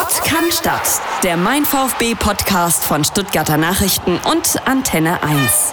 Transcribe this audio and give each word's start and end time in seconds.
Sport 0.00 0.24
kann 0.24 0.50
Stadt. 0.50 1.02
Der 1.22 1.36
Mein 1.36 1.66
VfB 1.66 2.14
Podcast 2.14 2.84
von 2.84 3.04
Stuttgarter 3.04 3.58
Nachrichten 3.58 4.18
und 4.30 4.66
Antenne 4.66 5.22
1. 5.22 5.72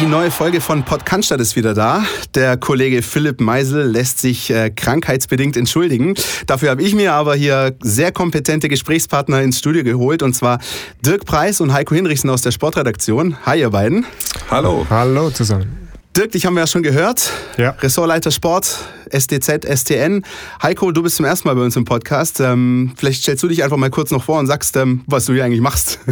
Die 0.00 0.06
neue 0.06 0.30
Folge 0.30 0.60
von 0.60 0.84
Pod 0.84 1.04
Cannstatt 1.04 1.40
ist 1.40 1.56
wieder 1.56 1.74
da. 1.74 2.04
Der 2.36 2.56
Kollege 2.56 3.02
Philipp 3.02 3.40
Meisel 3.40 3.84
lässt 3.84 4.20
sich 4.20 4.50
äh, 4.50 4.70
krankheitsbedingt 4.70 5.56
entschuldigen. 5.56 6.14
Dafür 6.46 6.70
habe 6.70 6.82
ich 6.82 6.94
mir 6.94 7.14
aber 7.14 7.34
hier 7.34 7.74
sehr 7.82 8.12
kompetente 8.12 8.68
Gesprächspartner 8.68 9.42
ins 9.42 9.58
Studio 9.58 9.82
geholt 9.82 10.22
und 10.22 10.34
zwar 10.34 10.60
Dirk 11.04 11.24
Preis 11.24 11.60
und 11.60 11.72
Heiko 11.72 11.96
Hinrichsen 11.96 12.30
aus 12.30 12.42
der 12.42 12.52
Sportredaktion. 12.52 13.38
Hi 13.44 13.58
ihr 13.58 13.70
beiden. 13.70 14.06
Hallo. 14.50 14.86
Hallo 14.88 15.30
zusammen. 15.30 15.85
Dirk, 16.16 16.32
dich 16.32 16.46
haben 16.46 16.54
wir 16.54 16.60
ja 16.60 16.66
schon 16.66 16.82
gehört. 16.82 17.30
Ja. 17.58 17.70
Ressortleiter 17.72 18.30
Sport, 18.30 18.78
SDZ, 19.10 19.66
STN. 19.66 20.24
Heiko, 20.62 20.90
du 20.90 21.02
bist 21.02 21.16
zum 21.16 21.26
ersten 21.26 21.46
Mal 21.46 21.54
bei 21.54 21.60
uns 21.60 21.76
im 21.76 21.84
Podcast. 21.84 22.40
Ähm, 22.40 22.94
vielleicht 22.96 23.20
stellst 23.20 23.42
du 23.42 23.48
dich 23.48 23.62
einfach 23.62 23.76
mal 23.76 23.90
kurz 23.90 24.10
noch 24.10 24.24
vor 24.24 24.38
und 24.38 24.46
sagst, 24.46 24.78
ähm, 24.78 25.04
was 25.06 25.26
du 25.26 25.34
hier 25.34 25.44
eigentlich 25.44 25.60
machst. 25.60 26.00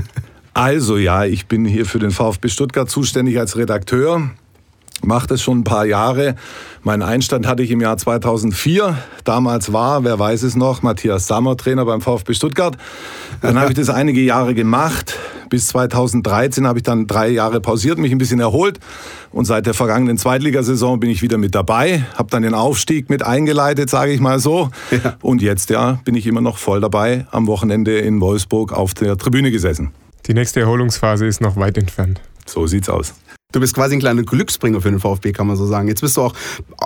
Also 0.56 0.98
ja, 0.98 1.25
ich 1.25 1.47
bin 1.47 1.64
hier 1.64 1.84
für 1.84 1.98
den 1.98 2.12
VfB 2.12 2.48
Stuttgart 2.48 2.88
zuständig 2.88 3.41
als 3.41 3.56
Redakteur. 3.56 4.30
Mache 5.03 5.27
das 5.27 5.43
schon 5.43 5.61
ein 5.61 5.65
paar 5.65 5.84
Jahre. 5.84 6.34
Meinen 6.83 7.03
Einstand 7.03 7.47
hatte 7.47 7.62
ich 7.62 7.71
im 7.71 7.80
Jahr 7.80 7.97
2004. 7.97 8.97
Damals 9.25 9.73
war, 9.73 10.05
wer 10.05 10.19
weiß 10.19 10.43
es 10.43 10.57
noch, 10.57 10.83
Matthias 10.83 11.27
Sammer 11.27 11.57
Trainer 11.57 11.84
beim 11.84 12.01
VfB 12.01 12.34
Stuttgart. 12.34 12.77
Dann 13.41 13.59
habe 13.59 13.70
ich 13.70 13.77
das 13.77 13.91
einige 13.91 14.20
Jahre 14.20 14.55
gemacht. 14.55 15.19
Bis 15.51 15.69
2013 15.69 16.67
habe 16.67 16.79
ich 16.79 16.83
dann 16.83 17.07
drei 17.07 17.29
Jahre 17.29 17.61
pausiert, 17.61 17.98
mich 17.98 18.12
ein 18.12 18.19
bisschen 18.19 18.41
erholt. 18.41 18.80
Und 19.30 19.45
seit 19.45 19.67
der 19.67 19.75
vergangenen 19.75 20.17
Zweitligasaison 20.17 21.01
bin 21.01 21.11
ich 21.11 21.23
wieder 21.23 21.39
mit 21.39 21.55
dabei. 21.55 22.05
Habe 22.15 22.31
dann 22.31 22.42
den 22.42 22.55
Aufstieg 22.55 23.11
mit 23.11 23.23
eingeleitet, 23.23 23.91
sage 23.91 24.12
ich 24.12 24.20
mal 24.20 24.39
so. 24.39 24.70
Ja. 24.91 25.17
Und 25.20 25.42
jetzt 25.42 25.70
ja, 25.70 26.01
bin 26.05 26.15
ich 26.15 26.27
immer 26.27 26.41
noch 26.41 26.56
voll 26.56 26.81
dabei. 26.81 27.27
Am 27.31 27.47
Wochenende 27.47 27.98
in 27.98 28.20
Wolfsburg 28.20 28.73
auf 28.73 28.95
der 28.95 29.17
Tribüne 29.17 29.51
gesessen. 29.51 29.92
Die 30.27 30.34
nächste 30.34 30.61
Erholungsphase 30.61 31.27
ist 31.27 31.41
noch 31.41 31.56
weit 31.56 31.77
entfernt. 31.77 32.20
So 32.47 32.67
sieht's 32.67 32.89
aus. 32.89 33.14
Du 33.55 33.60
bist 33.60 33.72
quasi 33.72 33.94
ein 33.94 34.00
kleiner 34.00 34.24
Glücksbringer 34.24 34.80
für 34.80 34.91
den 34.91 34.98
VfB, 34.98 35.30
kann 35.30 35.47
man 35.47 35.55
so 35.55 35.64
sagen. 35.64 35.86
Jetzt 35.86 36.00
bist 36.00 36.16
du 36.16 36.22
auch 36.22 36.34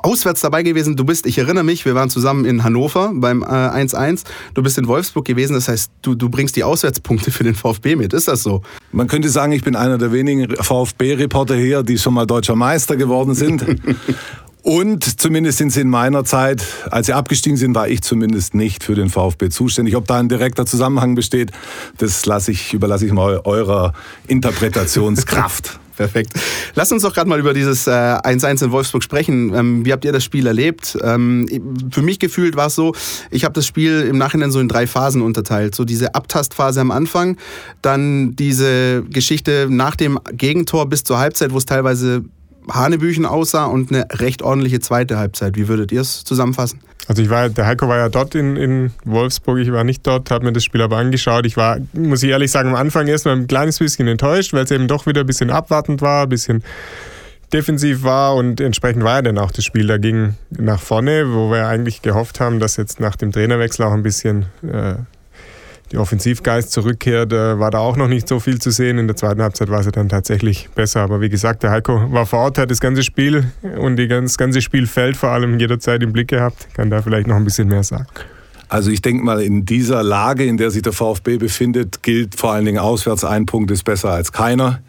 auswärts 0.03 0.43
dabei 0.43 0.63
gewesen. 0.63 0.97
Du 0.97 1.05
bist, 1.05 1.25
ich 1.25 1.39
erinnere 1.39 1.65
mich, 1.65 1.87
wir 1.87 1.95
waren 1.95 2.11
zusammen 2.11 2.45
in 2.45 2.63
Hannover 2.63 3.11
beim 3.15 3.43
äh, 3.43 3.47
1-1. 3.47 4.25
Du 4.53 4.63
bist 4.63 4.77
in 4.77 4.87
Wolfsburg 4.87 5.25
gewesen. 5.25 5.55
Das 5.55 5.67
heißt, 5.69 5.91
du, 6.03 6.15
du 6.15 6.29
bringst 6.29 6.57
die 6.57 6.65
Auswärtspunkte 6.65 7.31
für 7.31 7.43
den 7.43 7.55
VfB 7.55 7.97
mit. 7.97 8.13
Ist 8.13 8.29
das 8.29 8.43
so? 8.43 8.61
Man 8.93 9.07
könnte 9.07 9.31
sagen, 9.31 9.53
ich 9.53 9.65
bin 9.65 9.77
einer 9.77 9.97
der 9.97 10.13
wenigen 10.13 10.55
VfB-Reporter 10.57 11.57
hier, 11.57 11.83
die 11.83 11.97
schon 11.97 12.13
mal 12.13 12.27
deutscher 12.27 12.55
Meister 12.55 12.97
geworden 12.97 13.35
sind. 13.35 13.65
Und 14.63 15.19
zumindest 15.19 15.57
sind 15.57 15.71
sie 15.71 15.81
in 15.81 15.89
meiner 15.89 16.25
Zeit, 16.25 16.63
als 16.91 17.07
sie 17.07 17.15
abgestiegen 17.15 17.57
sind, 17.57 17.75
war 17.75 17.89
ich 17.89 18.03
zumindest 18.03 18.55
nicht 18.55 18.85
für 18.85 18.95
den 18.95 19.09
VfB 19.09 19.49
zuständig. 19.49 19.97
Ob 19.97 20.07
da 20.07 20.19
ein 20.19 20.29
direkter 20.29 20.67
Zusammenhang 20.67 21.15
besteht, 21.15 21.51
das 21.97 22.27
lasse 22.27 22.53
ich, 22.53 22.75
überlasse 22.75 23.07
ich 23.07 23.13
mal 23.13 23.41
eurer 23.45 23.95
Interpretationskraft. 24.27 25.81
Perfekt. 25.99 26.31
Lass 26.77 26.93
uns 26.93 27.03
doch 27.03 27.13
gerade 27.13 27.29
mal 27.29 27.41
über 27.41 27.53
dieses 27.53 27.89
äh, 27.89 27.91
1-1 27.91 28.65
in 28.65 28.71
Wolfsburg 28.71 29.03
sprechen. 29.03 29.53
Ähm, 29.53 29.85
wie 29.85 29.93
habt 29.93 30.05
ihr 30.05 30.13
das 30.13 30.23
Spiel 30.23 30.47
erlebt? 30.47 30.97
Ähm, 31.03 31.89
für 31.91 32.03
mich 32.03 32.21
gefühlt 32.21 32.55
war 32.55 32.69
es 32.69 32.77
so, 32.77 32.95
ich 33.33 33.45
habe 33.45 33.53
das 33.53 33.67
Spiel 33.67 34.03
im 34.03 34.17
Nachhinein 34.17 34.53
so 34.53 34.61
in 34.61 34.69
drei 34.69 34.87
Phasen 34.87 35.23
unterteilt. 35.23 35.75
So 35.75 35.85
diese 35.85 36.15
Abtastphase 36.15 36.81
am 36.81 36.93
Anfang, 36.93 37.37
dann 37.83 38.37
diese 38.37 39.03
Geschichte 39.11 39.67
nach 39.69 39.97
dem 39.97 40.21
Gegentor 40.31 40.89
bis 40.89 41.03
zur 41.03 41.19
Halbzeit, 41.19 41.51
wo 41.51 41.59
es 41.59 41.67
teilweise 41.67 42.23
Hanebüchen 42.71 43.27
aussah 43.27 43.67
und 43.67 43.91
eine 43.91 44.07
recht 44.13 44.43
ordentliche 44.43 44.81
zweite 44.81 45.19
Halbzeit. 45.19 45.57
Wie 45.57 45.69
würdet 45.69 45.93
ihr 45.93 46.01
es 46.01 46.25
zusammenfassen? 46.25 46.81
Also 47.07 47.23
ich 47.23 47.31
war, 47.31 47.49
der 47.49 47.67
Heiko 47.67 47.89
war 47.89 47.97
ja 47.97 48.09
dort 48.11 48.35
in, 48.35 48.57
in 48.57 48.93
Wolfsburg, 49.05 49.59
ich 49.59 49.73
war 49.73 49.83
nicht 49.83 50.07
dort, 50.07 50.31
habe 50.31 50.45
mir 50.45 50.53
das 50.53 50.65
Spiel 50.65 50.83
aber 50.83 50.99
angeschaut. 50.99 51.47
Ich 51.47 51.57
war, 51.57 51.79
muss 51.95 52.23
ich 52.23 52.29
ehrlich 52.29 52.51
sagen, 52.51 52.69
am 52.69 52.75
Anfang 52.75 53.07
erstmal 53.07 53.37
ein 53.37 53.47
kleines 53.47 53.79
bisschen 53.79 54.07
enttäuscht, 54.09 54.53
weil 54.53 54.65
es 54.65 54.71
eben 54.71 54.89
doch 54.89 55.07
wieder 55.07 55.23
ein 55.23 55.27
bisschen 55.27 55.51
abwartend 55.51 56.03
war, 56.03 56.25
ein 56.25 56.29
bisschen 56.29 56.63
defensiv 57.53 58.03
war 58.03 58.35
und 58.35 58.61
entsprechend 58.61 59.05
war 59.05 59.17
ja 59.17 59.23
dann 59.23 59.39
auch 59.39 59.51
das 59.51 59.65
Spiel 59.65 59.87
dagegen 59.87 60.37
nach 60.51 60.81
vorne, 60.81 61.33
wo 61.33 61.51
wir 61.51 61.67
eigentlich 61.67 62.03
gehofft 62.03 62.41
haben, 62.41 62.61
dass 62.61 62.77
jetzt 62.77 63.01
nach 63.01 63.17
dem 63.17 63.33
Trainerwechsel 63.33 63.87
auch 63.87 63.93
ein 63.93 64.03
bisschen 64.03 64.47
äh, 64.63 64.97
die 65.93 65.97
Offensivgeist 65.97 66.71
zurückkehrt, 66.73 67.33
äh, 67.33 67.59
war 67.59 67.71
da 67.71 67.79
auch 67.79 67.97
noch 67.97 68.09
nicht 68.09 68.29
so 68.29 68.41
viel 68.41 68.59
zu 68.59 68.71
sehen. 68.71 68.99
In 68.99 69.07
der 69.07 69.17
zweiten 69.17 69.43
Halbzeit 69.43 69.71
war 69.71 69.81
es 69.81 69.89
dann 69.91 70.09
tatsächlich 70.09 70.69
besser. 70.75 71.01
Aber 71.01 71.21
wie 71.21 71.29
gesagt, 71.29 71.63
der 71.63 71.71
Heiko 71.71 72.13
war 72.13 72.27
vor 72.27 72.41
Ort, 72.41 72.59
hat 72.59 72.71
das 72.71 72.81
ganze 72.81 73.03
Spiel 73.03 73.51
und 73.79 73.97
die 73.97 74.09
ganz, 74.09 74.33
das 74.33 74.39
ganze 74.39 74.61
Spielfeld 74.61 75.17
vor 75.17 75.31
allem 75.31 75.59
jederzeit 75.59 76.03
im 76.03 76.13
Blick 76.13 76.29
gehabt. 76.29 76.69
Kann 76.75 76.91
da 76.91 77.01
vielleicht 77.03 77.27
noch 77.27 77.37
ein 77.37 77.45
bisschen 77.45 77.69
mehr 77.69 77.85
sagen. 77.85 78.07
Also 78.69 78.91
ich 78.91 79.01
denke 79.01 79.25
mal, 79.25 79.41
in 79.41 79.65
dieser 79.65 80.03
Lage, 80.03 80.45
in 80.45 80.59
der 80.59 80.71
sich 80.71 80.83
der 80.83 80.93
VfB 80.93 81.39
befindet, 81.39 82.03
gilt 82.03 82.35
vor 82.35 82.53
allen 82.53 82.67
Dingen 82.67 82.79
auswärts, 82.79 83.25
ein 83.25 83.47
Punkt 83.47 83.71
ist 83.71 83.85
besser 83.85 84.11
als 84.11 84.31
keiner. 84.31 84.81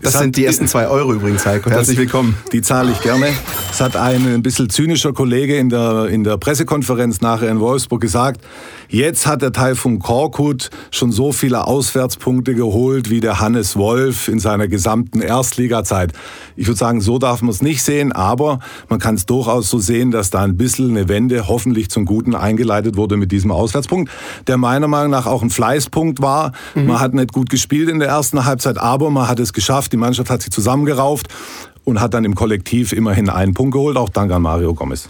Das 0.00 0.14
Es 0.14 0.20
sind 0.20 0.36
die 0.36 0.44
ersten 0.44 0.68
zwei 0.68 0.86
Euro 0.86 1.12
übrigens, 1.12 1.44
Heiko. 1.44 1.70
Herzlich 1.70 1.98
willkommen. 1.98 2.36
Die 2.52 2.62
zahle 2.62 2.92
ich 2.92 3.00
gerne. 3.00 3.30
Es 3.72 3.80
hat 3.80 3.96
ein 3.96 4.26
ein 4.26 4.42
bisschen 4.42 4.70
zynischer 4.70 5.12
Kollege 5.12 5.56
in 5.56 5.70
der, 5.70 6.06
in 6.06 6.22
der 6.22 6.36
Pressekonferenz 6.36 7.20
nachher 7.20 7.48
in 7.48 7.58
Wolfsburg 7.58 8.00
gesagt, 8.00 8.40
jetzt 8.88 9.26
hat 9.26 9.42
der 9.42 9.52
Taifun 9.52 9.98
Korkut 9.98 10.70
schon 10.90 11.12
so 11.12 11.32
viele 11.32 11.66
Auswärtspunkte 11.66 12.54
geholt 12.54 13.10
wie 13.10 13.20
der 13.20 13.40
Hannes 13.40 13.76
Wolf 13.76 14.28
in 14.28 14.38
seiner 14.38 14.68
gesamten 14.68 15.20
Erstligazeit. 15.20 16.12
Ich 16.56 16.66
würde 16.66 16.78
sagen, 16.78 17.00
so 17.00 17.18
darf 17.18 17.42
man 17.42 17.50
es 17.50 17.62
nicht 17.62 17.82
sehen, 17.82 18.12
aber 18.12 18.60
man 18.88 18.98
kann 18.98 19.14
es 19.14 19.26
durchaus 19.26 19.70
so 19.70 19.78
sehen, 19.78 20.10
dass 20.10 20.30
da 20.30 20.42
ein 20.42 20.56
bisschen 20.56 20.90
eine 20.90 21.08
Wende 21.08 21.48
hoffentlich 21.48 21.90
zum 21.90 22.04
Guten 22.04 22.34
eingeleitet 22.34 22.96
wurde 22.96 23.16
mit 23.16 23.32
diesem 23.32 23.50
Auswärtspunkt, 23.50 24.10
der 24.46 24.56
meiner 24.56 24.88
Meinung 24.88 25.10
nach 25.10 25.26
auch 25.26 25.42
ein 25.42 25.50
Fleißpunkt 25.50 26.20
war. 26.20 26.52
Man 26.74 27.00
hat 27.00 27.14
nicht 27.14 27.32
gut 27.32 27.50
gespielt 27.50 27.88
in 27.88 27.98
der 27.98 28.08
ersten 28.08 28.44
Halbzeit, 28.44 28.78
aber 28.78 29.10
man 29.10 29.28
hat 29.28 29.40
es 29.40 29.52
geschafft. 29.52 29.92
Die 29.92 29.96
Mannschaft 29.96 30.30
hat 30.30 30.42
sich 30.42 30.50
zusammengerauft 30.50 31.28
und 31.84 32.00
hat 32.00 32.14
dann 32.14 32.24
im 32.24 32.34
Kollektiv 32.34 32.92
immerhin 32.92 33.30
einen 33.30 33.54
Punkt 33.54 33.72
geholt, 33.72 33.96
auch 33.96 34.08
dank 34.08 34.32
an 34.32 34.42
Mario 34.42 34.74
Gomez. 34.74 35.08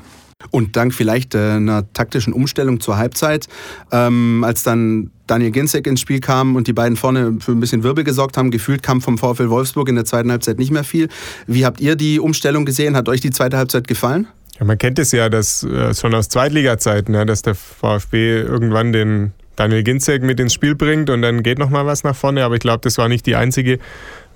Und 0.51 0.77
dank 0.77 0.95
vielleicht 0.95 1.35
äh, 1.35 1.53
einer 1.53 1.93
taktischen 1.93 2.33
Umstellung 2.33 2.79
zur 2.79 2.97
Halbzeit, 2.97 3.47
ähm, 3.91 4.45
als 4.45 4.63
dann 4.63 5.11
Daniel 5.27 5.51
Ginzek 5.51 5.87
ins 5.87 6.01
Spiel 6.01 6.21
kam 6.21 6.55
und 6.55 6.69
die 6.69 6.73
beiden 6.73 6.97
vorne 6.97 7.39
für 7.41 7.53
ein 7.53 7.61
bisschen 7.61 7.83
Wirbel 7.83 8.05
gesorgt 8.05 8.37
haben, 8.37 8.53
gefühlt 8.53 8.83
kam 8.83 9.01
vom 9.01 9.19
VfL 9.19 9.51
Wolfsburg 9.51 9.89
in 9.89 9.97
der 9.97 10.05
zweiten 10.05 10.31
Halbzeit 10.31 10.59
nicht 10.59 10.71
mehr 10.71 10.85
viel. 10.85 11.09
Wie 11.49 11.67
habt 11.67 11.81
ihr 11.81 11.97
die 11.97 12.21
Umstellung 12.21 12.65
gesehen? 12.65 12.97
Hat 12.97 13.09
euch 13.09 13.21
die 13.21 13.31
zweite 13.31 13.57
Halbzeit 13.57 13.89
gefallen? 13.89 14.29
Ja, 14.59 14.65
man 14.65 14.79
kennt 14.79 14.99
es 14.99 15.13
ja, 15.13 15.29
dass 15.29 15.65
äh, 15.65 15.93
schon 15.95 16.15
aus 16.15 16.29
Zweitliga-Zeiten, 16.29 17.13
dass 17.27 17.43
der 17.43 17.55
VfB 17.55 18.41
irgendwann 18.41 18.93
den 18.93 19.33
Daniel 19.59 19.83
Ginzek 19.83 20.23
mit 20.23 20.39
ins 20.39 20.55
Spiel 20.55 20.77
bringt 20.77 21.11
und 21.11 21.21
dann 21.21 21.43
geht 21.43 21.59
noch 21.59 21.69
mal 21.69 21.85
was 21.85 22.05
nach 22.05 22.15
vorne. 22.15 22.45
Aber 22.45 22.55
ich 22.55 22.61
glaube, 22.61 22.79
das 22.83 22.97
war 22.97 23.09
nicht 23.09 23.27
die 23.27 23.35
einzige 23.35 23.81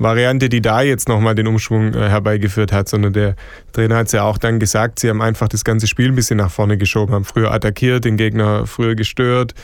Variante, 0.00 0.48
die 0.48 0.60
da 0.60 0.82
jetzt 0.82 1.08
noch 1.08 1.20
mal 1.20 1.36
den 1.36 1.46
Umschwung 1.46 1.94
äh, 1.94 2.08
herbeigeführt 2.08 2.72
hat, 2.72 2.88
sondern 2.88 3.12
der 3.12 3.36
Trainer 3.72 3.96
hat 3.96 4.06
es 4.06 4.12
ja 4.12 4.24
auch 4.24 4.36
dann 4.36 4.58
gesagt, 4.58 4.98
sie 4.98 5.08
haben 5.08 5.22
einfach 5.22 5.46
das 5.46 5.62
ganze 5.62 5.86
Spiel 5.86 6.08
ein 6.08 6.16
bisschen 6.16 6.38
nach 6.38 6.50
vorne 6.50 6.76
geschoben, 6.76 7.14
haben 7.14 7.24
früher 7.24 7.52
attackiert, 7.52 8.04
den 8.04 8.16
Gegner 8.16 8.66
früher 8.66 8.96
gestört, 8.96 9.54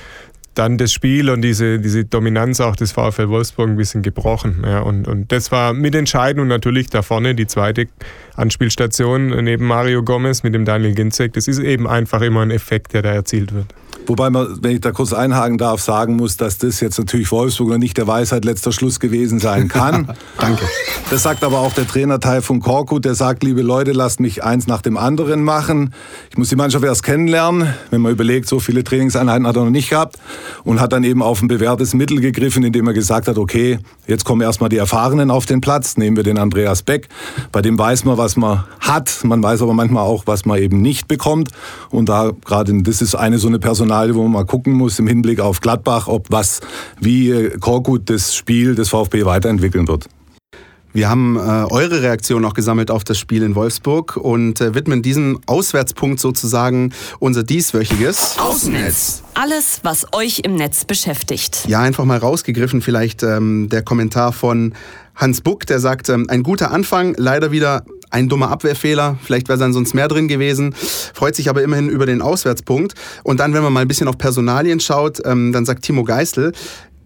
dann 0.55 0.79
das 0.79 0.93
Spiel 0.93 1.29
und 1.29 1.43
diese, 1.43 1.81
diese 1.81 2.05
Dominanz 2.05 2.61
auch 2.61 2.77
des 2.77 2.93
VfL 2.93 3.29
Wolfsburg 3.29 3.69
ein 3.69 3.77
bisschen 3.77 4.03
gebrochen. 4.03 4.63
Ja, 4.65 4.81
und, 4.81 5.09
und 5.09 5.33
das 5.33 5.51
war 5.51 5.73
mitentscheidend 5.73 6.41
und 6.41 6.49
natürlich 6.49 6.89
da 6.89 7.03
vorne 7.03 7.35
die 7.35 7.49
zweite 7.49 7.89
Anspielstation 8.37 9.29
neben 9.45 9.67
Mario 9.67 10.05
Gomez 10.05 10.45
mit 10.45 10.55
dem 10.55 10.65
Daniel 10.65 10.95
Ginzek. 10.95 11.33
Das 11.33 11.49
ist 11.49 11.59
eben 11.59 11.89
einfach 11.89 12.23
immer 12.23 12.43
ein 12.43 12.53
Effekt, 12.53 12.93
der 12.95 13.03
da 13.03 13.13
erzielt 13.13 13.53
wird. 13.55 13.67
Wobei 14.09 14.31
man, 14.31 14.63
wenn 14.63 14.73
ich 14.73 14.81
da 14.81 14.91
kurz 14.91 15.13
einhaken 15.13 15.59
darf, 15.59 15.83
sagen 15.83 16.17
muss, 16.17 16.39
dass 16.39 16.57
das 16.57 16.81
jetzt 16.81 16.99
natürlich 16.99 17.31
Wolfsburg 17.31 17.69
noch 17.69 17.79
nicht 17.79 17.97
der 17.99 18.07
Weisheit 18.07 18.45
letzter 18.47 18.73
Schluss 18.73 19.01
gewesen 19.01 19.39
sein 19.39 19.69
kann. 19.69 20.09
Danke. 20.41 20.65
Das 21.11 21.23
sagt 21.23 21.45
aber 21.45 21.59
auch 21.59 21.75
der 21.75 21.87
Trainer 21.87 22.19
Teil 22.19 22.41
von 22.41 22.61
Korkut, 22.61 23.05
der 23.05 23.15
sagt, 23.15 23.45
liebe 23.45 23.61
Leute, 23.61 23.93
lasst 23.93 24.21
mich 24.21 24.43
eins 24.43 24.67
nach 24.67 24.81
dem 24.81 24.97
anderen 24.97 25.43
machen. 25.43 25.93
Ich 26.31 26.39
muss 26.39 26.49
die 26.49 26.57
Mannschaft 26.57 26.85
erst 26.85 27.03
kennenlernen. 27.03 27.75
Wenn 27.91 28.01
man 28.01 28.13
überlegt, 28.13 28.49
so 28.49 28.61
viele 28.61 28.83
Trainingseinheiten 28.83 29.47
hat 29.47 29.57
er 29.57 29.65
noch 29.65 29.71
nicht 29.71 29.91
gehabt 29.91 30.17
und 30.65 30.81
hat 30.81 30.93
dann 30.93 31.05
eben 31.05 31.23
auf 31.23 31.43
ein 31.43 31.49
bewährtes 31.49 31.93
Mittel 31.93 32.21
gegriffen, 32.21 32.63
indem 32.63 32.87
er 32.87 32.95
gesagt 32.95 33.29
hat, 33.29 33.37
okay, 33.37 33.79
jetzt 34.07 34.25
kommen 34.25 34.41
erstmal 34.41 34.71
die 34.71 34.79
Erfahrenen 34.79 35.31
auf 35.31 35.45
den 35.45 35.61
Platz, 35.61 35.99
nehmen 35.99 36.17
wir 36.17 36.25
den 36.25 36.39
Andreas 36.39 36.83
Beck. 36.83 37.09
Bei 37.53 37.61
dem 37.61 37.79
weiß 37.79 38.05
man, 38.05 38.17
was 38.17 38.37
man 38.37 38.65
hat, 38.81 39.21
man 39.23 39.43
weiß 39.43 39.61
aber 39.63 39.75
manchmal 39.75 40.05
auch, 40.05 40.27
was 40.27 40.47
man 40.47 40.59
eben 40.59 40.81
nicht 40.81 41.09
bekommt. 41.09 41.51
Und 41.91 42.09
da 42.09 42.33
gerade, 42.45 42.83
das 42.83 43.03
ist 43.03 43.15
eine 43.15 43.39
so 43.39 43.49
eine 43.49 43.59
Personalie, 43.99 44.15
wo 44.15 44.23
man 44.23 44.33
mal 44.33 44.45
gucken 44.45 44.75
muss 44.75 44.99
im 44.99 45.07
Hinblick 45.07 45.41
auf 45.41 45.61
Gladbach, 45.61 46.07
ob 46.07 46.31
was, 46.31 46.61
wie 47.01 47.31
äh, 47.31 47.59
Korkut 47.59 48.09
das 48.09 48.35
Spiel 48.35 48.75
des 48.75 48.91
VfB 48.91 49.25
weiterentwickeln 49.25 49.89
wird. 49.89 50.07
Wir 50.93 51.09
haben 51.09 51.37
äh, 51.37 51.41
eure 51.41 52.03
Reaktion 52.03 52.45
auch 52.45 52.55
gesammelt 52.55 52.91
auf 52.91 53.05
das 53.05 53.19
Spiel 53.19 53.43
in 53.43 53.55
Wolfsburg 53.55 54.17
und 54.17 54.61
äh, 54.61 54.75
widmen 54.75 55.03
diesen 55.03 55.39
Auswärtspunkt 55.47 56.19
sozusagen 56.19 56.93
unser 57.19 57.43
dieswöchiges. 57.43 58.39
Außennetz. 58.39 59.23
Alles, 59.35 59.81
was 59.83 60.07
euch 60.13 60.41
im 60.45 60.55
Netz 60.55 60.85
beschäftigt. 60.85 61.67
Ja, 61.69 61.81
einfach 61.81 62.05
mal 62.05 62.19
rausgegriffen, 62.19 62.81
vielleicht 62.81 63.23
ähm, 63.23 63.69
der 63.69 63.83
Kommentar 63.83 64.33
von 64.33 64.75
Hans 65.15 65.41
Buck, 65.41 65.67
der 65.67 65.81
sagt, 65.81 66.09
ähm, 66.09 66.27
ein 66.29 66.43
guter 66.43 66.71
Anfang, 66.71 67.15
leider 67.19 67.51
wieder 67.51 67.85
ein 68.11 68.29
dummer 68.29 68.51
Abwehrfehler, 68.51 69.19
vielleicht 69.23 69.49
wäre 69.49 69.59
dann 69.59 69.73
sonst 69.73 69.95
mehr 69.95 70.09
drin 70.09 70.29
gewesen, 70.29 70.75
freut 71.15 71.37
sich 71.37 71.49
aber 71.49 71.63
immerhin 71.63 71.89
über 71.89 72.07
den 72.07 72.23
Auswärtspunkt. 72.23 72.95
Und 73.23 73.41
dann, 73.41 73.55
wenn 73.55 73.63
man 73.63 73.73
mal 73.73 73.81
ein 73.81 73.89
bisschen 73.89 74.09
auf 74.09 74.19
Personalien 74.19 74.81
schaut, 74.81 75.21
ähm, 75.25 75.53
dann 75.53 75.65
sagt 75.65 75.83
Timo 75.83 76.05
Geisel, 76.05 76.53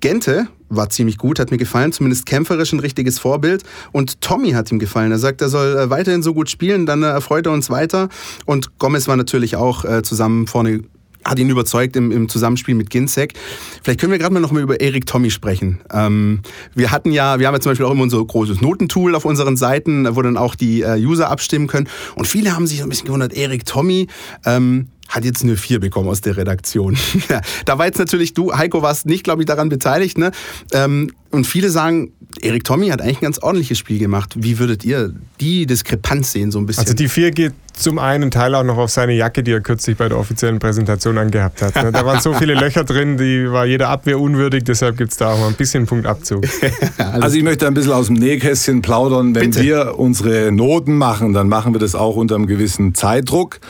Gente 0.00 0.48
war 0.68 0.90
ziemlich 0.90 1.16
gut, 1.16 1.38
hat 1.38 1.50
mir 1.50 1.58
gefallen, 1.58 1.92
zumindest 1.92 2.26
kämpferisch 2.26 2.72
ein 2.72 2.80
richtiges 2.80 3.18
Vorbild. 3.18 3.62
Und 3.92 4.20
Tommy 4.20 4.50
hat 4.50 4.72
ihm 4.72 4.78
gefallen. 4.78 5.12
Er 5.12 5.18
sagt, 5.18 5.40
er 5.40 5.48
soll 5.48 5.76
äh, 5.76 5.90
weiterhin 5.90 6.22
so 6.22 6.34
gut 6.34 6.50
spielen, 6.50 6.86
dann 6.86 7.02
äh, 7.02 7.06
erfreut 7.06 7.46
er 7.46 7.52
uns 7.52 7.70
weiter. 7.70 8.08
Und 8.44 8.78
Gomez 8.78 9.06
war 9.06 9.16
natürlich 9.16 9.54
auch 9.54 9.84
äh, 9.84 10.02
zusammen 10.02 10.46
vorne 10.46 10.82
hat 11.24 11.38
ihn 11.38 11.50
überzeugt 11.50 11.96
im, 11.96 12.10
im 12.10 12.28
Zusammenspiel 12.28 12.74
mit 12.74 12.90
Ginzek. 12.90 13.34
Vielleicht 13.82 14.00
können 14.00 14.12
wir 14.12 14.18
gerade 14.18 14.34
mal 14.34 14.40
noch 14.40 14.52
mal 14.52 14.62
über 14.62 14.80
Erik 14.80 15.06
Tommy 15.06 15.30
sprechen. 15.30 15.80
Ähm, 15.92 16.40
wir 16.74 16.90
hatten 16.90 17.12
ja, 17.12 17.38
wir 17.38 17.46
haben 17.46 17.54
ja 17.54 17.60
zum 17.60 17.70
Beispiel 17.70 17.86
auch 17.86 17.92
immer 17.92 18.02
unser 18.02 18.24
großes 18.24 18.60
Notentool 18.60 19.14
auf 19.14 19.24
unseren 19.24 19.56
Seiten, 19.56 20.14
wo 20.14 20.22
dann 20.22 20.36
auch 20.36 20.54
die 20.54 20.82
äh, 20.82 20.96
User 20.96 21.30
abstimmen 21.30 21.66
können. 21.66 21.88
Und 22.14 22.26
viele 22.26 22.54
haben 22.54 22.66
sich 22.66 22.78
so 22.78 22.84
ein 22.84 22.88
bisschen 22.88 23.06
gewundert, 23.06 23.32
Erik 23.32 23.66
Tommy, 23.66 24.08
ähm, 24.44 24.88
hat 25.08 25.24
jetzt 25.24 25.42
eine 25.42 25.56
4 25.56 25.80
bekommen 25.80 26.08
aus 26.08 26.20
der 26.20 26.36
Redaktion. 26.36 26.96
da 27.64 27.78
war 27.78 27.86
jetzt 27.86 27.98
natürlich 27.98 28.34
du, 28.34 28.54
Heiko, 28.54 28.82
warst 28.82 29.06
nicht, 29.06 29.24
glaube 29.24 29.42
ich, 29.42 29.46
daran 29.46 29.68
beteiligt. 29.68 30.18
Ne? 30.18 30.32
Ähm, 30.72 31.12
und 31.30 31.46
viele 31.46 31.70
sagen, 31.70 32.12
Erik 32.40 32.64
Tommy 32.64 32.88
hat 32.88 33.00
eigentlich 33.00 33.18
ein 33.18 33.24
ganz 33.24 33.38
ordentliches 33.38 33.78
Spiel 33.78 33.98
gemacht. 33.98 34.34
Wie 34.36 34.58
würdet 34.58 34.84
ihr 34.84 35.12
die 35.40 35.66
Diskrepanz 35.66 36.32
sehen, 36.32 36.50
so 36.50 36.58
ein 36.58 36.66
bisschen? 36.66 36.82
Also 36.82 36.94
die 36.94 37.08
4 37.08 37.30
geht 37.30 37.52
zum 37.72 37.98
einen 37.98 38.30
Teil 38.30 38.54
auch 38.54 38.64
noch 38.64 38.76
auf 38.76 38.90
seine 38.90 39.14
Jacke, 39.14 39.42
die 39.42 39.52
er 39.52 39.60
kürzlich 39.60 39.96
bei 39.96 40.08
der 40.08 40.18
offiziellen 40.18 40.58
Präsentation 40.58 41.18
angehabt 41.18 41.62
hat. 41.62 41.74
Ne? 41.76 41.90
Da 41.92 42.04
waren 42.04 42.20
so 42.20 42.34
viele 42.34 42.54
Löcher 42.54 42.84
drin, 42.84 43.16
die 43.16 43.50
war 43.50 43.64
jeder 43.64 43.88
Abwehr 43.88 44.20
unwürdig, 44.20 44.64
deshalb 44.64 44.98
gibt 44.98 45.12
es 45.12 45.16
da 45.16 45.32
auch 45.32 45.38
mal 45.38 45.48
ein 45.48 45.54
bisschen 45.54 45.86
Punktabzug. 45.86 46.44
also 46.98 47.36
ich 47.36 47.42
möchte 47.42 47.66
ein 47.66 47.74
bisschen 47.74 47.92
aus 47.92 48.06
dem 48.06 48.16
Nähkästchen 48.16 48.82
plaudern. 48.82 49.34
Wenn 49.34 49.50
Bitte. 49.50 49.62
wir 49.62 49.98
unsere 49.98 50.52
Noten 50.52 50.96
machen, 50.96 51.32
dann 51.32 51.48
machen 51.48 51.74
wir 51.74 51.80
das 51.80 51.94
auch 51.94 52.16
unter 52.16 52.34
einem 52.34 52.46
gewissen 52.46 52.94
Zeitdruck. 52.94 53.60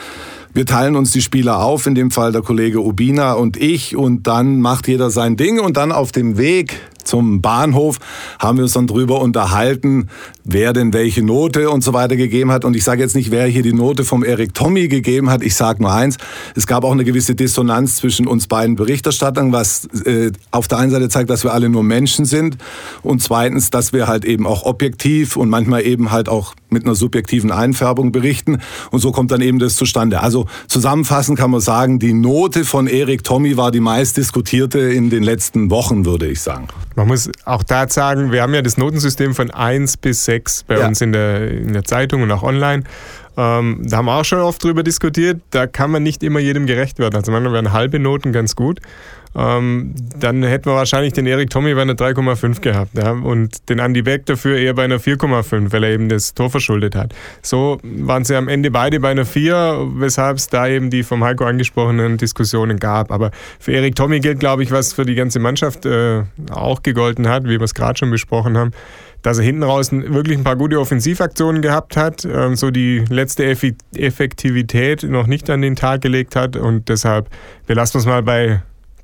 Wir 0.55 0.67
teilen 0.67 0.95
uns 0.95 1.11
die 1.11 1.23
Spieler 1.23 1.63
auf, 1.63 1.87
in 1.87 1.95
dem 1.95 2.11
Fall 2.11 2.31
der 2.31 2.43
Kollege 2.43 2.79
Ubina 2.79 3.33
und 3.33 3.57
ich, 3.57 3.95
und 3.95 4.27
dann 4.27 4.61
macht 4.61 4.87
jeder 4.87 5.09
sein 5.09 5.35
Ding. 5.35 5.59
Und 5.59 5.77
dann 5.77 5.91
auf 5.91 6.11
dem 6.11 6.37
Weg 6.37 6.79
zum 7.03 7.41
Bahnhof 7.41 7.97
haben 8.37 8.59
wir 8.59 8.63
uns 8.63 8.73
dann 8.73 8.85
drüber 8.85 9.19
unterhalten, 9.19 10.09
wer 10.43 10.73
denn 10.73 10.93
welche 10.93 11.23
Note 11.23 11.69
und 11.69 11.83
so 11.83 11.93
weiter 11.93 12.15
gegeben 12.15 12.51
hat. 12.51 12.65
Und 12.65 12.75
ich 12.75 12.83
sage 12.83 13.01
jetzt 13.01 13.15
nicht, 13.15 13.31
wer 13.31 13.45
hier 13.47 13.63
die 13.63 13.73
Note 13.73 14.03
vom 14.03 14.23
Erik 14.23 14.53
Tommy 14.53 14.87
gegeben 14.87 15.29
hat. 15.29 15.41
Ich 15.41 15.55
sage 15.55 15.81
nur 15.81 15.93
eins, 15.93 16.17
es 16.55 16.67
gab 16.67 16.83
auch 16.83 16.91
eine 16.91 17.05
gewisse 17.05 17.35
Dissonanz 17.35 17.97
zwischen 17.97 18.27
uns 18.27 18.47
beiden 18.47 18.75
Berichterstattern, 18.75 19.51
was 19.51 19.85
äh, 20.05 20.31
auf 20.51 20.67
der 20.67 20.79
einen 20.79 20.91
Seite 20.91 21.09
zeigt, 21.09 21.29
dass 21.29 21.43
wir 21.43 21.53
alle 21.53 21.69
nur 21.69 21.83
Menschen 21.83 22.25
sind 22.25 22.57
und 23.01 23.21
zweitens, 23.21 23.69
dass 23.69 23.93
wir 23.93 24.07
halt 24.07 24.25
eben 24.25 24.45
auch 24.45 24.63
objektiv 24.63 25.37
und 25.37 25.49
manchmal 25.49 25.85
eben 25.85 26.11
halt 26.11 26.27
auch 26.27 26.53
mit 26.69 26.85
einer 26.85 26.95
subjektiven 26.95 27.51
Einfärbung 27.51 28.11
berichten. 28.11 28.59
Und 28.91 28.99
so 28.99 29.11
kommt 29.11 29.31
dann 29.31 29.41
eben 29.41 29.59
das 29.59 29.75
zustande. 29.75 30.21
Also 30.21 30.47
zusammenfassend 30.67 31.37
kann 31.37 31.51
man 31.51 31.61
sagen, 31.61 31.99
die 31.99 32.13
Note 32.13 32.65
von 32.65 32.87
Erik 32.87 33.23
Tommy 33.23 33.57
war 33.57 33.71
die 33.71 33.79
meist 33.79 34.17
diskutierte 34.17 34.79
in 34.79 35.09
den 35.09 35.23
letzten 35.23 35.69
Wochen, 35.69 36.05
würde 36.05 36.27
ich 36.27 36.41
sagen. 36.41 36.67
Man 36.95 37.07
muss 37.07 37.29
auch 37.45 37.63
da 37.63 37.87
sagen, 37.87 38.31
wir 38.31 38.41
haben 38.41 38.53
ja 38.53 38.61
das 38.61 38.77
Notensystem 38.77 39.35
von 39.35 39.51
1 39.51 39.97
bis 39.97 40.25
6 40.25 40.32
bei 40.67 40.79
ja. 40.79 40.87
uns 40.87 41.01
in 41.01 41.11
der, 41.11 41.51
in 41.51 41.73
der 41.73 41.83
Zeitung 41.83 42.21
und 42.21 42.31
auch 42.31 42.43
online. 42.43 42.83
Ähm, 43.35 43.81
da 43.83 43.97
haben 43.97 44.05
wir 44.05 44.15
auch 44.15 44.25
schon 44.25 44.39
oft 44.39 44.63
drüber 44.63 44.83
diskutiert. 44.83 45.41
Da 45.49 45.67
kann 45.67 45.91
man 45.91 46.03
nicht 46.03 46.23
immer 46.23 46.39
jedem 46.39 46.65
gerecht 46.65 46.99
werden. 46.99 47.15
Also 47.15 47.31
manchmal 47.31 47.53
werden 47.53 47.73
halbe 47.73 47.99
Noten 47.99 48.31
ganz 48.31 48.55
gut 48.55 48.79
ähm, 49.35 49.95
dann 50.19 50.43
hätten 50.43 50.65
wir 50.65 50.75
wahrscheinlich 50.75 51.13
den 51.13 51.25
Erik 51.25 51.49
Tommy 51.49 51.73
bei 51.73 51.81
einer 51.81 51.93
3,5 51.93 52.61
gehabt 52.61 52.97
ja? 52.97 53.11
und 53.11 53.69
den 53.69 53.79
Andy 53.79 54.03
Beck 54.03 54.25
dafür 54.25 54.57
eher 54.57 54.73
bei 54.73 54.83
einer 54.83 54.99
4,5, 54.99 55.71
weil 55.71 55.83
er 55.83 55.91
eben 55.91 56.09
das 56.09 56.33
Tor 56.33 56.49
verschuldet 56.49 56.95
hat. 56.95 57.13
So 57.41 57.79
waren 57.83 58.25
sie 58.25 58.35
am 58.35 58.47
Ende 58.47 58.69
beide 58.69 58.99
bei 58.99 59.09
einer 59.09 59.25
4, 59.25 59.91
weshalb 59.95 60.37
es 60.37 60.47
da 60.47 60.67
eben 60.67 60.89
die 60.89 61.03
vom 61.03 61.23
Heiko 61.23 61.45
angesprochenen 61.45 62.17
Diskussionen 62.17 62.79
gab. 62.79 63.11
Aber 63.11 63.31
für 63.59 63.71
Erik 63.71 63.95
Tommy 63.95 64.19
gilt, 64.19 64.39
glaube 64.39 64.63
ich, 64.63 64.71
was 64.71 64.93
für 64.93 65.05
die 65.05 65.15
ganze 65.15 65.39
Mannschaft 65.39 65.85
äh, 65.85 66.23
auch 66.51 66.83
gegolten 66.83 67.27
hat, 67.27 67.45
wie 67.45 67.59
wir 67.59 67.61
es 67.61 67.73
gerade 67.73 67.97
schon 67.97 68.11
besprochen 68.11 68.57
haben 68.57 68.71
dass 69.23 69.37
er 69.37 69.45
hinten 69.45 69.63
raus 69.63 69.91
wirklich 69.91 70.37
ein 70.37 70.43
paar 70.43 70.57
gute 70.57 70.79
Offensivaktionen 70.79 71.61
gehabt 71.61 71.95
hat, 71.95 72.25
ähm, 72.25 72.55
so 72.55 72.71
die 72.71 73.05
letzte 73.09 73.45
Effektivität 73.45 75.03
noch 75.03 75.27
nicht 75.27 75.49
an 75.49 75.61
den 75.61 75.77
Tag 75.77 76.01
gelegt 76.01 76.35
hat 76.35 76.57
und 76.57 76.89
deshalb 76.89 77.29
wir 77.65 77.77
es 77.77 78.05
mal 78.05 78.21
bei 78.21 78.61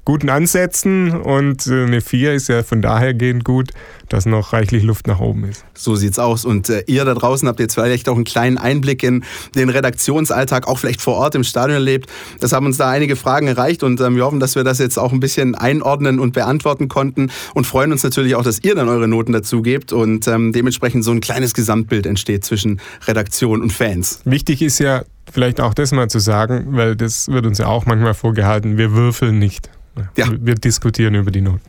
guten 0.09 0.29
Ansätzen 0.31 1.11
und 1.11 1.67
äh, 1.67 1.83
eine 1.83 2.01
4 2.01 2.33
ist 2.33 2.49
ja 2.49 2.63
von 2.63 2.81
daher 2.81 3.13
gehend 3.13 3.43
gut, 3.43 3.69
dass 4.07 4.25
noch 4.25 4.53
reichlich 4.53 4.81
Luft 4.81 5.05
nach 5.05 5.19
oben 5.19 5.43
ist. 5.43 5.63
So 5.75 5.95
sieht's 5.95 6.17
aus. 6.17 6.45
Und 6.45 6.67
äh, 6.67 6.83
ihr 6.87 7.05
da 7.05 7.13
draußen 7.13 7.47
habt 7.47 7.59
jetzt 7.59 7.75
vielleicht 7.75 8.09
auch 8.09 8.15
einen 8.15 8.23
kleinen 8.23 8.57
Einblick 8.57 9.03
in 9.03 9.23
den 9.53 9.69
Redaktionsalltag, 9.69 10.67
auch 10.67 10.79
vielleicht 10.79 10.99
vor 10.99 11.13
Ort 11.13 11.35
im 11.35 11.43
Stadion 11.43 11.75
erlebt. 11.75 12.09
Das 12.39 12.53
haben 12.53 12.65
uns 12.65 12.77
da 12.77 12.89
einige 12.89 13.15
Fragen 13.15 13.45
erreicht 13.45 13.83
und 13.83 14.01
ähm, 14.01 14.15
wir 14.15 14.25
hoffen, 14.25 14.39
dass 14.39 14.55
wir 14.55 14.63
das 14.63 14.79
jetzt 14.79 14.97
auch 14.97 15.13
ein 15.13 15.19
bisschen 15.19 15.53
einordnen 15.53 16.17
und 16.19 16.33
beantworten 16.33 16.87
konnten 16.87 17.29
und 17.53 17.67
freuen 17.67 17.91
uns 17.91 18.01
natürlich 18.01 18.33
auch, 18.33 18.43
dass 18.43 18.63
ihr 18.63 18.73
dann 18.73 18.89
eure 18.89 19.07
Noten 19.07 19.31
dazu 19.31 19.61
gebt 19.61 19.93
und 19.93 20.27
ähm, 20.27 20.53
dementsprechend 20.53 21.03
so 21.03 21.11
ein 21.11 21.21
kleines 21.21 21.53
Gesamtbild 21.53 22.07
entsteht 22.07 22.43
zwischen 22.43 22.81
Redaktion 23.05 23.61
und 23.61 23.71
Fans. 23.71 24.21
Wichtig 24.25 24.63
ist 24.63 24.79
ja, 24.79 25.03
vielleicht 25.31 25.61
auch 25.61 25.75
das 25.75 25.91
mal 25.91 26.09
zu 26.09 26.17
sagen, 26.17 26.69
weil 26.69 26.95
das 26.95 27.27
wird 27.27 27.45
uns 27.45 27.59
ja 27.59 27.67
auch 27.67 27.85
manchmal 27.85 28.15
vorgehalten, 28.15 28.79
wir 28.79 28.93
würfeln 28.93 29.37
nicht. 29.37 29.69
Ja. 30.15 30.27
Wir 30.39 30.55
diskutieren 30.55 31.15
über 31.15 31.31
die 31.31 31.41
Noten. 31.41 31.61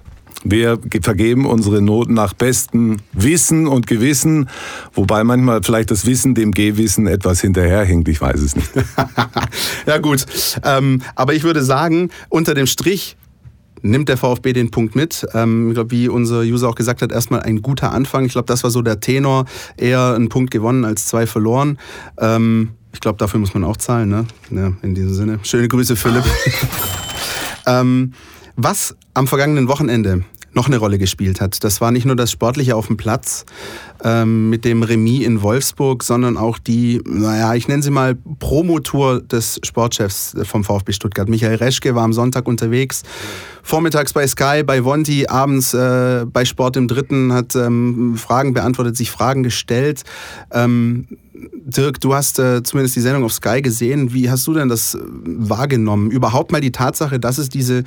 Wir 0.43 0.79
vergeben 1.03 1.45
unsere 1.45 1.83
Noten 1.83 2.15
nach 2.15 2.33
bestem 2.33 2.97
Wissen 3.13 3.67
und 3.67 3.87
Gewissen, 3.87 4.49
wobei 4.95 5.23
manchmal 5.23 5.63
vielleicht 5.63 5.91
das 5.91 6.07
Wissen 6.07 6.35
dem 6.35 6.53
Gehwissen 6.53 7.07
etwas 7.07 7.43
hinterherhinkt, 7.43 8.09
ich 8.09 8.21
weiß 8.21 8.41
es 8.41 8.57
nicht. 8.57 8.71
ja 9.87 9.99
gut, 9.99 10.25
ähm, 10.65 11.03
aber 11.15 11.35
ich 11.35 11.43
würde 11.43 11.63
sagen, 11.63 12.11
unter 12.31 12.55
dem 12.55 12.67
Strich 12.67 13.19
nimmt 13.83 14.09
der 14.09 14.17
VfB 14.17 14.53
den 14.55 14.71
Punkt 14.71 14.95
mit. 14.97 15.27
Ähm, 15.35 15.69
ich 15.69 15.75
glaube, 15.75 15.91
wie 15.91 16.09
unser 16.09 16.41
User 16.41 16.69
auch 16.69 16.75
gesagt 16.75 17.03
hat, 17.03 17.13
erstmal 17.13 17.43
ein 17.43 17.61
guter 17.61 17.93
Anfang. 17.93 18.25
Ich 18.25 18.33
glaube, 18.33 18.47
das 18.47 18.63
war 18.63 18.71
so 18.71 18.83
der 18.83 19.01
Tenor, 19.01 19.45
eher 19.77 20.15
einen 20.15 20.29
Punkt 20.29 20.51
gewonnen 20.51 20.85
als 20.85 21.07
zwei 21.07 21.27
verloren. 21.27 21.79
Ähm, 22.19 22.71
ich 22.93 23.01
glaube, 23.01 23.19
dafür 23.19 23.41
muss 23.41 23.55
man 23.55 23.65
auch 23.65 23.77
zahlen, 23.77 24.09
ne? 24.09 24.27
Ja, 24.51 24.73
in 24.83 24.95
diesem 24.95 25.15
Sinne. 25.15 25.39
Schöne 25.43 25.69
Grüße, 25.69 25.97
Philipp. 25.97 26.25
Ähm, 27.71 28.13
was 28.57 28.97
am 29.15 29.27
vergangenen 29.27 29.69
Wochenende 29.69 30.25
noch 30.53 30.67
eine 30.67 30.79
Rolle 30.79 30.99
gespielt 30.99 31.41
hat. 31.41 31.63
Das 31.63 31.81
war 31.81 31.93
nicht 31.93 32.07
nur 32.07 32.17
das 32.17 32.33
Sportliche 32.33 32.75
auf 32.75 32.89
dem 32.89 32.97
Platz 32.97 33.45
ähm, 34.05 34.51
mit 34.51 34.65
dem 34.65 34.83
Remis 34.83 35.25
in 35.25 35.43
Wolfsburg, 35.43 36.03
sondern 36.03 36.37
auch 36.37 36.59
die, 36.59 37.01
naja, 37.07 37.55
ich 37.55 37.69
nenne 37.69 37.83
sie 37.83 37.91
mal 37.91 38.17
Promotour 38.39 39.21
des 39.21 39.61
Sportchefs 39.65 40.37
vom 40.43 40.65
VfB 40.65 40.93
Stuttgart. 40.93 41.29
Michael 41.29 41.57
Reschke 41.57 41.95
war 41.95 42.05
am 42.05 42.13
Sonntag 42.13 42.47
unterwegs, 42.49 43.03
vormittags 43.63 44.13
bei 44.13 44.27
Sky, 44.27 44.63
bei 44.65 44.85
Vonti, 44.85 45.27
abends 45.27 45.75
äh, 45.75 46.25
bei 46.31 46.45
Sport 46.45 46.77
im 46.77 46.89
Dritten, 46.89 47.33
hat 47.33 47.55
ähm, 47.55 48.17
Fragen 48.17 48.55
beantwortet, 48.55 48.97
sich 48.97 49.11
Fragen 49.11 49.43
gestellt. 49.43 50.03
Ähm, 50.53 51.07
Dirk, 51.65 52.01
du 52.01 52.15
hast 52.15 52.39
äh, 52.39 52.63
zumindest 52.63 52.97
die 52.97 53.01
Sendung 53.01 53.25
auf 53.25 53.33
Sky 53.33 53.63
gesehen. 53.63 54.13
Wie 54.13 54.31
hast 54.31 54.47
du 54.47 54.55
denn 54.55 54.69
das 54.69 54.95
äh, 54.95 54.99
wahrgenommen? 55.25 56.11
Überhaupt 56.11 56.53
mal 56.53 56.61
die 56.61 56.73
Tatsache, 56.73 57.19
dass 57.19 57.39
es 57.39 57.49
diese 57.49 57.85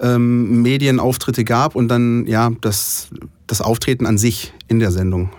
ähm, 0.00 0.62
Medienauftritte 0.62 1.44
gab 1.44 1.74
und 1.74 1.88
dann 1.88 2.26
ja 2.26 2.50
das, 2.60 3.08
das 3.46 3.60
Auftreten 3.60 4.06
an 4.06 4.18
sich 4.18 4.52
in 4.68 4.78
der 4.78 4.90
Sendung. 4.90 5.30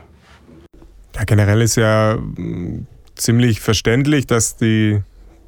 Ja, 1.15 1.23
generell 1.25 1.61
ist 1.61 1.75
ja 1.75 2.15
mm, 2.15 2.87
ziemlich 3.15 3.61
verständlich, 3.61 4.27
dass 4.27 4.55
die 4.55 5.01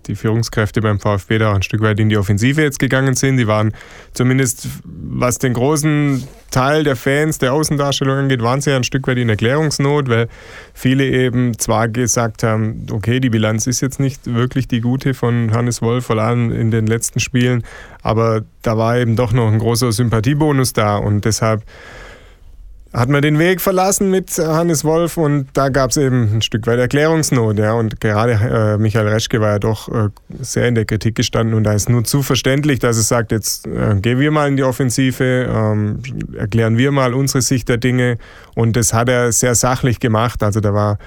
die 0.08 0.16
Führungskräfte 0.16 0.82
beim 0.82 1.00
VfB 1.00 1.38
da 1.40 1.52
auch 1.52 1.56
ein 1.56 1.64
Stück 1.64 1.82
weit 1.82 2.00
in 2.00 2.10
die 2.10 2.18
Offensive 2.18 2.62
jetzt 2.62 2.80
gegangen 2.80 3.16
sind. 3.16 3.38
Die 3.38 3.48
waren 3.48 3.74
zumindest, 4.14 4.68
was 4.84 5.40
den 5.40 5.54
großen 5.54 6.24
Teil 6.52 6.84
der 6.84 6.96
Fans, 6.96 7.40
der 7.40 7.54
Außendarstellung 7.54 8.18
angeht, 8.18 8.42
waren 8.42 8.62
sie 8.62 8.70
ja 8.70 8.78
ein 8.78 8.84
Stück 8.84 9.08
weit 9.08 9.18
in 9.18 9.30
Erklärungsnot, 9.30 10.10
weil 10.10 10.28
viele 10.74 11.06
eben 11.06 11.58
zwar 11.58 11.90
gesagt 11.90 12.44
haben, 12.44 12.86
okay, 12.92 13.20
die 13.20 13.30
Bilanz 13.30 13.68
ist 13.68 13.82
jetzt 13.82 14.00
nicht 14.00 14.34
wirklich 14.34 14.68
die 14.68 14.82
gute 14.82 15.14
von 15.14 15.52
Hannes 15.52 15.82
Wolf, 15.82 16.06
vor 16.06 16.18
allem 16.18 16.52
in 16.52 16.72
den 16.72 16.88
letzten 16.88 17.20
Spielen, 17.20 17.64
aber 18.02 18.44
da 18.62 18.78
war 18.78 18.98
eben 18.98 19.16
doch 19.16 19.34
noch 19.34 19.52
ein 19.52 19.60
großer 19.60 19.92
Sympathiebonus 19.92 20.74
da 20.74 20.98
und 20.98 21.26
deshalb 21.26 21.64
hat 22.96 23.10
man 23.10 23.22
den 23.22 23.38
Weg 23.40 23.60
verlassen 23.60 24.10
mit 24.10 24.38
Hannes 24.38 24.86
Wolf 24.86 25.18
und 25.18 25.48
da 25.54 25.68
gab 25.68 25.90
es 25.90 25.98
eben 25.98 26.36
ein 26.36 26.42
Stück 26.42 26.66
weit 26.66 26.80
Erklärungsnot. 26.80 27.60
Ja. 27.60 27.74
Und 27.74 28.00
gerade 28.00 28.32
äh, 28.34 28.78
Michael 28.78 29.10
Reschke 29.10 29.42
war 29.42 29.52
ja 29.52 29.60
doch 29.60 29.90
äh, 29.90 30.10
sehr 30.40 30.70
in 30.70 30.76
der 30.76 30.86
Kritik 30.86 31.16
gestanden 31.16 31.56
und 31.56 31.66
da 31.66 31.74
ist 31.74 31.90
nur 31.90 32.06
zu 32.06 32.24
verständlich, 32.24 32.80
dass 32.80 32.96
es 32.96 33.10
sagt, 33.10 33.34
jetzt 33.34 33.68
äh, 33.68 33.96
gehen 34.00 34.20
wir 34.20 34.32
mal 34.32 34.48
in 34.48 34.56
die 34.56 34.64
Offensive, 34.64 35.24
ähm, 35.24 36.00
erklären 36.38 36.78
wir 36.78 36.92
mal 36.92 37.14
unsere 37.14 37.42
Sicht 37.42 37.68
der 37.68 37.78
Dinge 37.78 38.18
und 38.56 38.78
das 38.78 38.94
hat 38.94 39.10
er 39.10 39.34
sehr 39.34 39.56
sachlich 39.56 40.00
gemacht. 40.00 40.42
Also 40.42 40.62
da 40.62 40.74
war 40.74 40.98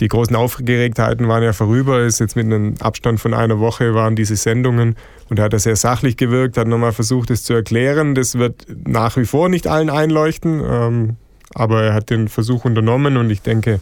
die 0.00 0.08
großen 0.08 0.36
Aufgeregtheiten 0.36 1.28
waren 1.28 1.42
ja 1.42 1.52
vorüber, 1.52 2.02
ist 2.02 2.20
jetzt 2.20 2.36
mit 2.36 2.46
einem 2.46 2.74
Abstand 2.80 3.20
von 3.20 3.34
einer 3.34 3.60
Woche 3.60 3.94
waren 3.94 4.16
diese 4.16 4.36
Sendungen 4.36 4.96
und 5.28 5.38
da 5.38 5.44
hat 5.44 5.52
er 5.52 5.58
sehr 5.58 5.76
sachlich 5.76 6.16
gewirkt, 6.16 6.56
hat 6.56 6.66
nochmal 6.66 6.92
versucht, 6.92 7.30
es 7.30 7.44
zu 7.44 7.52
erklären. 7.52 8.14
Das 8.14 8.38
wird 8.38 8.66
nach 8.86 9.16
wie 9.16 9.24
vor 9.24 9.48
nicht 9.48 9.66
allen 9.66 9.90
einleuchten. 9.90 10.62
Ähm, 10.64 11.16
aber 11.56 11.82
er 11.84 11.94
hat 11.94 12.10
den 12.10 12.28
Versuch 12.28 12.64
unternommen 12.64 13.16
und 13.16 13.30
ich 13.30 13.40
denke, 13.40 13.80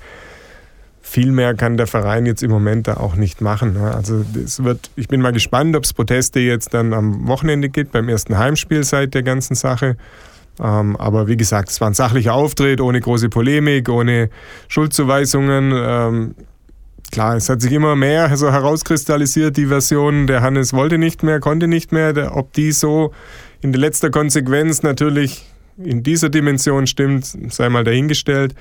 viel 1.03 1.33
mehr 1.33 1.55
kann 1.55 1.77
der 1.77 1.87
Verein 1.87 2.25
jetzt 2.25 2.43
im 2.43 2.51
Moment 2.51 2.89
da 2.89 2.97
auch 2.97 3.17
nicht 3.17 3.41
machen. 3.41 3.75
Ne? 3.75 3.95
Also 3.95 4.25
es 4.43 4.63
wird, 4.65 4.91
ich 4.97 5.09
bin 5.09 5.21
mal 5.21 5.33
gespannt, 5.33 5.77
ob 5.77 5.85
es 5.85 5.93
Proteste 5.93 6.41
jetzt 6.41 6.73
dann 6.73 6.95
am 6.95 7.29
Wochenende 7.29 7.69
gibt, 7.69 7.93
beim 7.93 8.09
ersten 8.09 8.39
Heimspiel 8.39 8.85
seit 8.85 9.13
der 9.13 9.23
ganzen 9.23 9.55
Sache. 9.55 9.97
Ähm, 10.61 10.97
aber 10.97 11.27
wie 11.27 11.37
gesagt, 11.37 11.69
es 11.69 11.81
war 11.81 11.89
ein 11.89 11.95
sachlicher 11.95 12.33
Auftritt, 12.33 12.81
ohne 12.81 13.01
große 13.01 13.29
Polemik, 13.29 13.89
ohne 13.89 14.31
Schuldzuweisungen. 14.69 15.73
Ähm, 15.75 16.35
klar, 17.11 17.37
es 17.37 17.49
hat 17.49 17.61
sich 17.61 17.73
immer 17.73 17.97
mehr 17.97 18.35
so 18.37 18.51
herauskristallisiert, 18.51 19.57
die 19.57 19.67
Version, 19.67 20.27
der 20.27 20.43
Hannes 20.43 20.73
wollte 20.73 20.97
nicht 20.97 21.23
mehr, 21.23 21.41
konnte 21.41 21.67
nicht 21.67 21.93
mehr. 21.93 22.37
Ob 22.37 22.53
die 22.53 22.73
so 22.73 23.13
in 23.61 23.73
der 23.73 23.81
letzter 23.81 24.11
Konsequenz 24.11 24.83
natürlich 24.83 25.45
in 25.77 26.03
dieser 26.03 26.29
Dimension 26.29 26.87
stimmt, 26.87 27.27
sei 27.51 27.69
mal 27.69 27.85
dahingestellt. 27.85 28.55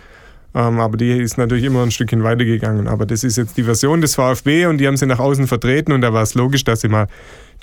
Ähm, 0.55 0.79
aber 0.79 0.97
die 0.97 1.11
ist 1.11 1.37
natürlich 1.37 1.63
immer 1.63 1.83
ein 1.83 1.91
Stückchen 1.91 2.23
weitergegangen. 2.23 2.87
Aber 2.87 3.05
das 3.05 3.23
ist 3.23 3.37
jetzt 3.37 3.57
die 3.57 3.63
Version 3.63 4.01
des 4.01 4.15
VfB 4.15 4.67
und 4.67 4.77
die 4.77 4.87
haben 4.87 4.97
sie 4.97 5.05
nach 5.05 5.19
außen 5.19 5.47
vertreten 5.47 5.91
und 5.91 6.01
da 6.01 6.13
war 6.13 6.23
es 6.23 6.35
logisch, 6.35 6.63
dass 6.63 6.81
sie 6.81 6.89
mal 6.89 7.07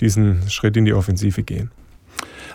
diesen 0.01 0.49
Schritt 0.51 0.77
in 0.77 0.85
die 0.85 0.93
Offensive 0.93 1.43
gehen. 1.43 1.71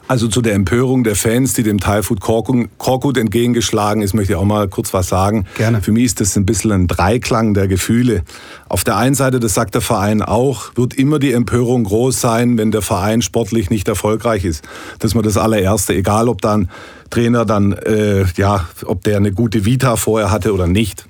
Also 0.08 0.28
zu 0.28 0.42
der 0.42 0.54
Empörung 0.54 1.04
der 1.04 1.16
Fans, 1.16 1.54
die 1.54 1.64
dem 1.64 1.80
Thai-Food 1.80 2.20
Korkut 2.20 3.18
entgegengeschlagen 3.18 4.04
ist, 4.04 4.14
möchte 4.14 4.34
ich 4.34 4.38
auch 4.38 4.46
mal 4.46 4.68
kurz 4.68 4.94
was 4.94 5.08
sagen. 5.08 5.46
Gerne. 5.56 5.82
Für 5.82 5.92
mich 5.92 6.06
ist 6.06 6.22
das 6.22 6.36
ein 6.36 6.46
bisschen 6.46 6.72
ein 6.72 6.88
Dreiklang 6.88 7.56
der 7.56 7.68
Gefühle. 7.68 8.24
Auf 8.70 8.84
der 8.84 8.98
einen 8.98 9.16
Seite, 9.16 9.40
das 9.40 9.56
sagt 9.56 9.74
der 9.74 9.82
Verein 9.82 10.22
auch, 10.22 10.72
wird 10.76 10.94
immer 10.94 11.18
die 11.18 11.34
Empörung 11.34 11.86
groß 11.86 12.22
sein, 12.22 12.58
wenn 12.58 12.72
der 12.72 12.84
Verein 12.84 13.24
sportlich 13.24 13.70
nicht 13.70 13.88
erfolgreich 13.88 14.46
ist. 14.46 14.64
Das 15.00 15.12
ist 15.12 15.16
mal 15.16 15.24
das 15.24 15.38
allererste, 15.38 15.96
egal 15.96 16.30
ob 16.30 16.42
dann 16.42 16.70
Trainer 17.10 17.46
dann, 17.46 17.74
äh, 17.74 18.26
ja, 18.36 18.68
ob 18.86 19.04
der 19.04 19.18
eine 19.18 19.32
gute 19.32 19.66
Vita 19.66 19.96
vorher 19.96 20.32
hatte 20.32 20.54
oder 20.54 20.68
nicht. 20.68 21.08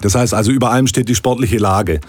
Das 0.00 0.14
heißt 0.14 0.34
also, 0.34 0.50
über 0.50 0.70
allem 0.70 0.86
steht 0.86 1.08
die 1.08 1.14
sportliche 1.14 1.58
Lage. 1.58 2.00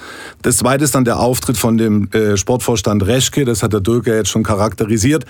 Das 0.42 0.58
zweite 0.58 0.84
ist 0.84 0.96
dann 0.96 1.06
der 1.06 1.20
Auftritt 1.20 1.58
von 1.58 1.78
dem 1.78 2.10
äh, 2.12 2.38
Sportvorstand 2.38 3.06
Reschke, 3.06 3.46
das 3.46 3.64
hat 3.64 3.74
der 3.74 3.82
Dürker 3.82 4.16
jetzt 4.16 4.30
schon 4.30 4.44
charakterisiert. 4.44 5.26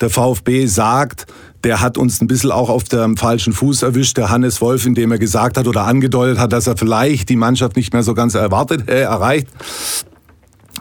Der 0.00 0.10
VfB 0.10 0.66
sagt, 0.66 1.26
der 1.64 1.80
hat 1.80 1.98
uns 1.98 2.20
ein 2.20 2.26
bisschen 2.26 2.52
auch 2.52 2.70
auf 2.70 2.84
dem 2.84 3.16
falschen 3.16 3.52
Fuß 3.52 3.82
erwischt, 3.82 4.16
der 4.16 4.30
Hannes 4.30 4.60
Wolf, 4.60 4.86
indem 4.86 5.12
er 5.12 5.18
gesagt 5.18 5.58
hat 5.58 5.66
oder 5.66 5.84
angedeutet 5.84 6.38
hat, 6.38 6.52
dass 6.52 6.66
er 6.66 6.76
vielleicht 6.76 7.28
die 7.28 7.36
Mannschaft 7.36 7.76
nicht 7.76 7.92
mehr 7.92 8.02
so 8.02 8.14
ganz 8.14 8.34
erwartet, 8.34 8.88
äh, 8.88 9.00
erreicht. 9.00 9.48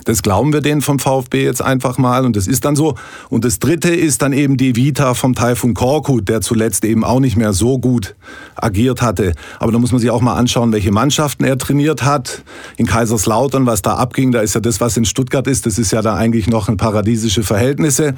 Das 0.03 0.21
glauben 0.21 0.53
wir 0.53 0.61
denen 0.61 0.81
vom 0.81 0.99
VfB 0.99 1.43
jetzt 1.43 1.61
einfach 1.61 1.97
mal 1.97 2.25
und 2.25 2.35
das 2.35 2.47
ist 2.47 2.65
dann 2.65 2.75
so. 2.75 2.95
Und 3.29 3.45
das 3.45 3.59
dritte 3.59 3.89
ist 3.89 4.21
dann 4.21 4.33
eben 4.33 4.57
die 4.57 4.75
Vita 4.75 5.13
vom 5.13 5.33
Taifun 5.33 5.73
Korkut, 5.73 6.27
der 6.27 6.41
zuletzt 6.41 6.83
eben 6.85 7.03
auch 7.03 7.19
nicht 7.19 7.37
mehr 7.37 7.53
so 7.53 7.79
gut 7.79 8.15
agiert 8.55 9.01
hatte. 9.01 9.33
Aber 9.59 9.71
da 9.71 9.79
muss 9.79 9.91
man 9.91 10.01
sich 10.01 10.09
auch 10.09 10.21
mal 10.21 10.35
anschauen, 10.35 10.71
welche 10.73 10.91
Mannschaften 10.91 11.43
er 11.43 11.57
trainiert 11.57 12.03
hat. 12.03 12.43
In 12.77 12.85
Kaiserslautern, 12.85 13.65
was 13.65 13.81
da 13.81 13.95
abging, 13.95 14.31
da 14.31 14.41
ist 14.41 14.53
ja 14.55 14.61
das, 14.61 14.81
was 14.81 14.97
in 14.97 15.05
Stuttgart 15.05 15.47
ist, 15.47 15.65
das 15.65 15.79
ist 15.79 15.91
ja 15.91 16.01
da 16.01 16.15
eigentlich 16.15 16.47
noch 16.47 16.67
ein 16.67 16.77
paradiesische 16.77 17.43
Verhältnisse. 17.43 18.15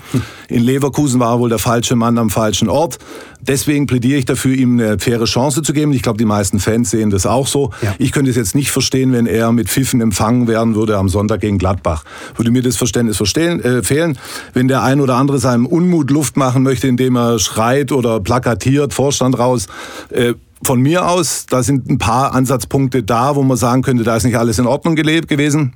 In 0.49 0.63
Leverkusen 0.63 1.19
war 1.19 1.35
er 1.35 1.39
wohl 1.39 1.49
der 1.49 1.59
falsche 1.59 1.95
Mann 1.95 2.17
am 2.17 2.29
falschen 2.29 2.69
Ort. 2.69 2.97
Deswegen 3.41 3.87
plädiere 3.87 4.17
ich 4.17 4.25
dafür, 4.25 4.55
ihm 4.55 4.79
eine 4.79 4.99
faire 4.99 5.25
Chance 5.25 5.61
zu 5.61 5.73
geben. 5.73 5.93
Ich 5.93 6.01
glaube, 6.01 6.17
die 6.17 6.25
meisten 6.25 6.59
Fans 6.59 6.91
sehen 6.91 7.09
das 7.09 7.25
auch 7.25 7.47
so. 7.47 7.71
Ja. 7.81 7.95
Ich 7.99 8.11
könnte 8.11 8.29
es 8.29 8.37
jetzt 8.37 8.55
nicht 8.55 8.71
verstehen, 8.71 9.13
wenn 9.13 9.25
er 9.25 9.51
mit 9.51 9.69
Pfiffen 9.69 10.01
empfangen 10.01 10.47
werden 10.47 10.75
würde 10.75 10.97
am 10.97 11.09
Sonntag 11.09 11.41
gegen 11.41 11.57
Gladbach. 11.57 12.03
Würde 12.35 12.51
mir 12.51 12.61
das 12.61 12.77
Verständnis 12.77 13.17
verstehen, 13.17 13.63
äh, 13.63 13.83
fehlen. 13.83 14.17
Wenn 14.53 14.67
der 14.67 14.83
ein 14.83 14.99
oder 14.99 15.15
andere 15.15 15.39
seinem 15.39 15.65
Unmut 15.65 16.11
Luft 16.11 16.37
machen 16.37 16.63
möchte, 16.63 16.87
indem 16.87 17.15
er 17.15 17.39
schreit 17.39 17.91
oder 17.91 18.19
plakatiert, 18.19 18.93
Vorstand 18.93 19.37
raus, 19.37 19.67
äh, 20.09 20.33
von 20.63 20.81
mir 20.81 21.07
aus, 21.07 21.45
da 21.47 21.61
sind 21.61 21.89
ein 21.89 21.99
paar 21.99 22.33
Ansatzpunkte 22.33 23.03
da, 23.03 23.35
wo 23.35 23.43
man 23.43 23.57
sagen 23.57 23.83
könnte, 23.83 24.03
da 24.03 24.15
ist 24.15 24.23
nicht 24.23 24.37
alles 24.37 24.57
in 24.59 24.65
Ordnung 24.65 24.95
gelebt 24.95 25.27
gewesen. 25.27 25.73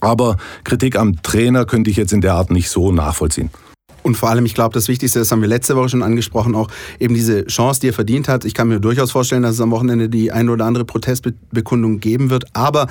Aber 0.00 0.36
Kritik 0.64 0.96
am 0.96 1.22
Trainer 1.22 1.64
könnte 1.64 1.90
ich 1.90 1.96
jetzt 1.96 2.12
in 2.12 2.20
der 2.20 2.34
Art 2.34 2.50
nicht 2.50 2.70
so 2.70 2.92
nachvollziehen. 2.92 3.50
Und 4.06 4.16
vor 4.16 4.30
allem, 4.30 4.46
ich 4.46 4.54
glaube, 4.54 4.72
das 4.72 4.86
Wichtigste, 4.86 5.18
das 5.18 5.32
haben 5.32 5.40
wir 5.40 5.48
letzte 5.48 5.74
Woche 5.74 5.88
schon 5.88 6.04
angesprochen, 6.04 6.54
auch 6.54 6.68
eben 7.00 7.12
diese 7.12 7.44
Chance, 7.46 7.80
die 7.80 7.88
er 7.88 7.92
verdient 7.92 8.28
hat. 8.28 8.44
Ich 8.44 8.54
kann 8.54 8.68
mir 8.68 8.78
durchaus 8.78 9.10
vorstellen, 9.10 9.42
dass 9.42 9.56
es 9.56 9.60
am 9.60 9.72
Wochenende 9.72 10.08
die 10.08 10.30
eine 10.30 10.52
oder 10.52 10.64
andere 10.64 10.84
Protestbekundung 10.84 11.98
geben 11.98 12.30
wird. 12.30 12.44
Aber 12.52 12.86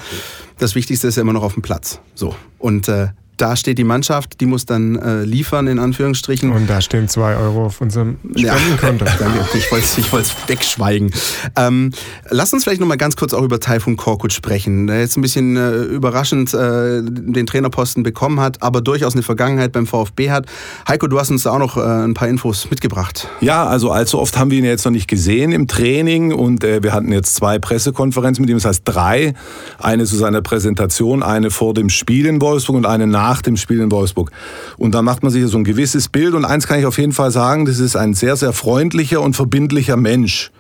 das 0.57 0.75
Wichtigste 0.75 1.07
ist 1.07 1.15
ja 1.15 1.21
immer 1.21 1.31
noch 1.31 1.43
auf 1.43 1.53
dem 1.53 1.61
Platz. 1.61 2.01
So. 2.15 2.35
Und 2.59 2.89
äh, 2.89 3.07
da 3.37 3.55
steht 3.55 3.77
die 3.77 3.83
Mannschaft, 3.83 4.39
die 4.39 4.45
muss 4.45 4.65
dann 4.65 4.95
äh, 4.95 5.23
liefern, 5.23 5.67
in 5.67 5.79
Anführungsstrichen. 5.79 6.51
Und 6.51 6.69
da 6.69 6.81
stehen 6.81 7.07
zwei 7.07 7.35
Euro 7.35 7.65
auf 7.65 7.81
unserem 7.81 8.17
Spendenkonto. 8.35 9.05
Ja, 9.05 9.11
danke, 9.19 9.39
ich 9.57 9.71
wollte 9.71 9.85
es 9.85 9.97
ich 9.97 10.49
wegschweigen. 10.49 11.11
Ähm, 11.55 11.91
lass 12.29 12.53
uns 12.53 12.63
vielleicht 12.63 12.81
nochmal 12.81 12.97
ganz 12.97 13.15
kurz 13.15 13.33
auch 13.33 13.43
über 13.43 13.59
Taifun 13.59 13.97
Korkut 13.97 14.33
sprechen, 14.33 14.87
der 14.87 14.99
jetzt 14.99 15.17
ein 15.17 15.21
bisschen 15.21 15.57
äh, 15.57 15.83
überraschend 15.83 16.53
äh, 16.53 17.01
den 17.03 17.45
Trainerposten 17.45 18.03
bekommen 18.03 18.39
hat, 18.39 18.61
aber 18.61 18.81
durchaus 18.81 19.13
eine 19.13 19.23
Vergangenheit 19.23 19.71
beim 19.71 19.87
VfB 19.87 20.31
hat. 20.31 20.45
Heiko, 20.87 21.07
du 21.07 21.19
hast 21.19 21.31
uns 21.31 21.43
da 21.43 21.51
auch 21.51 21.59
noch 21.59 21.77
äh, 21.77 21.81
ein 21.81 22.13
paar 22.13 22.27
Infos 22.27 22.69
mitgebracht. 22.69 23.27
Ja, 23.41 23.65
also 23.65 23.91
allzu 23.91 24.19
oft 24.19 24.37
haben 24.37 24.51
wir 24.51 24.59
ihn 24.59 24.65
jetzt 24.65 24.85
noch 24.85 24.91
nicht 24.91 25.07
gesehen 25.07 25.51
im 25.51 25.67
Training 25.67 26.33
und 26.33 26.63
äh, 26.63 26.83
wir 26.83 26.93
hatten 26.93 27.11
jetzt 27.11 27.35
zwei 27.35 27.59
Pressekonferenzen 27.59 28.41
mit 28.41 28.49
ihm, 28.49 28.57
das 28.57 28.65
heißt 28.65 28.81
drei. 28.85 29.33
Eine 29.79 30.05
zu 30.05 30.15
seiner 30.15 30.41
Präsentation, 30.41 31.23
eine 31.23 31.51
vor 31.51 31.73
dem 31.73 31.89
Spiel 31.89 32.25
in 32.25 32.41
Wolfsburg 32.41 32.77
und 32.77 32.85
eine 32.85 33.07
nach 33.07 33.24
nach 33.25 33.41
dem 33.41 33.57
Spiel 33.57 33.79
in 33.79 33.91
Wolfsburg. 33.91 34.31
Und 34.77 34.93
da 34.93 35.01
macht 35.01 35.23
man 35.23 35.31
sich 35.31 35.45
so 35.47 35.57
ein 35.57 35.63
gewisses 35.63 36.09
Bild. 36.09 36.35
Und 36.35 36.45
eins 36.45 36.67
kann 36.67 36.79
ich 36.79 36.85
auf 36.85 36.97
jeden 36.99 37.11
Fall 37.11 37.31
sagen, 37.31 37.65
das 37.65 37.79
ist 37.79 37.95
ein 37.95 38.13
sehr, 38.13 38.35
sehr 38.35 38.53
freundlicher 38.53 39.21
und 39.21 39.35
verbindlicher 39.35 39.97
Mensch. 39.97 40.51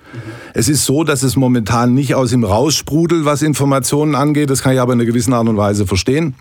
Es 0.53 0.67
ist 0.67 0.85
so, 0.85 1.03
dass 1.03 1.21
es 1.23 1.35
momentan 1.35 1.93
nicht 1.93 2.15
aus 2.15 2.31
ihm 2.31 2.43
raussprudelt, 2.43 3.25
was 3.25 3.41
Informationen 3.41 4.15
angeht. 4.15 4.49
Das 4.49 4.63
kann 4.63 4.73
ich 4.73 4.79
aber 4.79 4.93
in 4.93 4.99
einer 4.99 5.07
gewissen 5.07 5.33
Art 5.33 5.47
und 5.47 5.57
Weise 5.57 5.85
verstehen. 5.85 6.33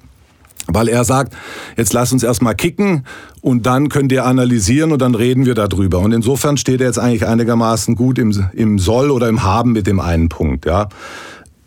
Weil 0.67 0.89
er 0.89 1.05
sagt, 1.05 1.35
jetzt 1.77 1.93
lass 1.93 2.11
uns 2.11 2.23
erstmal 2.23 2.55
kicken 2.55 3.05
und 3.43 3.67
dann 3.67 3.91
könnt 3.91 4.11
ihr 4.13 4.25
analysieren 4.25 4.93
und 4.93 5.03
dann 5.03 5.15
reden 5.15 5.45
wir 5.45 5.55
darüber. 5.55 5.99
Und 5.99 6.13
insofern 6.13 6.57
steht 6.57 6.81
er 6.81 6.87
jetzt 6.87 6.99
eigentlich 6.99 7.27
einigermaßen 7.27 7.97
gut 7.97 8.19
im, 8.19 8.33
im 8.55 8.79
Soll 8.79 9.11
oder 9.11 9.29
im 9.29 9.43
Haben 9.43 9.73
mit 9.73 9.87
dem 9.87 10.01
einen 10.01 10.31
Punkt, 10.31 10.65
ja 10.65 10.89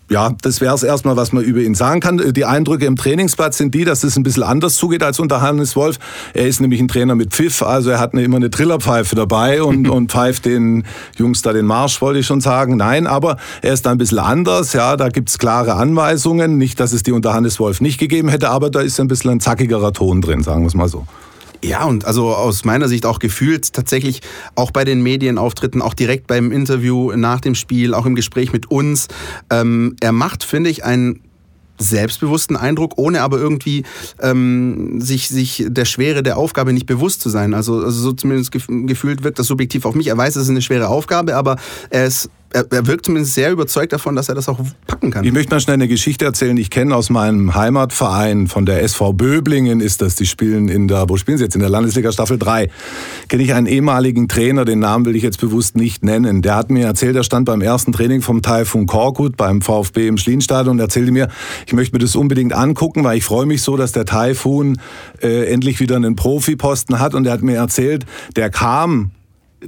ja, 0.10 0.34
das 0.42 0.62
wäre 0.62 0.74
es 0.74 0.84
erstmal, 0.84 1.18
was 1.18 1.34
man 1.34 1.44
über 1.44 1.60
ihn 1.60 1.76
sagen 1.76 2.00
kann. 2.00 2.34
Die 2.34 2.46
Eindrücke 2.46 2.86
im 2.86 2.96
Trainingsplatz 2.96 3.58
sind 3.58 3.76
die, 3.76 3.84
dass 3.84 4.04
es 4.04 4.16
ein 4.16 4.24
bisschen 4.24 4.44
anders 4.44 4.76
zugeht 4.76 5.04
als 5.04 5.20
unter 5.20 5.42
Hannes 5.42 5.76
Wolf. 5.76 5.98
Er 6.34 6.48
ist 6.48 6.62
nämlich 6.62 6.80
ein 6.80 6.88
Trainer 6.88 7.16
mit 7.16 7.34
Pfiff, 7.34 7.62
also 7.62 7.90
er 7.90 8.00
hat 8.00 8.14
eine, 8.14 8.24
immer 8.24 8.38
eine 8.38 8.50
Trillerpfeife 8.50 9.16
dabei 9.16 9.62
und, 9.62 9.90
und 9.90 10.12
pfeift 10.12 10.46
den 10.46 10.86
Jungs 11.18 11.42
da 11.42 11.52
den 11.52 11.66
Marsch, 11.66 12.02
wollte 12.02 12.20
ich 12.20 12.26
schon 12.26 12.42
sagen. 12.42 12.78
Nein, 12.78 13.06
aber 13.06 13.38
er 13.62 13.74
ist 13.74 13.86
da 13.86 13.92
ein 13.92 13.98
bisschen 13.98 14.20
anders. 14.20 14.74
Ja, 14.74 14.96
da 14.96 15.10
gibt's 15.10 15.38
klare 15.38 15.74
Anweisungen. 15.74 16.58
Nicht, 16.58 16.80
dass 16.80 16.94
es 16.94 17.04
die 17.04 17.12
unter 17.12 17.34
Hannes 17.34 17.60
Wolf 17.60 17.82
nicht 17.82 17.98
gegeben 18.00 18.30
hätte, 18.30 18.50
aber 18.50 18.70
da 18.70 18.80
ist 18.80 19.00
ein 19.00 19.08
bisschen 19.08 19.32
ein 19.32 19.40
zackigerer 19.40 19.92
Ton 19.92 20.22
drin, 20.22 20.42
sagen 20.42 20.62
wir 20.62 20.68
es 20.68 20.74
mal 20.74 20.88
so. 20.88 21.06
Ja, 21.64 21.86
und 21.86 22.06
also 22.06 22.34
aus 22.34 22.66
meiner 22.66 22.88
Sicht 22.88 23.06
auch 23.06 23.20
gefühlt 23.20 23.74
tatsächlich 23.74 24.22
auch 24.56 24.72
bei 24.72 24.86
den 24.86 25.02
Medienauftritten, 25.02 25.82
auch 25.82 25.94
direkt 25.94 26.28
beim 26.28 26.52
Interview 26.52 27.12
nach 27.16 27.42
dem 27.42 27.56
Spiel, 27.56 27.94
auch 27.94 28.06
im 28.06 28.16
Gespräch 28.16 28.54
mit 28.54 28.70
uns. 28.70 29.08
Ähm, 29.50 29.96
er 30.00 30.12
macht, 30.12 30.44
finde 30.44 30.70
ich, 30.70 30.84
einen 30.84 31.22
selbstbewussten 31.80 32.56
Eindruck, 32.56 32.94
ohne 32.98 33.22
aber 33.22 33.38
irgendwie 33.38 33.84
ähm, 34.22 35.00
sich, 35.00 35.30
sich 35.30 35.66
der 35.68 35.86
Schwere 35.86 36.24
der 36.24 36.38
Aufgabe 36.38 36.74
nicht 36.74 36.86
bewusst 36.86 37.22
zu 37.22 37.30
sein. 37.30 37.54
Also, 37.54 37.76
also 37.76 38.02
so 38.02 38.14
zumindest 38.14 38.52
gefühlt 38.52 39.24
wirkt 39.24 39.40
das 39.40 39.48
subjektiv 39.48 39.86
auf 39.86 39.96
mich. 39.96 40.08
Er 40.08 40.18
weiß, 40.18 40.36
es 40.36 40.44
ist 40.44 40.50
eine 40.50 40.62
schwere 40.62 40.88
Aufgabe, 40.88 41.36
aber 41.36 41.58
er 41.90 42.06
ist 42.06 42.30
er, 42.54 42.66
er, 42.72 42.88
wirkt 42.88 43.06
zumindest 43.06 43.34
sehr 43.34 43.52
überzeugt 43.52 43.94
davon, 43.94 44.16
dass 44.16 44.30
er 44.30 44.36
das 44.36 44.48
auch 44.48 44.60
packen 44.88 45.12
kann. 45.12 45.26
Ich 45.26 45.34
möchte 45.34 45.54
mal 45.54 45.60
schnell 45.60 45.76
eine 45.76 45.88
Geschichte 45.88 46.26
erzählen. 46.26 46.56
Ich 46.58 46.70
kenne 46.70 46.96
aus 46.96 47.10
meinem 47.10 47.56
Heimatverein 47.56 48.48
von 48.48 48.66
der 48.66 48.84
SV 48.84 49.14
Böblingen 49.14 49.82
ist 49.82 50.02
das. 50.02 50.16
Die 50.16 50.26
spielen 50.26 50.70
in 50.70 50.88
der, 50.88 51.10
wo 51.10 51.18
spielen 51.18 51.38
sie 51.38 51.44
jetzt? 51.44 51.56
In 51.56 51.62
der 51.62 51.70
Landesliga 51.70 52.12
Staffel 52.12 52.38
3. 52.38 52.70
Kenne 53.28 53.44
ich 53.44 53.54
einen 53.54 53.68
ehemaligen 53.68 54.28
Trainer, 54.28 54.66
den 54.66 54.80
Namen 54.80 55.06
will 55.06 55.16
ich 55.16 55.24
jetzt 55.24 55.42
bewusst 55.42 55.76
nicht 55.76 56.04
nennen. 56.04 56.42
Der 56.42 56.56
hat 56.56 56.70
mir 56.70 56.86
erzählt, 56.86 57.16
er 57.16 57.24
stand 57.24 57.46
beim 57.46 57.62
ersten 57.62 57.92
Training 57.92 58.22
vom 58.22 58.42
Taifun 58.42 58.86
Korkut 58.86 59.36
beim 59.36 59.62
VfB 59.62 60.08
im 60.08 60.18
Schlienstadion 60.18 60.76
und 60.76 60.80
erzählte 60.80 61.12
mir, 61.12 61.28
ich 61.66 61.74
möchte 61.74 61.96
mir 61.96 62.00
das 62.00 62.16
unbedingt 62.16 62.54
angucken, 62.54 63.04
weil 63.04 63.18
ich 63.18 63.26
freue 63.26 63.46
mich 63.46 63.62
so, 63.62 63.76
dass 63.76 63.92
der 63.92 64.06
Taifun 64.06 64.80
äh, 65.22 65.52
endlich 65.52 65.80
wieder 65.80 65.98
einen 65.98 66.16
Profiposten 66.16 67.00
hat. 67.00 67.14
Und 67.14 67.26
er 67.26 67.34
hat 67.34 67.42
mir 67.42 67.58
erzählt, 67.58 68.06
der 68.36 68.50
kam 68.50 69.12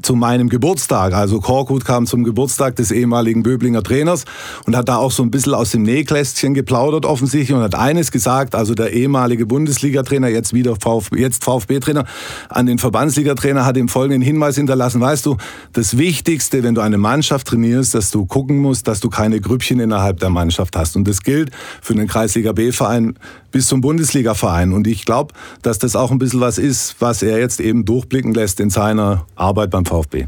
zu 0.02 0.16
meinem 0.16 0.50
Geburtstag. 0.50 1.14
Also 1.14 1.40
Korkut 1.40 1.84
kam 1.84 2.06
zum 2.06 2.24
Geburtstag 2.24 2.76
des 2.76 2.92
ehemaligen 2.92 3.42
Böblinger 3.42 3.82
Trainers 3.82 4.26
und 4.66 4.76
hat 4.76 4.88
da 4.88 4.98
auch 4.98 5.12
so 5.12 5.24
ein 5.24 5.32
bisschen 5.32 5.56
aus 5.56 5.72
dem 5.72 5.82
Nähkästchen 5.82 6.54
geplaudert 6.54 7.06
offensichtlich 7.06 7.58
und 7.58 7.64
hat 7.64 7.74
eines 7.74 8.12
gesagt, 8.12 8.54
also 8.54 8.76
der 8.76 8.94
ehemalige 8.94 9.48
Bundesliga-Trainer, 9.48 10.28
jetzt 10.28 10.54
wieder 10.54 10.76
VfB, 10.76 11.20
jetzt 11.20 11.44
VfB-Trainer, 11.44 12.06
an 12.50 12.68
den 12.68 12.78
Verbandsliga-Trainer 12.78 13.66
hat 13.66 13.78
ihm 13.78 13.88
folgenden 13.88 14.22
Hinweis 14.22 14.56
hinterlassen, 14.56 15.02
weißt 15.02 15.26
du, 15.26 15.38
das 15.74 15.98
Wichtigste, 15.98 16.62
wenn 16.62 16.76
du 16.76 16.82
eine 16.82 17.00
Mannschaft 17.00 17.48
trainierst, 17.48 17.96
dass 17.96 18.12
du 18.12 18.26
gucken 18.26 18.60
musst, 18.60 18.88
dass 18.88 19.00
du 19.00 19.10
keine 19.10 19.42
Grüppchen 19.42 19.80
innerhalb 19.80 20.20
der 20.20 20.30
Mannschaft 20.30 20.76
hast. 20.76 20.96
Und 20.96 21.08
das 21.08 21.24
gilt 21.24 21.50
für 21.82 21.94
einen 21.94 22.08
Kreisliga-B-Verein 22.08 23.16
bis 23.52 23.68
zum 23.68 23.82
Bundesliga-Verein. 23.82 24.74
Und 24.74 24.88
ich 24.88 25.06
glaube, 25.06 25.34
dass 25.62 25.80
das 25.80 25.96
auch 25.96 26.12
ein 26.12 26.20
bisschen 26.20 26.40
was 26.42 26.58
ist, 26.58 26.96
was 27.00 27.22
er 27.24 27.40
jetzt 27.40 27.60
eben 27.60 27.86
durchblicken 27.86 28.34
lässt 28.34 28.60
in 28.60 28.70
seiner 28.70 29.26
Arbeit 29.36 29.72
beim 29.72 29.79
VfB. 29.86 30.28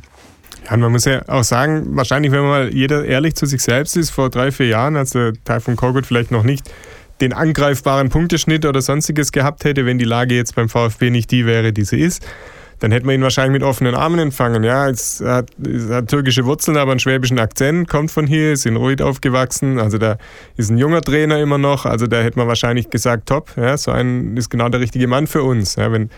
Ja, 0.69 0.77
man 0.77 0.91
muss 0.91 1.05
ja 1.05 1.27
auch 1.27 1.43
sagen, 1.43 1.95
wahrscheinlich, 1.95 2.31
wenn 2.31 2.43
mal 2.43 2.73
jeder 2.73 3.03
ehrlich 3.05 3.35
zu 3.35 3.45
sich 3.45 3.61
selbst 3.61 3.97
ist, 3.97 4.11
vor 4.11 4.29
drei, 4.29 4.51
vier 4.51 4.67
Jahren, 4.67 4.95
als 4.95 5.11
der 5.11 5.33
Taifun 5.43 5.75
Korkut 5.75 6.05
vielleicht 6.05 6.31
noch 6.31 6.43
nicht 6.43 6.69
den 7.19 7.33
angreifbaren 7.33 8.09
Punkteschnitt 8.09 8.65
oder 8.65 8.81
sonstiges 8.81 9.31
gehabt 9.31 9.63
hätte, 9.63 9.85
wenn 9.85 9.97
die 9.97 10.05
Lage 10.05 10.35
jetzt 10.35 10.55
beim 10.55 10.69
VfB 10.69 11.09
nicht 11.09 11.31
die 11.31 11.45
wäre, 11.45 11.71
die 11.71 11.83
sie 11.83 11.99
ist, 11.99 12.25
dann 12.79 12.91
hätte 12.91 13.05
man 13.05 13.13
ihn 13.13 13.21
wahrscheinlich 13.21 13.61
mit 13.61 13.63
offenen 13.63 13.93
Armen 13.93 14.17
empfangen. 14.17 14.63
Ja, 14.63 14.89
es 14.89 15.21
hat, 15.23 15.49
es 15.63 15.89
hat 15.89 16.09
türkische 16.09 16.45
Wurzeln, 16.45 16.77
aber 16.77 16.91
einen 16.91 16.99
schwäbischen 16.99 17.37
Akzent, 17.37 17.87
kommt 17.87 18.09
von 18.09 18.25
hier, 18.25 18.53
ist 18.53 18.65
in 18.65 18.75
Ruid 18.75 19.03
aufgewachsen. 19.03 19.79
Also 19.79 19.99
da 19.99 20.17
ist 20.57 20.71
ein 20.71 20.79
junger 20.79 21.01
Trainer 21.01 21.39
immer 21.39 21.59
noch. 21.59 21.85
Also 21.85 22.07
da 22.07 22.21
hätte 22.21 22.39
man 22.39 22.47
wahrscheinlich 22.47 22.89
gesagt, 22.89 23.29
top, 23.29 23.51
ja, 23.55 23.77
so 23.77 23.91
ein 23.91 24.35
ist 24.35 24.49
genau 24.49 24.67
der 24.69 24.79
richtige 24.79 25.05
Mann 25.05 25.27
für 25.27 25.43
uns. 25.43 25.75
Ja, 25.75 25.91
wenn, 25.91 26.09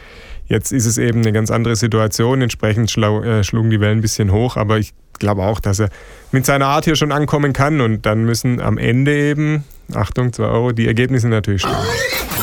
jetzt 0.54 0.72
ist 0.72 0.86
es 0.86 0.98
eben 0.98 1.20
eine 1.20 1.34
ganz 1.34 1.50
andere 1.50 1.76
Situation. 1.76 2.42
Entsprechend 2.42 2.92
schlau, 2.92 3.22
äh, 3.24 3.44
schlugen 3.44 3.72
die 3.72 3.80
Wellen 3.80 3.98
ein 3.98 4.02
bisschen 4.02 4.32
hoch, 4.32 4.56
aber 4.56 4.78
ich 4.78 4.94
glaube 5.20 5.44
auch, 5.44 5.60
dass 5.60 5.80
er 5.80 5.90
mit 6.32 6.46
seiner 6.46 6.68
Art 6.68 6.86
hier 6.86 6.96
schon 6.96 7.12
ankommen 7.12 7.54
kann 7.54 7.82
und 7.82 8.06
dann 8.06 8.24
müssen 8.24 8.62
am 8.62 8.78
Ende 8.78 9.16
eben, 9.16 9.64
Achtung, 9.94 10.32
2 10.32 10.44
Euro, 10.44 10.72
die 10.72 10.88
Ergebnisse 10.88 11.28
natürlich 11.28 11.62
stimmen. 11.62 11.78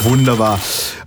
Wunderbar. 0.03 0.59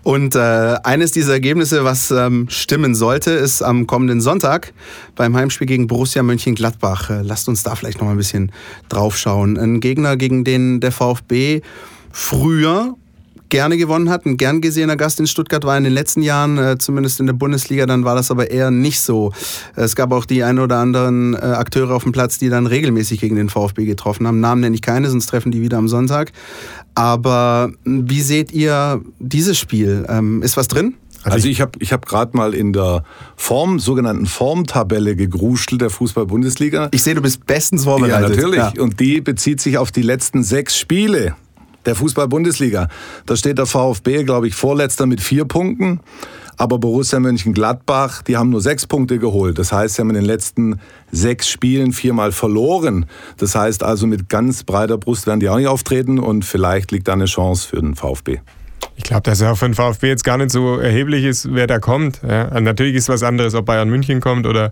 Und 0.04 0.36
äh, 0.36 0.40
eines 0.84 1.12
dieser 1.12 1.34
Ergebnisse, 1.34 1.84
was 1.84 2.12
ähm, 2.12 2.48
stimmen 2.50 2.96
sollte, 2.96 3.32
ist 3.32 3.62
am 3.62 3.88
kommenden 3.88 4.22
Sonntag 4.22 4.74
beim 5.16 5.36
Heimspiel 5.36 5.68
gegen 5.68 5.88
Borussia 5.88 6.24
Mönchengladbach. 6.24 7.10
Äh, 7.10 7.22
lasst 7.22 7.48
uns 7.50 7.64
da 7.64 7.76
vielleicht 7.76 8.00
noch 8.00 8.06
mal 8.06 8.12
ein 8.12 8.18
bisschen 8.18 8.52
draufschauen. 8.90 9.58
Ein 9.58 9.80
Gegner, 9.80 10.16
gegen 10.16 10.44
den 10.44 10.80
der 10.80 10.92
VfB 10.92 11.62
früher 12.12 12.96
gerne 13.50 13.78
gewonnen 13.78 14.10
hat, 14.10 14.26
ein 14.26 14.38
gern 14.38 14.62
gesehener 14.62 14.96
Gast 14.96 15.20
in 15.20 15.28
Stuttgart 15.28 15.64
war 15.64 15.78
in 15.78 15.84
den 15.84 15.94
letzten 15.94 16.22
Jahren, 16.22 16.58
äh, 16.58 16.78
zumindest 16.78 17.20
in 17.20 17.28
der 17.28 17.34
Bundesliga, 17.34 17.86
dann 17.86 18.06
war 18.06 18.16
das 18.16 18.32
aber 18.32 18.52
eher 18.52 18.72
nicht 18.72 19.00
so. 19.02 19.32
Es 19.76 19.96
gab 19.96 20.12
auch 20.12 20.26
die 20.26 20.44
ein 20.44 20.60
oder 20.60 20.78
anderen 20.78 21.34
äh, 21.34 21.38
Akteure 21.38 21.92
auf 21.92 22.04
dem 22.04 22.12
Platz, 22.12 22.38
die 22.38 22.50
dann 22.50 22.68
regelmäßig 22.68 23.20
gegen 23.20 23.36
den 23.36 23.50
VfB 23.50 23.86
getroffen 23.86 24.28
haben. 24.28 24.40
Namen 24.40 24.62
nenne 24.62 24.76
ich 24.76 24.82
keine, 24.82 25.10
sonst 25.10 25.28
treffen 25.28 25.52
die 25.52 25.62
wieder 25.62 25.78
am 25.78 25.88
Sonntag. 25.88 26.32
Aber 26.96 27.72
wie 27.86 28.22
seht 28.22 28.52
ihr 28.52 29.02
dieses 29.20 29.58
Spiel? 29.58 30.06
Ähm, 30.10 30.42
ist 30.42 30.58
was 30.58 30.68
drin? 30.68 30.96
Also 31.24 31.48
ich 31.48 31.62
habe 31.62 31.72
ich 31.80 31.94
hab 31.94 32.06
gerade 32.06 32.36
mal 32.36 32.54
in 32.54 32.74
der 32.74 33.04
Form, 33.36 33.80
sogenannten 33.80 34.26
Formtabelle 34.26 35.16
gegruschelt 35.16 35.82
der 35.82 35.90
Fußball-Bundesliga. 35.90 36.90
Ich 36.92 37.04
sehe, 37.04 37.16
du 37.16 37.22
bist 37.22 37.46
bestens 37.46 37.86
vorbereitet. 37.86 38.22
Ja, 38.22 38.30
natürlich. 38.30 38.60
Ja. 38.60 38.74
Und 38.78 39.00
die 39.00 39.22
bezieht 39.22 39.62
sich 39.62 39.78
auf 39.78 39.92
die 39.92 40.02
letzten 40.02 40.44
sechs 40.44 40.78
Spiele 40.78 41.36
der 41.86 41.96
Fußball-Bundesliga. 41.96 42.88
Da 43.26 43.36
steht 43.36 43.58
der 43.58 43.66
VfB, 43.66 44.24
glaube 44.24 44.48
ich, 44.48 44.56
vorletzter 44.56 45.06
mit 45.06 45.22
vier 45.22 45.46
Punkten. 45.46 46.00
Aber 46.56 46.78
Borussia 46.78 47.20
Mönchengladbach, 47.20 48.22
die 48.22 48.38
haben 48.38 48.52
nur 48.52 48.62
sechs 48.62 48.86
Punkte 48.86 49.18
geholt. 49.18 49.58
Das 49.58 49.72
heißt, 49.72 49.96
sie 49.96 50.02
haben 50.02 50.10
in 50.10 50.16
den 50.16 50.26
letzten 50.26 50.80
sechs 51.12 51.50
Spielen 51.50 51.94
viermal 51.94 52.32
verloren. 52.32 53.08
Das 53.38 53.56
heißt 53.56 53.84
also, 53.84 54.06
mit 54.06 54.30
ganz 54.30 54.64
breiter 54.64 54.98
Brust 54.98 55.26
werden 55.26 55.40
die 55.40 55.50
auch 55.50 55.58
nicht 55.58 55.68
auftreten 55.68 56.20
und 56.20 56.46
vielleicht 56.46 56.92
liegt 56.92 57.08
da 57.08 57.14
eine 57.14 57.26
Chance 57.26 57.68
für 57.68 57.82
den 57.82 57.96
VfB. 57.96 58.40
Ich 58.96 59.04
glaube, 59.04 59.24
dass 59.24 59.42
er 59.42 59.56
für 59.56 59.66
den 59.66 59.74
VfB 59.74 60.10
jetzt 60.10 60.24
gar 60.24 60.38
nicht 60.38 60.52
so 60.52 60.78
erheblich 60.78 61.24
ist, 61.24 61.54
wer 61.54 61.66
da 61.66 61.80
kommt. 61.80 62.22
Ja, 62.28 62.60
natürlich 62.60 62.96
ist 62.96 63.04
es 63.04 63.10
was 63.10 63.24
anderes, 63.24 63.56
ob 63.56 63.66
Bayern 63.66 63.90
München 63.90 64.22
kommt 64.22 64.46
oder 64.46 64.72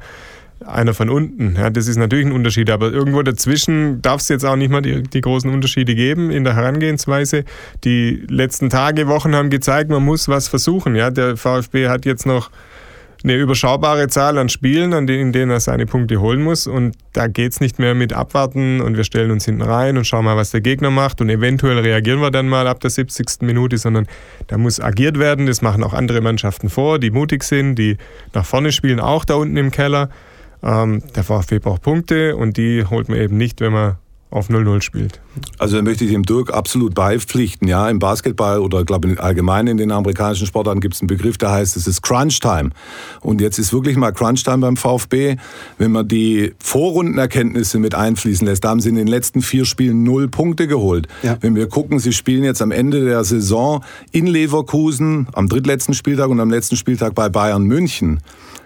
einer 0.65 0.93
von 0.93 1.09
unten. 1.09 1.55
Ja, 1.55 1.69
das 1.69 1.87
ist 1.87 1.97
natürlich 1.97 2.25
ein 2.25 2.31
Unterschied, 2.31 2.69
aber 2.69 2.91
irgendwo 2.91 3.21
dazwischen 3.21 4.01
darf 4.01 4.21
es 4.21 4.29
jetzt 4.29 4.45
auch 4.45 4.55
nicht 4.55 4.71
mal 4.71 4.81
die, 4.81 5.03
die, 5.03 5.21
großen 5.21 5.49
Unterschiede 5.51 5.95
geben 5.95 6.31
in 6.31 6.43
der 6.43 6.55
Herangehensweise. 6.55 7.43
Die 7.83 8.23
letzten 8.29 8.69
Tage, 8.69 9.07
Wochen 9.07 9.35
haben 9.35 9.49
gezeigt, 9.49 9.89
man 9.89 10.03
muss 10.03 10.27
was 10.27 10.47
versuchen. 10.47 10.95
Ja, 10.95 11.09
der 11.09 11.37
VfB 11.37 11.87
hat 11.87 12.05
jetzt 12.05 12.25
noch 12.25 12.51
eine 13.23 13.35
überschaubare 13.35 14.07
Zahl 14.07 14.37
an 14.37 14.49
Spielen, 14.49 14.93
an 14.93 15.05
denen, 15.05 15.27
in 15.27 15.31
denen 15.31 15.51
er 15.51 15.59
seine 15.59 15.85
Punkte 15.85 16.19
holen 16.19 16.41
muss. 16.41 16.65
Und 16.65 16.95
da 17.13 17.27
geht 17.27 17.51
es 17.51 17.59
nicht 17.59 17.77
mehr 17.77 17.93
mit 17.93 18.13
abwarten 18.13 18.81
und 18.81 18.97
wir 18.97 19.03
stellen 19.03 19.31
uns 19.31 19.45
hinten 19.45 19.61
rein 19.61 19.97
und 19.97 20.05
schauen 20.05 20.25
mal, 20.25 20.37
was 20.37 20.51
der 20.51 20.61
Gegner 20.61 20.89
macht 20.89 21.21
und 21.21 21.29
eventuell 21.29 21.77
reagieren 21.79 22.19
wir 22.19 22.31
dann 22.31 22.49
mal 22.49 22.67
ab 22.67 22.79
der 22.79 22.89
70. 22.89 23.41
Minute, 23.41 23.77
sondern 23.77 24.07
da 24.47 24.57
muss 24.57 24.79
agiert 24.79 25.19
werden. 25.19 25.45
Das 25.45 25.61
machen 25.61 25.83
auch 25.83 25.93
andere 25.93 26.21
Mannschaften 26.21 26.69
vor, 26.69 26.99
die 26.99 27.11
mutig 27.11 27.43
sind, 27.43 27.75
die 27.75 27.97
nach 28.33 28.45
vorne 28.45 28.71
spielen, 28.71 28.99
auch 28.99 29.25
da 29.25 29.35
unten 29.35 29.57
im 29.57 29.71
Keller. 29.71 30.09
Ähm, 30.63 31.01
der 31.15 31.23
VfB 31.23 31.59
braucht 31.59 31.81
Punkte 31.81 32.35
und 32.35 32.57
die 32.57 32.85
holt 32.85 33.09
man 33.09 33.17
eben 33.19 33.37
nicht, 33.37 33.61
wenn 33.61 33.73
man 33.73 33.97
auf 34.31 34.49
0-0 34.49 34.81
spielt. 34.81 35.19
Also 35.59 35.75
da 35.75 35.83
möchte 35.83 36.05
ich 36.05 36.11
dem 36.11 36.23
Dirk 36.23 36.53
absolut 36.53 36.95
beipflichten. 36.95 37.67
Ja, 37.67 37.89
im 37.89 37.99
Basketball 37.99 38.59
oder 38.59 38.85
glaube 38.85 39.13
allgemein 39.17 39.67
in 39.67 39.75
den 39.75 39.91
amerikanischen 39.91 40.47
Sportarten 40.47 40.79
gibt 40.79 40.95
es 40.95 41.01
einen 41.01 41.07
Begriff, 41.07 41.37
der 41.37 41.51
heißt, 41.51 41.75
es 41.75 41.85
ist 41.85 42.01
Crunch 42.01 42.39
Time. 42.39 42.69
Und 43.19 43.41
jetzt 43.41 43.59
ist 43.59 43.73
wirklich 43.73 43.97
mal 43.97 44.13
Crunch 44.13 44.43
Time 44.43 44.59
beim 44.59 44.77
VfB. 44.77 45.35
Wenn 45.77 45.91
man 45.91 46.07
die 46.07 46.53
Vorrundenerkenntnisse 46.63 47.77
mit 47.77 47.93
einfließen 47.93 48.47
lässt, 48.47 48.63
da 48.63 48.69
haben 48.69 48.79
sie 48.79 48.89
in 48.89 48.95
den 48.95 49.07
letzten 49.07 49.41
vier 49.41 49.65
Spielen 49.65 50.03
null 50.03 50.29
Punkte 50.29 50.65
geholt. 50.67 51.09
Ja. 51.23 51.37
Wenn 51.41 51.55
wir 51.55 51.67
gucken, 51.67 51.99
sie 51.99 52.13
spielen 52.13 52.45
jetzt 52.45 52.61
am 52.61 52.71
Ende 52.71 53.03
der 53.03 53.25
Saison 53.25 53.83
in 54.13 54.27
Leverkusen, 54.27 55.27
am 55.33 55.49
drittletzten 55.49 55.93
Spieltag 55.93 56.29
und 56.29 56.39
am 56.39 56.49
letzten 56.49 56.77
Spieltag 56.77 57.15
bei 57.15 57.27
Bayern 57.27 57.63
München. 57.63 58.21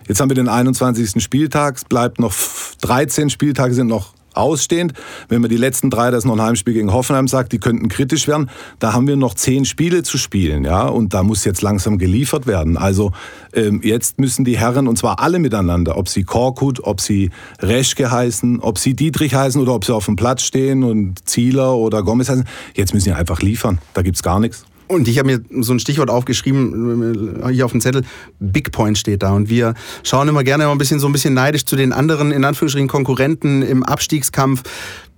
Jetzt 0.07 0.19
haben 0.19 0.29
wir 0.29 0.35
den 0.35 0.49
21. 0.49 1.23
Spieltag, 1.23 1.77
es 1.77 1.85
bleibt 1.85 2.19
noch 2.19 2.33
13 2.81 3.29
Spieltage 3.29 3.73
sind 3.73 3.87
noch 3.87 4.13
ausstehend. 4.35 4.93
Wenn 5.29 5.41
man 5.41 5.49
die 5.49 5.57
letzten 5.57 5.89
drei, 5.89 6.11
das 6.11 6.19
ist 6.19 6.25
noch 6.25 6.35
ein 6.35 6.41
Heimspiel 6.41 6.73
gegen 6.73 6.91
Hoffenheim 6.93 7.27
sagt, 7.27 7.53
die 7.53 7.59
könnten 7.59 7.87
kritisch 7.87 8.27
werden, 8.27 8.49
da 8.79 8.93
haben 8.93 9.07
wir 9.07 9.15
noch 9.15 9.33
zehn 9.33 9.65
Spiele 9.65 10.03
zu 10.03 10.17
spielen, 10.17 10.65
ja, 10.65 10.87
und 10.87 11.13
da 11.13 11.23
muss 11.23 11.45
jetzt 11.45 11.61
langsam 11.61 11.97
geliefert 11.97 12.47
werden. 12.47 12.77
Also 12.77 13.11
ähm, 13.53 13.81
jetzt 13.83 14.19
müssen 14.19 14.45
die 14.45 14.57
Herren, 14.57 14.87
und 14.87 14.97
zwar 14.97 15.19
alle 15.19 15.39
miteinander, 15.39 15.97
ob 15.97 16.09
sie 16.09 16.23
Korkut, 16.23 16.83
ob 16.83 17.01
sie 17.01 17.31
Reschke 17.59 18.11
heißen, 18.11 18.59
ob 18.59 18.77
sie 18.77 18.93
Dietrich 18.93 19.33
heißen 19.33 19.61
oder 19.61 19.73
ob 19.73 19.85
sie 19.85 19.93
auf 19.93 20.05
dem 20.05 20.15
Platz 20.15 20.43
stehen 20.43 20.83
und 20.83 21.27
Zieler 21.27 21.75
oder 21.75 22.03
Gomez 22.03 22.29
heißen, 22.29 22.45
jetzt 22.75 22.93
müssen 22.93 23.05
sie 23.05 23.13
einfach 23.13 23.41
liefern. 23.41 23.79
Da 23.93 24.01
gibt's 24.01 24.23
gar 24.23 24.39
nichts. 24.39 24.65
Und 24.87 25.07
ich 25.07 25.17
habe 25.17 25.27
mir 25.27 25.63
so 25.63 25.73
ein 25.73 25.79
Stichwort 25.79 26.09
aufgeschrieben, 26.09 27.41
äh, 27.43 27.49
hier 27.51 27.65
auf 27.65 27.71
dem 27.71 27.81
Zettel, 27.81 28.03
Big 28.39 28.71
Point 28.71 28.97
steht 28.97 29.23
da. 29.23 29.31
Und 29.31 29.49
wir 29.49 29.73
schauen 30.03 30.27
immer 30.27 30.43
gerne 30.43 30.65
mal 30.65 30.71
ein 30.71 30.77
bisschen 30.77 30.99
so 30.99 31.07
ein 31.07 31.11
bisschen 31.11 31.33
neidisch 31.33 31.65
zu 31.65 31.75
den 31.75 31.91
anderen, 31.91 32.31
in 32.31 32.45
Anführungsstrichen, 32.45 32.87
Konkurrenten 32.87 33.61
im 33.61 33.83
Abstiegskampf. 33.83 34.63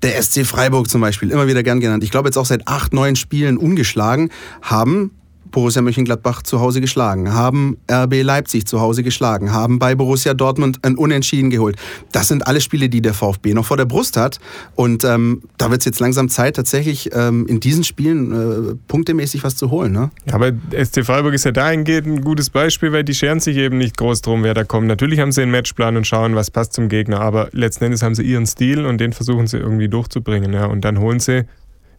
Der 0.04 0.22
SC 0.22 0.46
Freiburg 0.46 0.90
zum 0.90 1.02
Beispiel, 1.02 1.32
immer 1.32 1.48
wieder 1.48 1.64
gern 1.64 1.80
genannt. 1.80 2.04
Ich 2.04 2.12
glaube 2.12 2.28
jetzt 2.28 2.38
auch 2.38 2.46
seit 2.46 2.68
acht, 2.68 2.94
neun 2.94 3.16
Spielen 3.16 3.58
ungeschlagen, 3.58 4.30
haben 4.62 5.12
Borussia 5.52 5.82
Mönchengladbach 5.82 6.44
zu 6.44 6.60
Hause 6.60 6.82
geschlagen, 6.82 7.34
haben 7.34 7.78
RB 7.92 8.22
Leipzig 8.24 8.66
zu 8.68 8.80
Hause 8.80 9.04
geschlagen, 9.04 9.52
haben 9.52 9.80
bei 9.80 9.96
Borussia 9.96 10.34
Dortmund 10.34 10.80
ein 10.84 10.96
Unentschieden 10.96 11.50
geholt. 11.50 11.76
Das 12.12 12.28
sind 12.28 12.48
alle 12.48 12.62
Spiele, 12.62 12.90
die 12.90 13.02
der 13.02 13.14
VfB 13.14 13.54
noch 13.54 13.66
vor 13.66 13.78
der 13.78 13.86
Brust 13.86 14.18
hat. 14.18 14.40
Und 14.76 15.04
ähm, 15.04 15.44
da 15.58 15.72
wird 15.72 15.82
es 15.82 15.86
jetzt 15.86 16.00
langsam 16.00 16.30
Zeit, 16.30 16.56
tatsächlich 16.56 17.10
ähm, 17.14 17.46
in 17.48 17.60
diesen 17.60 17.84
Spielen 17.84 18.32
äh, 18.32 18.76
punktemäßig 18.88 19.44
was 19.44 19.56
zu 19.56 19.72
holen. 19.72 19.92
Ne? 19.92 20.12
Aber 20.32 20.52
SC 20.72 21.06
Freiburg 21.06 21.34
ist 21.34 21.46
ja 21.46 21.52
dahingehend 21.52 22.08
ein 22.08 22.22
gutes 22.22 22.50
Beispiel, 22.50 22.92
weil 22.92 23.04
die 23.04 23.14
scheren 23.14 23.40
sich 23.40 23.58
eben 23.58 23.78
nicht 23.78 23.98
groß 23.98 24.22
drum, 24.22 24.44
wer 24.44 24.54
da 24.54 24.64
kommt. 24.64 24.88
Natürlich 24.88 25.20
haben 25.20 25.32
sie 25.32 25.42
einen 25.42 25.52
Matchplan 25.52 25.98
und 25.98 26.06
schauen, 26.06 26.36
was 26.36 26.52
passt 26.52 26.74
zum 26.74 26.90
Gegner, 26.90 27.22
aber 27.22 27.50
letzten 27.52 27.86
Endes 27.86 28.04
haben 28.04 28.16
sie 28.16 28.24
ihren 28.24 28.46
Stil 28.46 28.86
und 28.86 29.00
den 29.00 29.14
versuchen 29.14 29.48
sie 29.48 29.58
irgendwie 29.58 29.90
durchzubringen. 29.90 30.54
Ja? 30.54 30.66
Und 30.66 30.82
dann 30.82 31.00
holen 31.00 31.20
sie, 31.20 31.46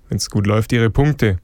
wenn 0.09 0.19
es 0.19 0.31
gut 0.31 0.47
läuft, 0.47 0.73
ihre 0.73 0.91
Punkte. 0.91 1.39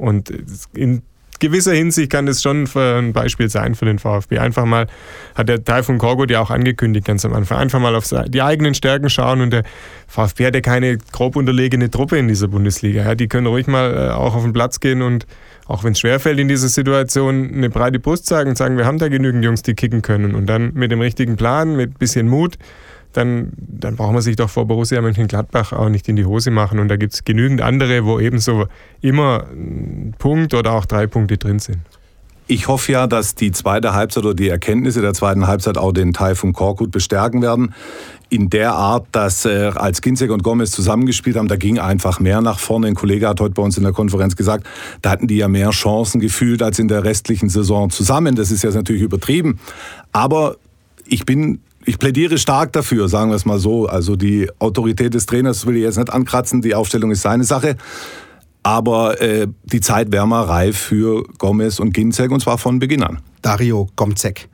Und 0.00 0.32
in 0.74 1.02
gewisser 1.40 1.72
Hinsicht 1.72 2.10
kann 2.10 2.26
das 2.26 2.42
schon 2.42 2.68
ein 2.74 3.12
Beispiel 3.12 3.48
sein 3.48 3.74
für 3.74 3.86
den 3.86 3.98
VfB. 3.98 4.38
Einfach 4.38 4.66
mal, 4.66 4.86
hat 5.34 5.48
der 5.48 5.64
Taifun 5.64 5.98
Korgut 5.98 6.30
ja 6.30 6.40
auch 6.40 6.50
angekündigt 6.50 7.06
ganz 7.06 7.24
am 7.24 7.32
Anfang, 7.32 7.58
einfach 7.58 7.80
mal 7.80 7.96
auf 7.96 8.04
die 8.28 8.42
eigenen 8.42 8.74
Stärken 8.74 9.10
schauen 9.10 9.40
und 9.40 9.50
der 9.50 9.64
VfB 10.06 10.46
hat 10.46 10.54
ja 10.54 10.60
keine 10.60 10.98
grob 11.12 11.36
unterlegene 11.36 11.90
Truppe 11.90 12.18
in 12.18 12.28
dieser 12.28 12.48
Bundesliga. 12.48 13.02
Ja, 13.02 13.14
die 13.14 13.26
können 13.26 13.46
ruhig 13.46 13.66
mal 13.66 13.94
äh, 13.94 14.10
auch 14.12 14.34
auf 14.34 14.42
den 14.42 14.52
Platz 14.52 14.80
gehen 14.80 15.02
und 15.02 15.26
auch 15.66 15.82
wenn 15.82 15.92
es 15.92 16.00
schwerfällt 16.00 16.38
in 16.38 16.48
dieser 16.48 16.68
Situation, 16.68 17.52
eine 17.54 17.70
breite 17.70 17.98
Brust 17.98 18.26
sagen, 18.26 18.54
sagen, 18.54 18.76
wir 18.76 18.86
haben 18.86 18.98
da 18.98 19.08
genügend 19.08 19.44
Jungs, 19.44 19.62
die 19.62 19.74
kicken 19.74 20.02
können 20.02 20.34
und 20.34 20.46
dann 20.46 20.72
mit 20.74 20.90
dem 20.90 21.00
richtigen 21.00 21.36
Plan, 21.36 21.76
mit 21.76 21.98
bisschen 21.98 22.28
Mut, 22.28 22.58
dann, 23.12 23.52
dann 23.56 23.96
braucht 23.96 24.12
man 24.12 24.22
sich 24.22 24.36
doch 24.36 24.50
vor 24.50 24.66
Borussia 24.66 25.00
Mönchengladbach 25.00 25.72
auch 25.72 25.88
nicht 25.88 26.08
in 26.08 26.16
die 26.16 26.24
Hose 26.24 26.50
machen. 26.50 26.78
Und 26.78 26.88
da 26.88 26.96
gibt 26.96 27.14
es 27.14 27.24
genügend 27.24 27.60
andere, 27.60 28.04
wo 28.04 28.20
ebenso 28.20 28.66
immer 29.00 29.46
ein 29.50 30.14
Punkt 30.18 30.54
oder 30.54 30.72
auch 30.72 30.86
drei 30.86 31.06
Punkte 31.06 31.36
drin 31.36 31.58
sind. 31.58 31.78
Ich 32.46 32.66
hoffe 32.66 32.90
ja, 32.90 33.06
dass 33.06 33.36
die 33.36 33.52
zweite 33.52 33.94
Halbzeit 33.94 34.24
oder 34.24 34.34
die 34.34 34.48
Erkenntnisse 34.48 35.00
der 35.00 35.14
zweiten 35.14 35.46
Halbzeit 35.46 35.78
auch 35.78 35.92
den 35.92 36.12
von 36.12 36.52
Korkut 36.52 36.90
bestärken 36.90 37.42
werden. 37.42 37.74
In 38.28 38.50
der 38.50 38.72
Art, 38.72 39.06
dass 39.12 39.44
äh, 39.44 39.70
als 39.72 40.02
Ginzek 40.02 40.32
und 40.32 40.42
Gomez 40.42 40.72
zusammengespielt 40.72 41.36
haben, 41.36 41.46
da 41.46 41.54
ging 41.54 41.78
einfach 41.78 42.18
mehr 42.18 42.40
nach 42.40 42.58
vorne. 42.58 42.88
Ein 42.88 42.96
Kollege 42.96 43.28
hat 43.28 43.40
heute 43.40 43.54
bei 43.54 43.62
uns 43.62 43.76
in 43.76 43.84
der 43.84 43.92
Konferenz 43.92 44.34
gesagt, 44.34 44.66
da 45.00 45.10
hatten 45.10 45.28
die 45.28 45.36
ja 45.36 45.46
mehr 45.46 45.70
Chancen 45.70 46.20
gefühlt 46.20 46.60
als 46.60 46.80
in 46.80 46.88
der 46.88 47.04
restlichen 47.04 47.48
Saison 47.48 47.88
zusammen. 47.90 48.34
Das 48.34 48.50
ist 48.50 48.64
jetzt 48.64 48.74
natürlich 48.74 49.02
übertrieben. 49.02 49.60
Aber 50.10 50.56
ich 51.06 51.24
bin 51.24 51.60
ich 51.84 51.98
plädiere 51.98 52.38
stark 52.38 52.72
dafür, 52.72 53.08
sagen 53.08 53.30
wir 53.30 53.36
es 53.36 53.44
mal 53.44 53.58
so. 53.58 53.86
Also 53.86 54.16
die 54.16 54.50
Autorität 54.58 55.14
des 55.14 55.26
Trainers 55.26 55.66
will 55.66 55.76
ich 55.76 55.82
jetzt 55.82 55.96
nicht 55.98 56.12
ankratzen, 56.12 56.60
die 56.62 56.74
Aufstellung 56.74 57.10
ist 57.10 57.22
seine 57.22 57.44
Sache. 57.44 57.76
Aber 58.62 59.20
äh, 59.22 59.46
die 59.64 59.80
Zeit 59.80 60.12
wäre 60.12 60.28
mal 60.28 60.44
reif 60.44 60.76
für 60.76 61.24
Gomez 61.38 61.80
und 61.80 61.94
Ginzek 61.94 62.30
und 62.30 62.40
zwar 62.40 62.58
von 62.58 62.78
Beginn 62.78 63.02
an. 63.02 63.20
Dario 63.40 63.88
Gomzek. 63.96 64.48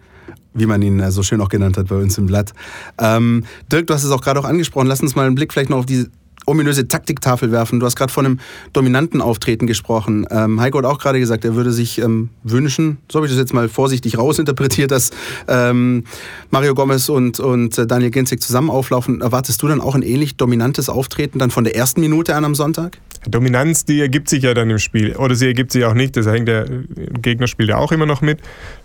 wie 0.55 0.67
man 0.67 0.81
ihn 0.83 1.01
äh, 1.01 1.11
so 1.11 1.23
schön 1.23 1.41
auch 1.41 1.49
genannt 1.49 1.77
hat 1.77 1.89
bei 1.89 1.97
uns 1.97 2.17
im 2.17 2.27
Blatt. 2.27 2.53
Ähm, 2.99 3.45
Dirk, 3.71 3.89
du 3.89 3.95
hast 3.95 4.05
es 4.05 4.11
auch 4.13 4.21
gerade 4.21 4.39
auch 4.39 4.45
angesprochen. 4.45 4.87
Lass 4.87 5.01
uns 5.01 5.17
mal 5.17 5.27
einen 5.27 5.35
Blick 5.35 5.53
vielleicht 5.53 5.71
noch 5.71 5.79
auf 5.79 5.87
die 5.87 6.07
ominöse 6.47 6.89
Taktiktafel 6.89 7.53
werfen. 7.53 7.81
Du 7.81 7.87
hast 7.87 7.97
gerade 7.97 8.13
von 8.13 8.25
einem 8.25 8.41
dominanten 8.73 9.21
Auftreten 9.21 9.67
gesprochen. 9.67 10.27
Ähm, 10.31 10.61
Heiko 10.61 10.79
hat 10.79 10.85
auch 10.85 10.99
gerade 10.99 11.19
gesagt, 11.19 11.45
er 11.45 11.55
würde 11.55 11.73
sich 11.73 11.99
ähm, 11.99 12.31
wünschen, 12.43 12.99
so 13.11 13.19
habe 13.19 13.27
ich 13.27 13.33
das 13.33 13.39
jetzt 13.39 13.53
mal 13.53 13.69
vorsichtig 13.69 14.17
rausinterpretiert, 14.17 14.91
dass 14.91 15.11
ähm, 15.49 16.05
Mario 16.51 16.75
Gomez 16.75 17.09
und, 17.09 17.41
und 17.41 17.77
äh, 17.77 17.87
Daniel 17.87 18.11
Ginzig 18.11 18.41
zusammen 18.41 18.71
auflaufen. 18.71 19.21
Erwartest 19.21 19.63
du 19.63 19.69
dann 19.69 19.81
auch 19.81 19.95
ein 19.95 20.03
ähnlich 20.03 20.37
dominantes 20.37 20.89
Auftreten 20.89 21.39
dann 21.39 21.51
von 21.51 21.65
der 21.65 21.77
ersten 21.77 22.01
Minute 22.01 22.35
an 22.35 22.45
am 22.45 22.55
Sonntag? 22.55 22.99
Dominanz, 23.29 23.85
die 23.85 24.01
ergibt 24.01 24.29
sich 24.29 24.45
ja 24.45 24.55
dann 24.55 24.71
im 24.71 24.79
Spiel. 24.79 25.17
Oder 25.17 25.35
sie 25.35 25.47
ergibt 25.47 25.73
sich 25.73 25.85
auch 25.85 25.95
nicht. 25.95 26.17
Das 26.17 26.27
hängt 26.27 26.49
der 26.49 26.67
Gegner 27.21 27.47
spielt 27.47 27.71
ja 27.71 27.79
auch 27.79 27.93
immer 27.93 28.07
noch 28.07 28.21
mit. 28.21 28.39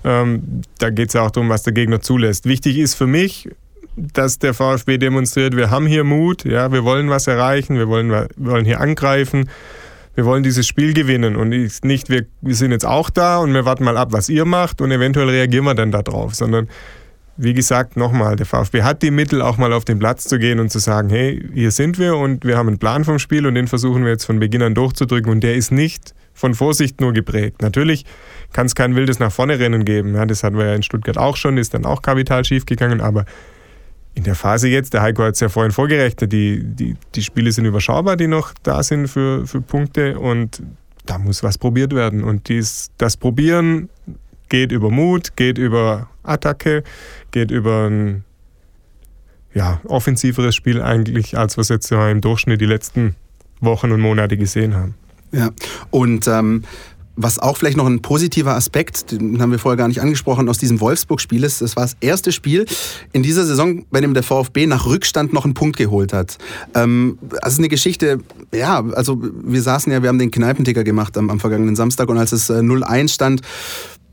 Ähm, 0.03 0.63
da 0.79 0.89
geht 0.89 1.09
es 1.09 1.13
ja 1.13 1.21
auch 1.21 1.31
darum, 1.31 1.49
was 1.49 1.63
der 1.63 1.73
Gegner 1.73 2.01
zulässt. 2.01 2.45
Wichtig 2.45 2.77
ist 2.77 2.95
für 2.95 3.07
mich, 3.07 3.49
dass 3.95 4.39
der 4.39 4.53
VfB 4.53 4.97
demonstriert, 4.97 5.55
wir 5.55 5.69
haben 5.69 5.85
hier 5.85 6.03
Mut, 6.03 6.45
ja, 6.45 6.71
wir 6.71 6.83
wollen 6.83 7.09
was 7.09 7.27
erreichen, 7.27 7.77
wir 7.77 7.87
wollen, 7.87 8.09
wir 8.09 8.27
wollen 8.37 8.65
hier 8.65 8.79
angreifen, 8.79 9.49
wir 10.15 10.25
wollen 10.25 10.43
dieses 10.43 10.67
Spiel 10.67 10.93
gewinnen. 10.93 11.35
Und 11.35 11.49
nicht, 11.49 12.09
wir, 12.09 12.25
wir 12.41 12.55
sind 12.55 12.71
jetzt 12.71 12.85
auch 12.85 13.09
da 13.09 13.39
und 13.39 13.53
wir 13.53 13.65
warten 13.65 13.83
mal 13.83 13.97
ab, 13.97 14.09
was 14.11 14.29
ihr 14.29 14.45
macht 14.45 14.81
und 14.81 14.91
eventuell 14.91 15.29
reagieren 15.29 15.65
wir 15.65 15.75
dann 15.75 15.91
darauf, 15.91 16.35
sondern 16.35 16.67
wie 17.37 17.53
gesagt, 17.53 17.97
nochmal, 17.97 18.35
der 18.35 18.45
VfB 18.45 18.83
hat 18.83 19.01
die 19.01 19.09
Mittel, 19.09 19.41
auch 19.41 19.57
mal 19.57 19.73
auf 19.73 19.85
den 19.85 19.99
Platz 19.99 20.25
zu 20.25 20.37
gehen 20.37 20.59
und 20.59 20.69
zu 20.69 20.79
sagen, 20.79 21.09
hey, 21.09 21.43
hier 21.53 21.71
sind 21.71 21.97
wir 21.97 22.15
und 22.15 22.45
wir 22.45 22.57
haben 22.57 22.67
einen 22.67 22.77
Plan 22.77 23.03
vom 23.03 23.19
Spiel 23.19 23.47
und 23.47 23.55
den 23.55 23.67
versuchen 23.67 24.03
wir 24.03 24.11
jetzt 24.11 24.25
von 24.25 24.39
Beginn 24.39 24.61
an 24.61 24.75
durchzudrücken. 24.75 25.31
Und 25.31 25.41
der 25.41 25.55
ist 25.55 25.71
nicht 25.71 26.13
von 26.33 26.53
Vorsicht 26.53 27.01
nur 27.01 27.13
geprägt. 27.13 27.61
Natürlich 27.61 28.05
kann 28.53 28.65
es 28.65 28.75
kein 28.75 28.95
wildes 28.95 29.19
nach 29.19 29.31
vorne 29.31 29.57
Rennen 29.59 29.85
geben, 29.85 30.13
ja, 30.13 30.25
das 30.25 30.43
hatten 30.43 30.57
wir 30.57 30.65
ja 30.65 30.75
in 30.75 30.83
Stuttgart 30.83 31.17
auch 31.17 31.35
schon, 31.35 31.57
ist 31.57 31.73
dann 31.73 31.85
auch 31.85 32.01
kapital 32.01 32.45
schief 32.45 32.65
gegangen, 32.65 33.01
aber 33.01 33.25
in 34.13 34.23
der 34.23 34.35
Phase 34.35 34.67
jetzt, 34.67 34.93
der 34.93 35.01
Heiko 35.01 35.23
hat 35.23 35.35
es 35.35 35.39
ja 35.39 35.49
vorhin 35.49 35.71
vorgerechnet, 35.71 36.31
die, 36.31 36.63
die, 36.63 36.95
die 37.15 37.23
Spiele 37.23 37.51
sind 37.51 37.65
überschaubar, 37.65 38.17
die 38.17 38.27
noch 38.27 38.53
da 38.63 38.83
sind 38.83 39.07
für, 39.07 39.47
für 39.47 39.61
Punkte 39.61 40.19
und 40.19 40.61
da 41.05 41.17
muss 41.17 41.43
was 41.43 41.57
probiert 41.57 41.93
werden. 41.93 42.23
Und 42.23 42.49
dies, 42.49 42.91
das 42.97 43.17
Probieren 43.17 43.89
geht 44.49 44.71
über 44.71 44.89
Mut, 44.89 45.35
geht 45.35 45.57
über 45.57 46.09
Attacke, 46.23 46.83
geht 47.31 47.51
über 47.51 47.87
ein 47.89 48.23
ja, 49.53 49.81
offensiveres 49.85 50.55
Spiel 50.55 50.81
eigentlich, 50.81 51.37
als 51.37 51.57
wir 51.57 51.61
es 51.61 51.69
jetzt 51.69 51.91
im 51.91 52.21
Durchschnitt 52.21 52.61
die 52.61 52.65
letzten 52.65 53.15
Wochen 53.59 53.91
und 53.91 54.01
Monate 54.01 54.37
gesehen 54.37 54.75
haben. 54.75 54.95
Ja, 55.31 55.49
und 55.91 56.27
ähm, 56.27 56.63
was 57.15 57.39
auch 57.39 57.57
vielleicht 57.57 57.77
noch 57.77 57.85
ein 57.85 58.01
positiver 58.01 58.55
Aspekt, 58.55 59.11
den 59.11 59.41
haben 59.41 59.51
wir 59.51 59.59
vorher 59.59 59.77
gar 59.77 59.87
nicht 59.87 60.01
angesprochen, 60.01 60.47
aus 60.49 60.57
diesem 60.57 60.79
Wolfsburg-Spiel 60.79 61.43
ist, 61.43 61.61
das 61.61 61.75
war 61.75 61.83
das 61.83 61.97
erste 61.99 62.31
Spiel 62.31 62.65
in 63.11 63.23
dieser 63.23 63.45
Saison, 63.45 63.85
bei 63.91 64.01
dem 64.01 64.13
der 64.13 64.23
VfB 64.23 64.65
nach 64.67 64.85
Rückstand 64.85 65.33
noch 65.33 65.45
einen 65.45 65.53
Punkt 65.53 65.77
geholt 65.77 66.13
hat. 66.13 66.37
Ähm, 66.73 67.17
also 67.41 67.59
eine 67.59 67.69
Geschichte, 67.69 68.19
ja, 68.53 68.83
also 68.95 69.21
wir 69.21 69.61
saßen 69.61 69.91
ja, 69.91 70.01
wir 70.01 70.09
haben 70.09 70.19
den 70.19 70.31
Kneipenticker 70.31 70.83
gemacht 70.83 71.17
am, 71.17 71.29
am 71.29 71.39
vergangenen 71.39 71.75
Samstag 71.75 72.09
und 72.09 72.17
als 72.17 72.31
es 72.31 72.49
äh, 72.49 72.53
0-1 72.53 73.09
stand, 73.09 73.41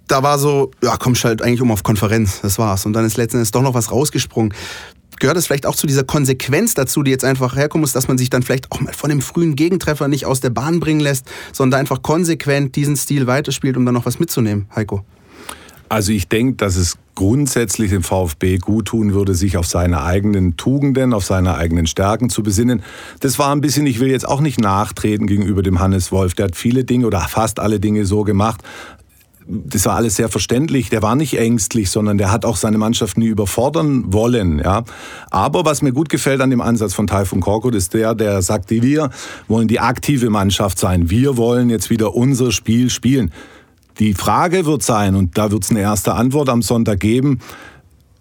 da 0.08 0.22
war 0.22 0.38
so, 0.38 0.70
ja, 0.82 0.96
kommst 0.96 1.24
halt 1.24 1.42
eigentlich 1.42 1.60
um 1.60 1.70
auf 1.70 1.82
Konferenz, 1.82 2.40
das 2.40 2.58
war's. 2.58 2.86
Und 2.86 2.94
dann 2.94 3.04
ist 3.04 3.16
letzten 3.18 3.36
Endes 3.36 3.50
doch 3.50 3.62
noch 3.62 3.74
was 3.74 3.92
rausgesprungen 3.92 4.54
gehört 5.18 5.36
es 5.36 5.46
vielleicht 5.46 5.66
auch 5.66 5.76
zu 5.76 5.86
dieser 5.86 6.04
Konsequenz 6.04 6.74
dazu, 6.74 7.02
die 7.02 7.10
jetzt 7.10 7.24
einfach 7.24 7.56
herkommen 7.56 7.82
muss, 7.82 7.92
dass 7.92 8.08
man 8.08 8.18
sich 8.18 8.30
dann 8.30 8.42
vielleicht 8.42 8.70
auch 8.70 8.80
mal 8.80 8.92
von 8.92 9.10
dem 9.10 9.20
frühen 9.20 9.56
Gegentreffer 9.56 10.08
nicht 10.08 10.26
aus 10.26 10.40
der 10.40 10.50
Bahn 10.50 10.80
bringen 10.80 11.00
lässt, 11.00 11.26
sondern 11.52 11.80
einfach 11.80 12.02
konsequent 12.02 12.76
diesen 12.76 12.96
Stil 12.96 13.26
weiterspielt, 13.26 13.76
um 13.76 13.84
dann 13.84 13.94
noch 13.94 14.06
was 14.06 14.18
mitzunehmen, 14.18 14.66
Heiko? 14.74 15.04
Also 15.88 16.12
ich 16.12 16.28
denke, 16.28 16.56
dass 16.56 16.76
es 16.76 16.98
grundsätzlich 17.14 17.90
dem 17.90 18.02
VfB 18.02 18.58
gut 18.58 18.88
tun 18.88 19.14
würde, 19.14 19.34
sich 19.34 19.56
auf 19.56 19.66
seine 19.66 20.02
eigenen 20.02 20.56
Tugenden, 20.56 21.14
auf 21.14 21.24
seine 21.24 21.54
eigenen 21.54 21.86
Stärken 21.86 22.28
zu 22.28 22.42
besinnen. 22.42 22.82
Das 23.20 23.38
war 23.38 23.52
ein 23.52 23.62
bisschen, 23.62 23.86
ich 23.86 23.98
will 23.98 24.10
jetzt 24.10 24.28
auch 24.28 24.40
nicht 24.40 24.60
nachtreten 24.60 25.26
gegenüber 25.26 25.62
dem 25.62 25.80
Hannes 25.80 26.12
Wolf. 26.12 26.34
Der 26.34 26.46
hat 26.46 26.56
viele 26.56 26.84
Dinge 26.84 27.06
oder 27.06 27.20
fast 27.22 27.58
alle 27.58 27.80
Dinge 27.80 28.04
so 28.04 28.22
gemacht, 28.22 28.62
das 29.48 29.86
war 29.86 29.96
alles 29.96 30.16
sehr 30.16 30.28
verständlich. 30.28 30.90
Der 30.90 31.02
war 31.02 31.16
nicht 31.16 31.38
ängstlich, 31.38 31.90
sondern 31.90 32.18
der 32.18 32.30
hat 32.30 32.44
auch 32.44 32.56
seine 32.56 32.76
Mannschaft 32.76 33.16
nie 33.16 33.26
überfordern 33.26 34.12
wollen. 34.12 34.58
Ja. 34.58 34.84
Aber 35.30 35.64
was 35.64 35.80
mir 35.80 35.92
gut 35.92 36.10
gefällt 36.10 36.40
an 36.40 36.50
dem 36.50 36.60
Ansatz 36.60 36.92
von 36.92 37.06
Taifun 37.06 37.40
Korkut 37.40 37.74
ist 37.74 37.94
der, 37.94 38.14
der 38.14 38.42
sagt, 38.42 38.70
wir 38.70 39.10
wollen 39.48 39.66
die 39.66 39.80
aktive 39.80 40.28
Mannschaft 40.28 40.78
sein. 40.78 41.08
Wir 41.08 41.36
wollen 41.36 41.70
jetzt 41.70 41.88
wieder 41.88 42.14
unser 42.14 42.52
Spiel 42.52 42.90
spielen. 42.90 43.32
Die 43.98 44.14
Frage 44.14 44.66
wird 44.66 44.82
sein, 44.82 45.14
und 45.14 45.38
da 45.38 45.50
wird 45.50 45.64
es 45.64 45.70
eine 45.70 45.80
erste 45.80 46.14
Antwort 46.14 46.48
am 46.50 46.62
Sonntag 46.62 47.00
geben, 47.00 47.40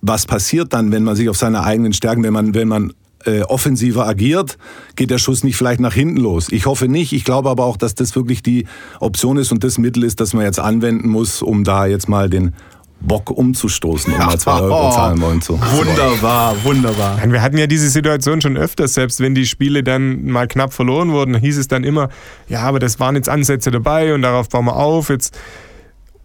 was 0.02 0.26
passiert 0.26 0.74
dann, 0.74 0.92
wenn 0.92 1.04
man 1.04 1.16
sich 1.16 1.30
auf 1.30 1.38
seine 1.38 1.64
eigenen 1.64 1.94
Stärken, 1.94 2.24
wenn 2.24 2.34
man, 2.34 2.54
wenn 2.54 2.68
man 2.68 2.94
äh, 3.28 3.42
offensiver 3.42 4.08
agiert, 4.08 4.58
geht 4.96 5.12
der 5.12 5.18
Schuss 5.18 5.44
nicht 5.44 5.58
vielleicht 5.58 5.80
nach 5.80 5.94
hinten 5.94 6.18
los. 6.18 6.48
Ich 6.52 6.66
hoffe 6.66 6.88
nicht. 6.88 7.14
Ich 7.14 7.24
glaube 7.24 7.50
aber 7.50 7.66
auch, 7.66 7.78
dass 7.78 7.96
das 7.96 8.16
wirklich 8.16 8.42
die 8.42 8.66
Option 9.00 9.38
ist 9.38 9.52
und 9.52 9.64
das 9.64 9.78
Mittel 9.78 10.04
ist, 10.04 10.20
das 10.20 10.34
man 10.34 10.44
jetzt 10.44 10.60
anwenden 10.60 11.10
muss, 11.10 11.42
um 11.42 11.64
da 11.64 11.86
jetzt 11.86 12.10
mal 12.10 12.30
den 12.30 12.54
Bock 13.00 13.30
umzustoßen, 13.30 14.14
um 14.14 14.20
mal 14.20 14.40
zwei 14.40 14.60
Euro 14.62 14.92
zahlen 14.92 15.22
wollen 15.22 15.42
zu. 15.42 15.60
Wunderbar, 15.60 16.56
wunderbar. 16.64 17.20
Wir 17.26 17.42
hatten 17.42 17.58
ja 17.58 17.68
diese 17.68 17.90
Situation 17.90 18.42
schon 18.42 18.58
öfters, 18.58 18.94
selbst 18.96 19.20
wenn 19.20 19.36
die 19.36 19.46
Spiele 19.46 19.84
dann 19.84 20.26
mal 20.26 20.48
knapp 20.48 20.74
verloren 20.74 21.12
wurden, 21.12 21.36
hieß 21.36 21.58
es 21.58 21.68
dann 21.68 21.84
immer, 21.84 22.10
ja, 22.48 22.62
aber 22.62 22.80
das 22.80 23.00
waren 23.00 23.16
jetzt 23.16 23.30
Ansätze 23.30 23.72
dabei 23.72 24.14
und 24.14 24.24
darauf 24.24 24.50
bauen 24.50 24.66
wir 24.66 24.76
auf. 24.76 25.10
Jetzt 25.10 25.38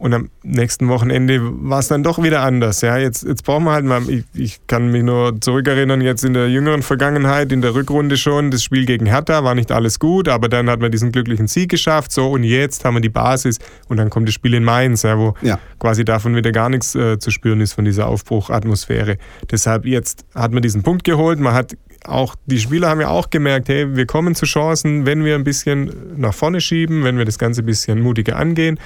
und 0.03 0.12
am 0.15 0.31
nächsten 0.43 0.88
Wochenende 0.88 1.38
war 1.41 1.79
es 1.79 1.87
dann 1.87 2.03
doch 2.03 2.21
wieder 2.21 2.43
anders. 2.43 2.81
Ja, 2.81 2.99
jetzt, 2.99 3.23
jetzt 3.23 3.45
brauchen 3.45 3.62
wir 3.62 3.71
halt 3.71 3.85
mal, 3.85 4.03
ich, 4.11 4.25
ich, 4.35 4.67
kann 4.67 4.91
mich 4.91 5.05
nur 5.05 5.41
zurückerinnern, 5.41 6.01
jetzt 6.01 6.25
in 6.25 6.35
der 6.35 6.49
jüngeren 6.49 6.83
Vergangenheit, 6.83 7.53
in 7.53 7.62
der 7.62 7.77
Rückrunde 7.77 8.17
schon, 8.17 8.51
das 8.51 8.65
Spiel 8.65 8.85
gegen 8.85 9.07
Hertha 9.07 9.45
war 9.45 9.55
nicht 9.55 9.71
alles 9.71 10.01
gut, 10.01 10.29
aber 10.29 10.49
dann 10.49 10.69
hat 10.69 10.81
man 10.81 10.91
diesen 10.91 11.12
glücklichen 11.12 11.47
Sieg 11.47 11.71
geschafft. 11.71 12.11
So, 12.11 12.33
und 12.33 12.43
jetzt 12.43 12.85
haben 12.85 12.95
wir 12.95 13.01
die 13.01 13.11
Basis 13.11 13.61
und 13.87 13.97
dann 13.99 14.11
kommt 14.11 14.27
das 14.27 14.35
Spiel 14.35 14.55
in 14.55 14.65
Mainz, 14.65 15.05
ja, 15.05 15.17
wo 15.17 15.35
ja. 15.41 15.61
quasi 15.79 16.05
davon 16.05 16.35
wieder 16.35 16.51
gar 16.51 16.69
nichts 16.69 16.97
äh, 16.97 17.21
zu 17.21 17.31
spüren 17.31 17.61
ist, 17.61 17.75
von 17.75 17.85
dieser 17.85 18.09
Aufbruchatmosphäre. 18.09 19.19
Deshalb 19.53 19.87
jetzt 19.87 20.27
hat 20.35 20.51
man 20.51 20.62
diesen 20.62 20.83
Punkt 20.83 21.05
geholt, 21.05 21.38
man 21.38 21.55
hat 21.55 21.77
auch 22.05 22.35
die 22.47 22.59
Spieler 22.59 22.88
haben 22.88 23.01
ja 23.01 23.09
auch 23.09 23.31
gemerkt, 23.31 23.69
hey, 23.69 23.95
wir 23.95 24.07
kommen 24.07 24.35
zu 24.35 24.47
Chancen, 24.47 25.07
wenn 25.07 25.25
wir 25.25 25.37
ein 25.37 25.45
bisschen 25.45 25.93
nach 26.17 26.35
vorne 26.35 26.61
schieben, 26.61 27.05
wenn 27.05 27.17
wir 27.17 27.25
das 27.25 27.38
Ganze 27.38 27.62
ein 27.62 27.67
bisschen 27.67 28.01
mutiger 28.01 28.35
angehen. 28.35 28.81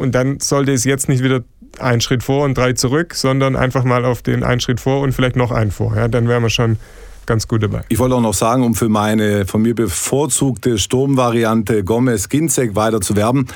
Und 0.00 0.14
dann 0.14 0.40
sollte 0.40 0.72
es 0.72 0.84
jetzt 0.84 1.10
nicht 1.10 1.22
wieder 1.22 1.42
ein 1.78 2.00
Schritt 2.00 2.22
vor 2.22 2.44
und 2.44 2.56
drei 2.56 2.72
zurück, 2.72 3.14
sondern 3.14 3.54
einfach 3.54 3.84
mal 3.84 4.06
auf 4.06 4.22
den 4.22 4.42
einen 4.42 4.58
Schritt 4.58 4.80
vor 4.80 5.02
und 5.02 5.12
vielleicht 5.12 5.36
noch 5.36 5.50
einen 5.50 5.70
vor. 5.70 5.94
Ja, 5.94 6.08
dann 6.08 6.26
wären 6.26 6.42
wir 6.42 6.48
schon 6.48 6.78
ganz 7.30 7.46
gut 7.46 7.62
dabei. 7.62 7.82
Ich 7.88 8.00
wollte 8.00 8.16
auch 8.16 8.20
noch 8.20 8.34
sagen, 8.34 8.64
um 8.64 8.74
für 8.74 8.88
meine 8.88 9.46
von 9.46 9.62
mir 9.62 9.76
bevorzugte 9.76 10.78
Sturmvariante 10.78 11.84
Gomez-Ginzek 11.84 12.74
weiter 12.74 13.00
zu 13.00 13.14
werben, 13.14 13.46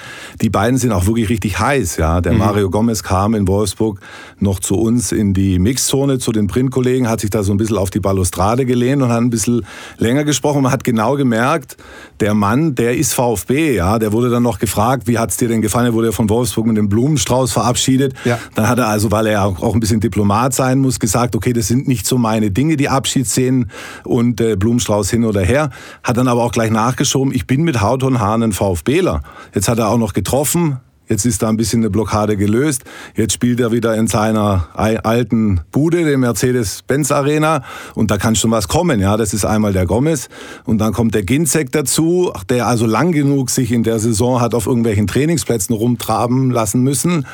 die 0.40 0.48
beiden 0.48 0.78
sind 0.78 0.92
auch 0.92 1.06
wirklich 1.06 1.28
richtig 1.28 1.58
heiß. 1.58 1.96
Ja. 1.96 2.20
Der 2.20 2.34
mhm. 2.34 2.38
Mario 2.38 2.70
Gomez 2.70 3.02
kam 3.02 3.34
in 3.34 3.48
Wolfsburg 3.48 3.98
noch 4.38 4.60
zu 4.60 4.76
uns 4.76 5.10
in 5.10 5.34
die 5.34 5.58
Mixzone, 5.58 6.20
zu 6.20 6.30
den 6.30 6.46
Printkollegen, 6.46 7.08
hat 7.08 7.18
sich 7.18 7.30
da 7.30 7.42
so 7.42 7.52
ein 7.52 7.56
bisschen 7.56 7.76
auf 7.76 7.90
die 7.90 7.98
Balustrade 7.98 8.64
gelehnt 8.64 9.02
und 9.02 9.08
hat 9.08 9.20
ein 9.20 9.30
bisschen 9.30 9.66
länger 9.98 10.22
gesprochen. 10.22 10.62
Man 10.62 10.70
hat 10.70 10.84
genau 10.84 11.16
gemerkt, 11.16 11.76
der 12.20 12.34
Mann, 12.34 12.76
der 12.76 12.96
ist 12.96 13.12
VfB. 13.12 13.74
Ja. 13.74 13.98
Der 13.98 14.12
wurde 14.12 14.30
dann 14.30 14.44
noch 14.44 14.60
gefragt, 14.60 15.08
wie 15.08 15.18
hat 15.18 15.30
es 15.30 15.36
dir 15.36 15.48
denn 15.48 15.62
gefallen? 15.62 15.86
Er 15.86 15.94
wurde 15.94 16.12
von 16.12 16.30
Wolfsburg 16.30 16.66
mit 16.66 16.76
dem 16.76 16.88
Blumenstrauß 16.88 17.50
verabschiedet. 17.50 18.14
Ja. 18.24 18.38
Dann 18.54 18.68
hat 18.68 18.78
er 18.78 18.86
also, 18.86 19.10
weil 19.10 19.26
er 19.26 19.44
auch 19.44 19.74
ein 19.74 19.80
bisschen 19.80 19.98
Diplomat 19.98 20.54
sein 20.54 20.78
muss, 20.78 21.00
gesagt, 21.00 21.34
okay, 21.34 21.52
das 21.52 21.66
sind 21.66 21.88
nicht 21.88 22.06
so 22.06 22.18
meine 22.18 22.52
Dinge, 22.52 22.76
die 22.76 22.88
Abschiedsszenen 22.88 23.63
und 24.04 24.40
äh, 24.40 24.56
Blumenstrauß 24.56 25.10
hin 25.10 25.24
oder 25.24 25.42
her. 25.42 25.70
Hat 26.02 26.16
dann 26.16 26.28
aber 26.28 26.42
auch 26.42 26.52
gleich 26.52 26.70
nachgeschoben, 26.70 27.34
ich 27.34 27.46
bin 27.46 27.62
mit 27.62 27.80
Haut 27.80 28.02
und 28.02 28.20
Haaren 28.20 28.42
ein 28.42 28.52
VfBler. 28.52 29.22
Jetzt 29.54 29.68
hat 29.68 29.78
er 29.78 29.88
auch 29.88 29.98
noch 29.98 30.12
getroffen, 30.12 30.78
Jetzt 31.08 31.26
ist 31.26 31.42
da 31.42 31.48
ein 31.48 31.56
bisschen 31.56 31.80
eine 31.80 31.90
Blockade 31.90 32.36
gelöst. 32.36 32.84
Jetzt 33.14 33.34
spielt 33.34 33.60
er 33.60 33.72
wieder 33.72 33.94
in 33.94 34.06
seiner 34.06 34.68
alten 34.74 35.60
Bude, 35.70 36.04
der 36.04 36.16
Mercedes-Benz 36.16 37.12
Arena. 37.12 37.62
Und 37.94 38.10
da 38.10 38.16
kann 38.16 38.36
schon 38.36 38.50
was 38.50 38.68
kommen. 38.68 39.00
Ja, 39.00 39.16
das 39.16 39.34
ist 39.34 39.44
einmal 39.44 39.72
der 39.72 39.86
Gomez. 39.86 40.28
Und 40.64 40.78
dann 40.78 40.92
kommt 40.92 41.14
der 41.14 41.22
Ginzek 41.22 41.72
dazu, 41.72 42.32
der 42.48 42.66
also 42.66 42.86
lang 42.86 43.12
genug 43.12 43.50
sich 43.50 43.70
in 43.70 43.82
der 43.82 43.98
Saison 43.98 44.40
hat 44.40 44.54
auf 44.54 44.66
irgendwelchen 44.66 45.06
Trainingsplätzen 45.06 45.74
rumtraben 45.74 46.50
lassen 46.50 46.82
müssen. 46.82 47.26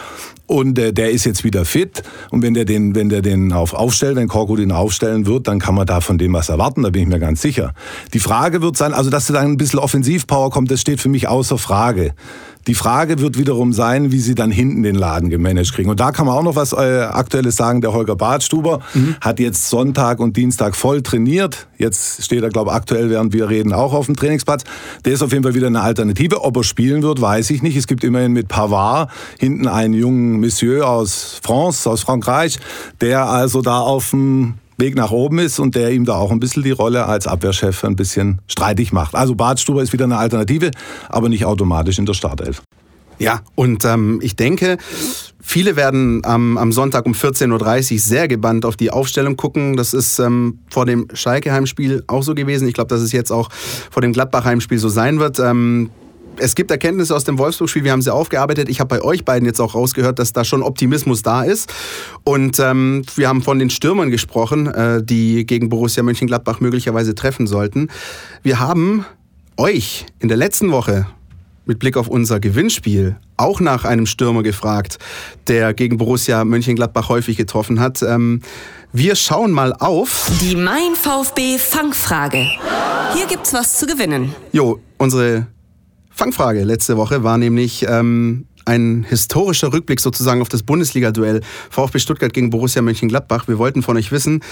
Und 0.46 0.80
äh, 0.80 0.92
der 0.92 1.12
ist 1.12 1.26
jetzt 1.26 1.44
wieder 1.44 1.64
fit. 1.64 2.02
Und 2.30 2.42
wenn 2.42 2.54
der 2.54 2.64
den, 2.64 2.96
wenn 2.96 3.08
der 3.08 3.22
den 3.22 3.52
auf 3.52 3.72
aufstellt, 3.72 4.16
wenn 4.16 4.26
Korkut 4.26 4.58
ihn 4.58 4.72
aufstellen 4.72 5.26
wird, 5.26 5.46
dann 5.46 5.60
kann 5.60 5.76
man 5.76 5.86
da 5.86 6.00
von 6.00 6.18
dem 6.18 6.32
was 6.32 6.48
erwarten. 6.48 6.82
Da 6.82 6.90
bin 6.90 7.02
ich 7.02 7.08
mir 7.08 7.20
ganz 7.20 7.40
sicher. 7.40 7.72
Die 8.14 8.18
Frage 8.18 8.60
wird 8.60 8.76
sein, 8.76 8.92
also 8.92 9.10
dass 9.10 9.28
da 9.28 9.38
ein 9.38 9.56
bisschen 9.56 9.78
Offensivpower 9.78 10.50
kommt, 10.50 10.72
das 10.72 10.80
steht 10.80 11.00
für 11.00 11.08
mich 11.08 11.28
außer 11.28 11.56
Frage. 11.56 12.14
Die 12.66 12.74
Frage 12.74 13.18
wird 13.20 13.38
wiederum 13.38 13.72
sein, 13.72 14.12
wie 14.12 14.18
sie 14.18 14.34
dann 14.34 14.50
hinten 14.50 14.82
den 14.82 14.94
Laden 14.94 15.30
gemanagt 15.30 15.72
kriegen. 15.72 15.88
Und 15.88 15.98
da 15.98 16.12
kann 16.12 16.26
man 16.26 16.36
auch 16.36 16.42
noch 16.42 16.56
was 16.56 16.72
äh, 16.72 16.76
Aktuelles 16.76 17.56
sagen. 17.56 17.80
Der 17.80 17.92
Holger 17.92 18.16
Badstuber 18.16 18.80
mhm. 18.94 19.16
hat 19.20 19.40
jetzt 19.40 19.70
Sonntag 19.70 20.20
und 20.20 20.36
Dienstag 20.36 20.76
voll 20.76 21.02
trainiert. 21.02 21.68
Jetzt 21.78 22.22
steht 22.22 22.42
er, 22.42 22.50
glaube 22.50 22.70
ich, 22.70 22.76
aktuell, 22.76 23.08
während 23.08 23.32
wir 23.32 23.48
reden, 23.48 23.72
auch 23.72 23.94
auf 23.94 24.06
dem 24.06 24.16
Trainingsplatz. 24.16 24.64
Der 25.04 25.14
ist 25.14 25.22
auf 25.22 25.32
jeden 25.32 25.42
Fall 25.42 25.54
wieder 25.54 25.68
eine 25.68 25.80
Alternative. 25.80 26.42
Ob 26.42 26.56
er 26.58 26.64
spielen 26.64 27.02
wird, 27.02 27.20
weiß 27.20 27.50
ich 27.50 27.62
nicht. 27.62 27.76
Es 27.76 27.86
gibt 27.86 28.04
immerhin 28.04 28.32
mit 28.32 28.48
Pavard 28.48 29.10
hinten 29.38 29.66
einen 29.66 29.94
jungen 29.94 30.40
Monsieur 30.40 30.88
aus 30.88 31.40
France, 31.42 31.88
aus 31.88 32.02
Frankreich, 32.02 32.58
der 33.00 33.26
also 33.26 33.62
da 33.62 33.80
auf 33.80 34.10
dem 34.10 34.59
Weg 34.80 34.96
nach 34.96 35.10
oben 35.10 35.38
ist 35.38 35.58
und 35.58 35.74
der 35.74 35.92
ihm 35.92 36.04
da 36.04 36.14
auch 36.14 36.30
ein 36.30 36.40
bisschen 36.40 36.62
die 36.62 36.70
Rolle 36.70 37.06
als 37.06 37.26
Abwehrchef 37.26 37.84
ein 37.84 37.96
bisschen 37.96 38.40
streitig 38.46 38.92
macht. 38.92 39.14
Also 39.14 39.34
Bartstuber 39.34 39.82
ist 39.82 39.92
wieder 39.92 40.04
eine 40.04 40.18
Alternative, 40.18 40.70
aber 41.08 41.28
nicht 41.28 41.44
automatisch 41.44 41.98
in 41.98 42.06
der 42.06 42.14
Startelf. 42.14 42.62
Ja, 43.20 43.42
und 43.54 43.84
ähm, 43.84 44.18
ich 44.22 44.34
denke, 44.34 44.78
viele 45.38 45.76
werden 45.76 46.24
am, 46.24 46.56
am 46.56 46.72
Sonntag 46.72 47.04
um 47.04 47.12
14.30 47.12 47.92
Uhr 47.92 47.98
sehr 47.98 48.28
gebannt 48.28 48.64
auf 48.64 48.76
die 48.76 48.90
Aufstellung 48.90 49.36
gucken. 49.36 49.76
Das 49.76 49.92
ist 49.92 50.18
ähm, 50.18 50.60
vor 50.70 50.86
dem 50.86 51.06
Schalke-Heimspiel 51.12 52.02
auch 52.06 52.22
so 52.22 52.34
gewesen. 52.34 52.66
Ich 52.66 52.72
glaube, 52.72 52.88
dass 52.88 53.02
es 53.02 53.12
jetzt 53.12 53.30
auch 53.30 53.50
vor 53.90 54.00
dem 54.00 54.14
Gladbach-Heimspiel 54.14 54.78
so 54.78 54.88
sein 54.88 55.20
wird. 55.20 55.38
Ähm, 55.38 55.90
es 56.36 56.54
gibt 56.54 56.70
Erkenntnisse 56.70 57.14
aus 57.14 57.24
dem 57.24 57.38
Wolfsburg-Spiel, 57.38 57.84
wir 57.84 57.92
haben 57.92 58.02
sie 58.02 58.12
aufgearbeitet. 58.12 58.68
Ich 58.68 58.80
habe 58.80 58.96
bei 58.96 59.02
euch 59.02 59.24
beiden 59.24 59.46
jetzt 59.46 59.60
auch 59.60 59.74
rausgehört, 59.74 60.18
dass 60.18 60.32
da 60.32 60.44
schon 60.44 60.62
Optimismus 60.62 61.22
da 61.22 61.42
ist. 61.42 61.72
Und 62.24 62.58
ähm, 62.58 63.04
wir 63.16 63.28
haben 63.28 63.42
von 63.42 63.58
den 63.58 63.70
Stürmern 63.70 64.10
gesprochen, 64.10 64.66
äh, 64.66 65.02
die 65.02 65.46
gegen 65.46 65.68
Borussia 65.68 66.02
Mönchengladbach 66.02 66.60
möglicherweise 66.60 67.14
treffen 67.14 67.46
sollten. 67.46 67.88
Wir 68.42 68.60
haben 68.60 69.04
euch 69.56 70.06
in 70.18 70.28
der 70.28 70.36
letzten 70.36 70.72
Woche 70.72 71.06
mit 71.66 71.78
Blick 71.78 71.96
auf 71.96 72.08
unser 72.08 72.40
Gewinnspiel 72.40 73.16
auch 73.36 73.60
nach 73.60 73.84
einem 73.84 74.06
Stürmer 74.06 74.42
gefragt, 74.42 74.98
der 75.46 75.72
gegen 75.74 75.98
Borussia 75.98 76.44
Mönchengladbach 76.44 77.08
häufig 77.08 77.36
getroffen 77.36 77.80
hat. 77.80 78.02
Ähm, 78.02 78.40
wir 78.92 79.14
schauen 79.14 79.52
mal 79.52 79.72
auf. 79.72 80.30
Die 80.40 80.56
Mein 80.56 80.94
VfB 80.94 81.58
Fangfrage. 81.58 82.44
Hier 83.14 83.26
gibt's 83.28 83.52
was 83.52 83.78
zu 83.78 83.86
gewinnen. 83.86 84.34
Jo, 84.52 84.80
unsere 84.98 85.46
Fangfrage 86.20 86.64
letzte 86.64 86.98
Woche 86.98 87.24
war 87.24 87.38
nämlich 87.38 87.86
ähm, 87.88 88.44
ein 88.66 89.06
historischer 89.08 89.72
Rückblick 89.72 90.00
sozusagen 90.00 90.42
auf 90.42 90.50
das 90.50 90.62
Bundesliga-Duell 90.62 91.40
VfB 91.70 91.98
Stuttgart 91.98 92.34
gegen 92.34 92.50
Borussia 92.50 92.82
Mönchengladbach. 92.82 93.48
Wir 93.48 93.56
wollten 93.56 93.82
von 93.82 93.96
euch 93.96 94.12
wissen, 94.12 94.42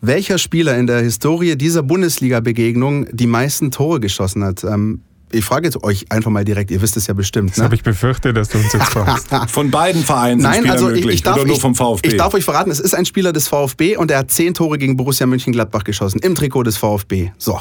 welcher 0.00 0.38
Spieler 0.38 0.78
in 0.78 0.86
der 0.86 1.00
Historie 1.02 1.56
dieser 1.56 1.82
Bundesliga-Begegnung 1.82 3.08
die 3.12 3.26
meisten 3.26 3.70
Tore 3.70 4.00
geschossen 4.00 4.42
hat. 4.42 4.64
Ähm, 4.64 5.02
ich 5.30 5.44
frage 5.44 5.66
jetzt 5.66 5.84
euch 5.84 6.10
einfach 6.10 6.30
mal 6.30 6.46
direkt, 6.46 6.70
ihr 6.70 6.80
wisst 6.80 6.96
es 6.96 7.06
ja 7.08 7.12
bestimmt. 7.12 7.50
Das 7.50 7.58
ne? 7.58 7.64
habe 7.64 7.74
ich 7.74 7.82
befürchtet, 7.82 8.34
dass 8.34 8.48
du 8.48 8.56
uns 8.56 8.72
jetzt 8.72 8.86
fragst. 8.86 9.28
Von 9.50 9.70
beiden 9.70 10.02
Vereinen 10.04 10.40
Nein, 10.40 10.60
Spieler 10.60 10.72
also 10.72 10.86
möglich 10.86 11.04
ich, 11.04 11.14
ich 11.16 11.22
darf, 11.24 11.36
oder 11.36 11.44
nur 11.44 11.56
ich, 11.56 11.60
vom 11.60 11.74
VfB? 11.74 12.08
Ich 12.08 12.16
darf 12.16 12.32
euch 12.32 12.44
verraten, 12.44 12.70
es 12.70 12.80
ist 12.80 12.94
ein 12.94 13.04
Spieler 13.04 13.34
des 13.34 13.48
VfB 13.48 13.98
und 13.98 14.10
er 14.10 14.20
hat 14.20 14.30
zehn 14.30 14.54
Tore 14.54 14.78
gegen 14.78 14.96
Borussia 14.96 15.26
Mönchengladbach 15.26 15.84
geschossen, 15.84 16.20
im 16.20 16.34
Trikot 16.34 16.62
des 16.62 16.78
VfB. 16.78 17.32
So. 17.36 17.60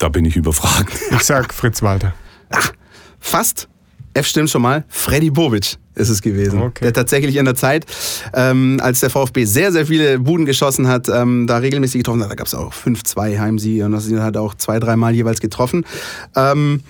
Da 0.00 0.08
bin 0.08 0.24
ich 0.24 0.34
überfragt. 0.34 0.92
Ich 1.12 1.22
sag 1.22 1.54
Fritz 1.54 1.82
Walter. 1.82 2.12
Ach, 2.50 2.72
fast. 3.20 3.68
F 4.14 4.26
stimmt 4.26 4.50
schon 4.50 4.62
mal. 4.62 4.84
Freddy 4.88 5.30
Bobic 5.30 5.76
ist 5.94 6.08
es 6.08 6.20
gewesen. 6.20 6.60
Okay. 6.62 6.82
Der 6.84 6.92
tatsächlich 6.92 7.36
in 7.36 7.44
der 7.44 7.54
Zeit, 7.54 7.86
ähm, 8.34 8.80
als 8.82 8.98
der 9.00 9.10
VfB 9.10 9.44
sehr, 9.44 9.70
sehr 9.70 9.86
viele 9.86 10.18
Buden 10.18 10.46
geschossen 10.46 10.88
hat, 10.88 11.08
ähm, 11.08 11.46
da 11.46 11.58
regelmäßig 11.58 12.00
getroffen 12.00 12.22
hat. 12.24 12.30
Da 12.30 12.34
gab 12.34 12.48
es 12.48 12.54
auch 12.54 12.72
5-2 12.72 13.38
Heimsiege 13.38 13.84
und 13.84 13.92
das 13.92 14.10
hat 14.10 14.36
auch 14.36 14.54
zwei, 14.56 14.80
dreimal 14.80 15.14
jeweils 15.14 15.40
getroffen. 15.40 15.84
Ähm, 16.34 16.82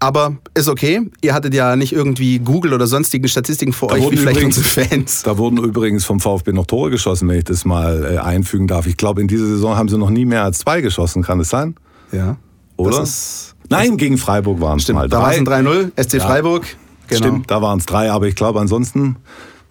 aber 0.00 0.36
ist 0.54 0.68
okay. 0.68 1.00
Ihr 1.22 1.32
hattet 1.34 1.54
ja 1.54 1.74
nicht 1.74 1.92
irgendwie 1.92 2.38
Google 2.38 2.74
oder 2.74 2.86
sonstigen 2.86 3.26
Statistiken 3.28 3.72
vor 3.72 3.88
Da 3.88 3.94
euch, 3.94 4.02
wurden 4.02 4.12
wie 4.12 4.16
vielleicht 4.18 4.36
übrigens- 4.40 4.58
unsere 4.58 4.86
Fans. 4.88 5.22
Da 5.22 5.38
wurden 5.38 5.58
übrigens 5.58 6.04
vom 6.04 6.20
VfB 6.20 6.52
noch 6.52 6.66
Tore 6.66 6.90
geschossen, 6.90 7.28
wenn 7.28 7.38
ich 7.38 7.44
das 7.44 7.64
mal 7.64 8.04
äh, 8.04 8.18
einfügen 8.18 8.66
darf. 8.66 8.86
Ich 8.86 8.96
glaube, 8.96 9.20
in 9.22 9.28
dieser 9.28 9.46
Saison 9.46 9.76
haben 9.76 9.88
sie 9.88 9.96
noch 9.98 10.10
nie 10.10 10.24
mehr 10.26 10.42
als 10.44 10.58
zwei 10.58 10.80
geschossen. 10.82 11.22
Kann 11.22 11.40
es 11.40 11.48
sein? 11.48 11.76
Ja. 12.12 12.36
Oder? 12.78 12.98
Das 13.00 13.08
ist, 13.08 13.54
Nein, 13.68 13.98
gegen 13.98 14.16
Freiburg 14.16 14.60
waren 14.60 14.78
es 14.78 14.88
mal 14.88 15.08
da 15.08 15.20
war 15.20 15.32
es 15.32 15.38
ein 15.38 15.46
3-0. 15.46 15.90
SC 16.02 16.14
Ja. 16.14 16.20
Freiburg. 16.26 16.66
Genau. 17.08 17.18
Stimmt, 17.18 17.50
da 17.50 17.60
waren 17.60 17.78
es 17.78 17.86
drei, 17.86 18.10
aber 18.10 18.26
ich 18.26 18.34
glaube 18.34 18.60
ansonsten, 18.60 19.16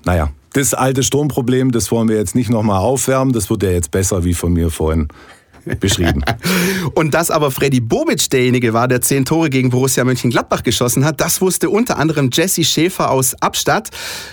naja, 0.06 0.30
das 0.54 0.74
alte 0.74 1.04
Sturmproblem, 1.04 1.72
das 1.72 1.92
wollen 1.92 2.10
wir 2.10 2.16
jetzt 2.18 2.36
nicht 2.36 2.50
nochmal 2.50 2.80
aufwärmen, 2.80 3.34
das 3.34 3.50
wird 3.50 3.64
ja 3.64 3.70
jetzt 3.70 3.92
besser, 3.92 4.24
wie 4.24 4.34
von 4.34 4.54
mir 4.54 4.70
vorhin 4.72 5.08
beschrieben. 5.80 6.24
Und 6.94 7.14
dass 7.14 7.32
aber 7.32 7.52
Freddy 7.52 7.80
Bobic 7.80 8.30
derjenige 8.30 8.74
war, 8.74 8.88
der 8.88 9.02
zehn 9.02 9.26
Tore 9.26 9.50
gegen 9.50 9.70
Borussia 9.70 10.04
Mönchengladbach 10.04 10.64
geschossen 10.64 11.06
hat, 11.06 11.22
das 11.22 11.42
wusste 11.42 11.70
unter 11.70 11.98
anderem 11.98 12.30
Jessie 12.32 12.66
Schäfer 12.66 13.12
aus 13.12 13.36
Abstadt. 13.42 13.90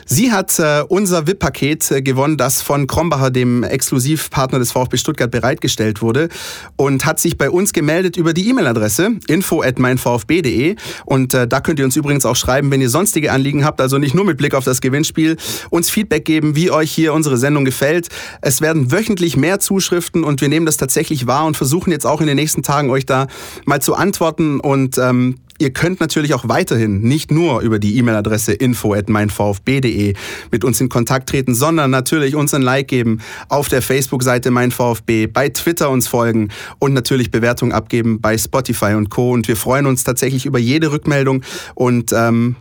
Sie 0.06 0.32
hat 0.32 0.58
äh, 0.58 0.82
unser 0.88 1.26
VIP-Paket 1.26 1.90
äh, 1.90 2.02
gewonnen, 2.02 2.36
das 2.36 2.62
von 2.62 2.86
Krombacher, 2.86 3.30
dem 3.30 3.62
Exklusivpartner 3.62 4.58
des 4.58 4.72
VfB 4.72 4.96
Stuttgart, 4.96 5.30
bereitgestellt 5.30 6.02
wurde 6.02 6.28
und 6.76 7.04
hat 7.04 7.18
sich 7.18 7.38
bei 7.38 7.50
uns 7.50 7.72
gemeldet 7.72 8.16
über 8.16 8.32
die 8.32 8.48
E-Mail-Adresse 8.48 9.16
info 9.26 9.62
at 9.62 9.78
meinvfb.de 9.78 10.76
und 11.04 11.34
äh, 11.34 11.46
da 11.48 11.60
könnt 11.60 11.78
ihr 11.78 11.84
uns 11.84 11.96
übrigens 11.96 12.26
auch 12.26 12.36
schreiben, 12.36 12.70
wenn 12.70 12.80
ihr 12.80 12.90
sonstige 12.90 13.32
Anliegen 13.32 13.64
habt, 13.64 13.80
also 13.80 13.98
nicht 13.98 14.14
nur 14.14 14.24
mit 14.24 14.38
Blick 14.38 14.54
auf 14.54 14.64
das 14.64 14.80
Gewinnspiel, 14.80 15.36
uns 15.70 15.90
Feedback 15.90 16.24
geben, 16.24 16.56
wie 16.56 16.70
euch 16.70 16.90
hier 16.90 17.12
unsere 17.12 17.36
Sendung 17.36 17.64
gefällt. 17.64 18.08
Es 18.40 18.60
werden 18.60 18.92
wöchentlich 18.92 19.36
mehr 19.36 19.60
Zuschriften 19.60 20.24
und 20.24 20.40
wir 20.40 20.48
nehmen 20.48 20.66
das 20.66 20.76
tatsächlich 20.76 21.23
wahr 21.26 21.46
und 21.46 21.56
versuchen 21.56 21.90
jetzt 21.90 22.06
auch 22.06 22.20
in 22.20 22.26
den 22.26 22.36
nächsten 22.36 22.62
Tagen 22.62 22.90
euch 22.90 23.06
da 23.06 23.26
mal 23.64 23.80
zu 23.80 23.94
antworten 23.94 24.60
und 24.60 24.98
ähm, 24.98 25.36
Ihr 25.58 25.72
könnt 25.72 26.00
natürlich 26.00 26.34
auch 26.34 26.48
weiterhin 26.48 27.02
nicht 27.02 27.30
nur 27.30 27.60
über 27.60 27.78
die 27.78 27.96
E-Mail-Adresse 27.96 28.52
info 28.52 28.92
at 28.92 29.08
meinvfb.de 29.08 30.14
mit 30.50 30.64
uns 30.64 30.80
in 30.80 30.88
Kontakt 30.88 31.28
treten, 31.28 31.54
sondern 31.54 31.92
natürlich 31.92 32.34
uns 32.34 32.52
ein 32.54 32.62
Like 32.62 32.88
geben 32.88 33.20
auf 33.48 33.68
der 33.68 33.80
Facebook-Seite 33.80 34.50
Mein 34.50 34.72
VfB, 34.72 35.28
bei 35.28 35.48
Twitter 35.50 35.90
uns 35.90 36.08
folgen 36.08 36.48
und 36.80 36.92
natürlich 36.92 37.30
Bewertungen 37.30 37.70
abgeben 37.70 38.20
bei 38.20 38.36
Spotify 38.36 38.94
und 38.94 39.10
Co. 39.10 39.30
Und 39.30 39.46
wir 39.46 39.56
freuen 39.56 39.86
uns 39.86 40.02
tatsächlich 40.02 40.44
über 40.44 40.58
jede 40.58 40.90
Rückmeldung 40.90 41.44
und 41.76 42.12
ähm, 42.12 42.56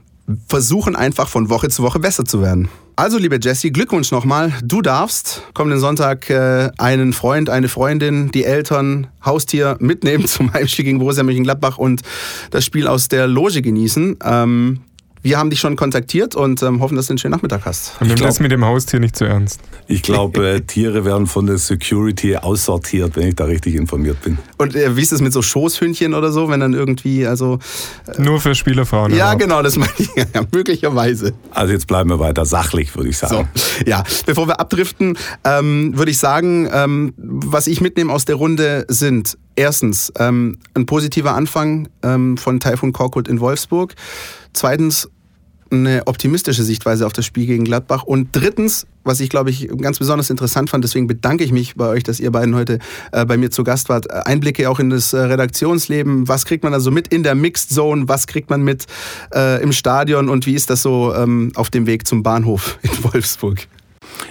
versuchen 0.47 0.95
einfach 0.95 1.27
von 1.27 1.49
Woche 1.49 1.69
zu 1.69 1.81
Woche 1.81 1.99
besser 1.99 2.25
zu 2.25 2.43
werden. 2.43 2.69
Also, 2.95 3.17
liebe 3.17 3.39
Jessie, 3.41 3.71
Glückwunsch 3.71 4.11
nochmal. 4.11 4.53
Du 4.63 4.83
darfst 4.83 5.41
kommenden 5.55 5.79
Sonntag 5.79 6.29
äh, 6.29 6.69
einen 6.77 7.11
Freund, 7.13 7.49
eine 7.49 7.67
Freundin, 7.67 8.29
die 8.29 8.43
Eltern, 8.43 9.07
Haustier 9.25 9.77
mitnehmen 9.79 10.25
zum 10.27 10.53
Heimspiel 10.53 10.85
gegen 10.85 10.99
Borussia 10.99 11.23
Mönchengladbach 11.23 11.79
und 11.79 12.01
das 12.51 12.65
Spiel 12.65 12.87
aus 12.87 13.07
der 13.07 13.25
Loge 13.25 13.63
genießen. 13.63 14.17
Ähm, 14.23 14.81
wir 15.23 15.37
haben 15.39 15.49
dich 15.49 15.59
schon 15.61 15.77
kontaktiert 15.77 16.35
und 16.35 16.61
ähm, 16.61 16.81
hoffen, 16.81 16.97
dass 16.97 17.07
du 17.07 17.11
einen 17.13 17.17
schönen 17.17 17.31
Nachmittag 17.31 17.61
hast. 17.65 17.93
Und 18.01 18.07
nimm 18.07 18.17
das 18.17 18.41
mit 18.41 18.51
dem 18.51 18.65
Haustier 18.65 18.99
nicht 18.99 19.15
zu 19.15 19.23
ernst. 19.23 19.61
Ich 19.87 20.03
glaube, 20.03 20.47
äh, 20.47 20.61
Tiere 20.61 21.05
werden 21.05 21.27
von 21.27 21.45
der 21.47 21.57
Security 21.57 22.35
aussortiert, 22.35 23.15
wenn 23.15 23.29
ich 23.29 23.35
da 23.35 23.45
richtig 23.45 23.75
informiert 23.75 24.21
bin. 24.21 24.37
Und 24.57 24.75
äh, 24.75 24.97
wie 24.97 25.01
ist 25.01 25.13
es 25.13 25.21
mit 25.21 25.31
so 25.31 25.41
Schoßhündchen 25.41 26.13
oder 26.13 26.31
so, 26.33 26.49
wenn 26.49 26.59
dann 26.59 26.73
irgendwie, 26.73 27.25
also. 27.25 27.59
Nur 28.17 28.41
für 28.41 28.53
Spielerfrauen. 28.53 29.11
Ja, 29.13 29.27
erlaubt. 29.27 29.41
genau, 29.41 29.61
das 29.63 29.77
meine 29.77 29.91
ich. 29.97 30.09
Ja, 30.33 30.41
möglicherweise. 30.51 31.33
Also 31.51 31.73
jetzt 31.73 31.87
bleiben 31.87 32.09
wir 32.09 32.19
weiter 32.19 32.45
sachlich, 32.45 32.95
würde 32.95 33.09
ich 33.09 33.17
So, 33.17 33.27
sagen. 33.27 33.49
ja, 33.85 34.03
bevor 34.25 34.47
wir 34.47 34.59
abdriften, 34.59 35.17
ähm, 35.43 35.97
würde 35.97 36.11
ich 36.11 36.17
sagen, 36.17 36.67
ähm, 36.71 37.13
was 37.17 37.67
ich 37.67 37.81
mitnehme 37.81 38.11
aus 38.11 38.25
der 38.25 38.35
Runde 38.35 38.85
sind 38.89 39.37
erstens 39.55 40.11
ähm, 40.17 40.57
ein 40.73 40.85
positiver 40.85 41.35
Anfang 41.35 41.87
ähm, 42.01 42.37
von 42.37 42.59
Taifun 42.59 42.93
Korkut 42.93 43.27
in 43.27 43.39
Wolfsburg, 43.39 43.93
zweitens 44.53 45.09
eine 45.73 46.03
optimistische 46.05 46.63
Sichtweise 46.63 47.05
auf 47.05 47.13
das 47.13 47.25
Spiel 47.25 47.47
gegen 47.47 47.63
Gladbach 47.63 48.03
und 48.03 48.29
drittens, 48.31 48.85
was 49.03 49.19
ich 49.19 49.29
glaube 49.29 49.49
ich 49.49 49.67
ganz 49.81 49.99
besonders 49.99 50.29
interessant 50.29 50.69
fand, 50.69 50.83
deswegen 50.83 51.07
bedanke 51.07 51.43
ich 51.43 51.51
mich 51.51 51.75
bei 51.75 51.87
euch, 51.87 52.03
dass 52.03 52.19
ihr 52.19 52.31
beiden 52.31 52.55
heute 52.55 52.79
äh, 53.11 53.25
bei 53.25 53.37
mir 53.37 53.51
zu 53.51 53.63
Gast 53.63 53.89
wart, 53.89 54.09
Einblicke 54.11 54.69
auch 54.69 54.79
in 54.79 54.89
das 54.89 55.13
äh, 55.13 55.17
Redaktionsleben, 55.17 56.27
was 56.27 56.45
kriegt 56.45 56.63
man 56.63 56.73
also 56.73 56.91
mit 56.91 57.07
in 57.07 57.23
der 57.23 57.35
Mixed 57.35 57.71
Zone, 57.71 58.07
was 58.07 58.27
kriegt 58.27 58.49
man 58.49 58.61
mit 58.61 58.85
äh, 59.33 59.61
im 59.61 59.71
Stadion 59.71 60.29
und 60.29 60.45
wie 60.45 60.53
ist 60.53 60.69
das 60.69 60.81
so 60.81 61.13
ähm, 61.13 61.51
auf 61.55 61.69
dem 61.69 61.87
Weg 61.87 62.07
zum 62.07 62.23
Bahnhof 62.23 62.77
in 62.83 62.91
Wolfsburg? 63.03 63.67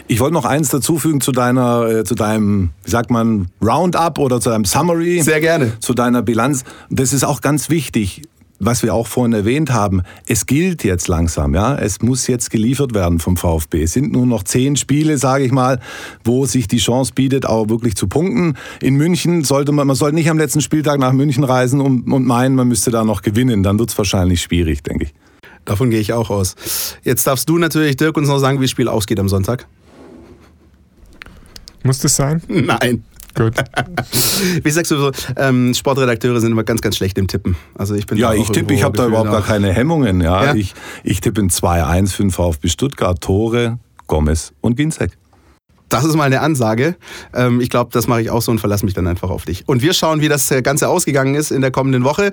Ich 0.06 0.20
wollte 0.20 0.34
noch 0.34 0.44
eins 0.44 0.68
dazufügen 0.68 1.20
zu 1.20 1.32
deiner, 1.32 1.88
äh, 1.88 2.04
zu 2.04 2.14
deinem, 2.14 2.70
wie 2.84 2.90
sagt 2.90 3.10
man, 3.10 3.48
Roundup 3.60 4.18
oder 4.18 4.40
zu 4.40 4.50
deinem 4.50 4.64
Summary. 4.64 5.22
Sehr 5.22 5.40
gerne. 5.40 5.72
Zu 5.80 5.94
deiner 5.94 6.22
Bilanz. 6.22 6.64
Das 6.88 7.12
ist 7.12 7.24
auch 7.24 7.40
ganz 7.40 7.68
wichtig, 7.68 8.22
was 8.64 8.82
wir 8.82 8.94
auch 8.94 9.08
vorhin 9.08 9.32
erwähnt 9.32 9.72
haben. 9.72 10.02
Es 10.26 10.46
gilt 10.46 10.84
jetzt 10.84 11.08
langsam, 11.08 11.54
ja. 11.54 11.76
Es 11.76 12.00
muss 12.00 12.28
jetzt 12.28 12.50
geliefert 12.50 12.94
werden 12.94 13.18
vom 13.18 13.36
VfB. 13.36 13.82
Es 13.82 13.92
sind 13.92 14.12
nur 14.12 14.24
noch 14.24 14.44
zehn 14.44 14.76
Spiele, 14.76 15.18
sage 15.18 15.44
ich 15.44 15.52
mal, 15.52 15.80
wo 16.24 16.46
sich 16.46 16.68
die 16.68 16.78
Chance 16.78 17.12
bietet, 17.14 17.44
auch 17.44 17.68
wirklich 17.68 17.96
zu 17.96 18.06
punkten. 18.06 18.56
In 18.80 18.94
München 18.94 19.42
sollte 19.42 19.72
man, 19.72 19.86
man 19.86 19.96
sollte 19.96 20.14
nicht 20.14 20.30
am 20.30 20.38
letzten 20.38 20.60
Spieltag 20.60 21.00
nach 21.00 21.12
München 21.12 21.42
reisen 21.42 21.80
und, 21.80 22.10
und 22.10 22.24
meinen, 22.24 22.54
man 22.54 22.68
müsste 22.68 22.92
da 22.92 23.04
noch 23.04 23.22
gewinnen. 23.22 23.64
Dann 23.64 23.78
wird 23.78 23.90
es 23.90 23.98
wahrscheinlich 23.98 24.42
schwierig, 24.42 24.82
denke 24.84 25.04
ich. 25.04 25.14
Davon 25.64 25.90
gehe 25.90 26.00
ich 26.00 26.12
auch 26.12 26.30
aus. 26.30 26.54
Jetzt 27.02 27.26
darfst 27.26 27.48
du 27.48 27.58
natürlich, 27.58 27.96
Dirk, 27.96 28.16
uns 28.16 28.28
noch 28.28 28.38
sagen, 28.38 28.60
wie 28.60 28.64
das 28.64 28.70
Spiel 28.70 28.88
ausgeht 28.88 29.18
am 29.18 29.28
Sonntag. 29.28 29.66
Muss 31.82 31.98
das 31.98 32.14
sein? 32.14 32.42
Nein. 32.48 33.02
Gut. 33.34 33.54
Wie 34.62 34.70
sagst 34.70 34.90
du 34.90 34.98
so, 34.98 35.10
ähm, 35.36 35.74
Sportredakteure 35.74 36.40
sind 36.40 36.52
immer 36.52 36.64
ganz, 36.64 36.80
ganz 36.80 36.96
schlecht 36.96 37.18
im 37.18 37.28
Tippen. 37.28 37.56
Also 37.74 37.94
ich 37.94 38.06
bin 38.06 38.18
Ja, 38.18 38.34
ich 38.34 38.50
tippe, 38.50 38.74
ich 38.74 38.82
habe 38.82 38.96
da 38.96 39.06
überhaupt 39.06 39.30
gar 39.30 39.42
keine 39.42 39.72
Hemmungen. 39.72 40.20
Ja. 40.20 40.44
Ja? 40.44 40.54
Ich, 40.54 40.74
ich 41.04 41.20
tippe 41.20 41.40
ein 41.40 41.50
2-1 41.50 42.12
für 42.12 42.22
den 42.22 42.30
VfB 42.30 42.68
Stuttgart. 42.68 43.20
Tore, 43.20 43.78
Gomez 44.06 44.52
und 44.60 44.76
Ginzek. 44.76 45.12
Das 45.92 46.04
ist 46.04 46.16
mal 46.16 46.24
eine 46.24 46.40
Ansage. 46.40 46.96
Ähm, 47.34 47.60
ich 47.60 47.68
glaube, 47.68 47.90
das 47.92 48.06
mache 48.06 48.22
ich 48.22 48.30
auch 48.30 48.40
so 48.40 48.50
und 48.50 48.60
verlasse 48.60 48.82
mich 48.86 48.94
dann 48.94 49.06
einfach 49.06 49.28
auf 49.28 49.44
dich. 49.44 49.68
Und 49.68 49.82
wir 49.82 49.92
schauen, 49.92 50.22
wie 50.22 50.28
das 50.28 50.50
äh, 50.50 50.62
Ganze 50.62 50.88
ausgegangen 50.88 51.34
ist 51.34 51.50
in 51.50 51.60
der 51.60 51.70
kommenden 51.70 52.02
Woche. 52.02 52.30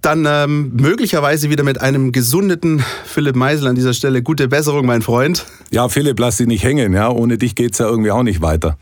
Dann 0.00 0.26
ähm, 0.28 0.72
möglicherweise 0.74 1.48
wieder 1.48 1.62
mit 1.62 1.80
einem 1.80 2.10
gesundeten 2.10 2.84
Philipp 3.04 3.36
Meisel 3.36 3.68
an 3.68 3.76
dieser 3.76 3.94
Stelle. 3.94 4.20
Gute 4.20 4.48
Besserung, 4.48 4.84
mein 4.84 5.02
Freund. 5.02 5.46
Ja, 5.70 5.88
Philipp, 5.88 6.18
lass 6.18 6.38
dich 6.38 6.48
nicht 6.48 6.64
hängen. 6.64 6.92
Ja? 6.92 7.08
Ohne 7.10 7.38
dich 7.38 7.54
geht 7.54 7.74
es 7.74 7.78
ja 7.78 7.86
irgendwie 7.86 8.10
auch 8.10 8.24
nicht 8.24 8.42
weiter. 8.42 8.76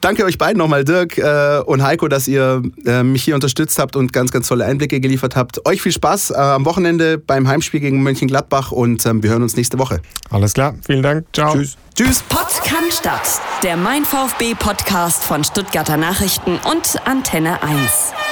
Danke 0.00 0.24
euch 0.24 0.38
beiden 0.38 0.58
nochmal, 0.58 0.84
Dirk 0.84 1.18
äh, 1.18 1.60
und 1.66 1.82
Heiko, 1.82 2.08
dass 2.08 2.26
ihr 2.26 2.62
äh, 2.86 3.02
mich 3.02 3.22
hier 3.22 3.34
unterstützt 3.34 3.78
habt 3.78 3.96
und 3.96 4.12
ganz, 4.12 4.30
ganz 4.32 4.48
tolle 4.48 4.64
Einblicke 4.64 4.98
geliefert 4.98 5.36
habt. 5.36 5.66
Euch 5.66 5.82
viel 5.82 5.92
Spaß 5.92 6.30
äh, 6.30 6.34
am 6.36 6.64
Wochenende 6.64 7.18
beim 7.18 7.46
Heimspiel 7.46 7.80
gegen 7.80 8.02
Mönchengladbach 8.02 8.72
und 8.72 9.04
ähm, 9.04 9.22
wir 9.22 9.30
hören 9.30 9.42
uns 9.42 9.56
nächste 9.56 9.78
Woche. 9.78 10.00
Alles 10.30 10.54
klar, 10.54 10.74
vielen 10.86 11.02
Dank. 11.02 11.26
Ciao. 11.34 11.52
Tschüss. 11.52 11.76
Tschüss. 11.94 12.24
Kann 12.64 12.90
Stadt. 12.90 13.40
Der 13.62 13.76
Mein 13.76 14.04
VfB 14.04 14.54
Podcast 14.54 15.22
von 15.22 15.44
Stuttgarter 15.44 15.98
Nachrichten 15.98 16.58
und 16.64 17.06
Antenne 17.06 17.62
1. 17.62 18.29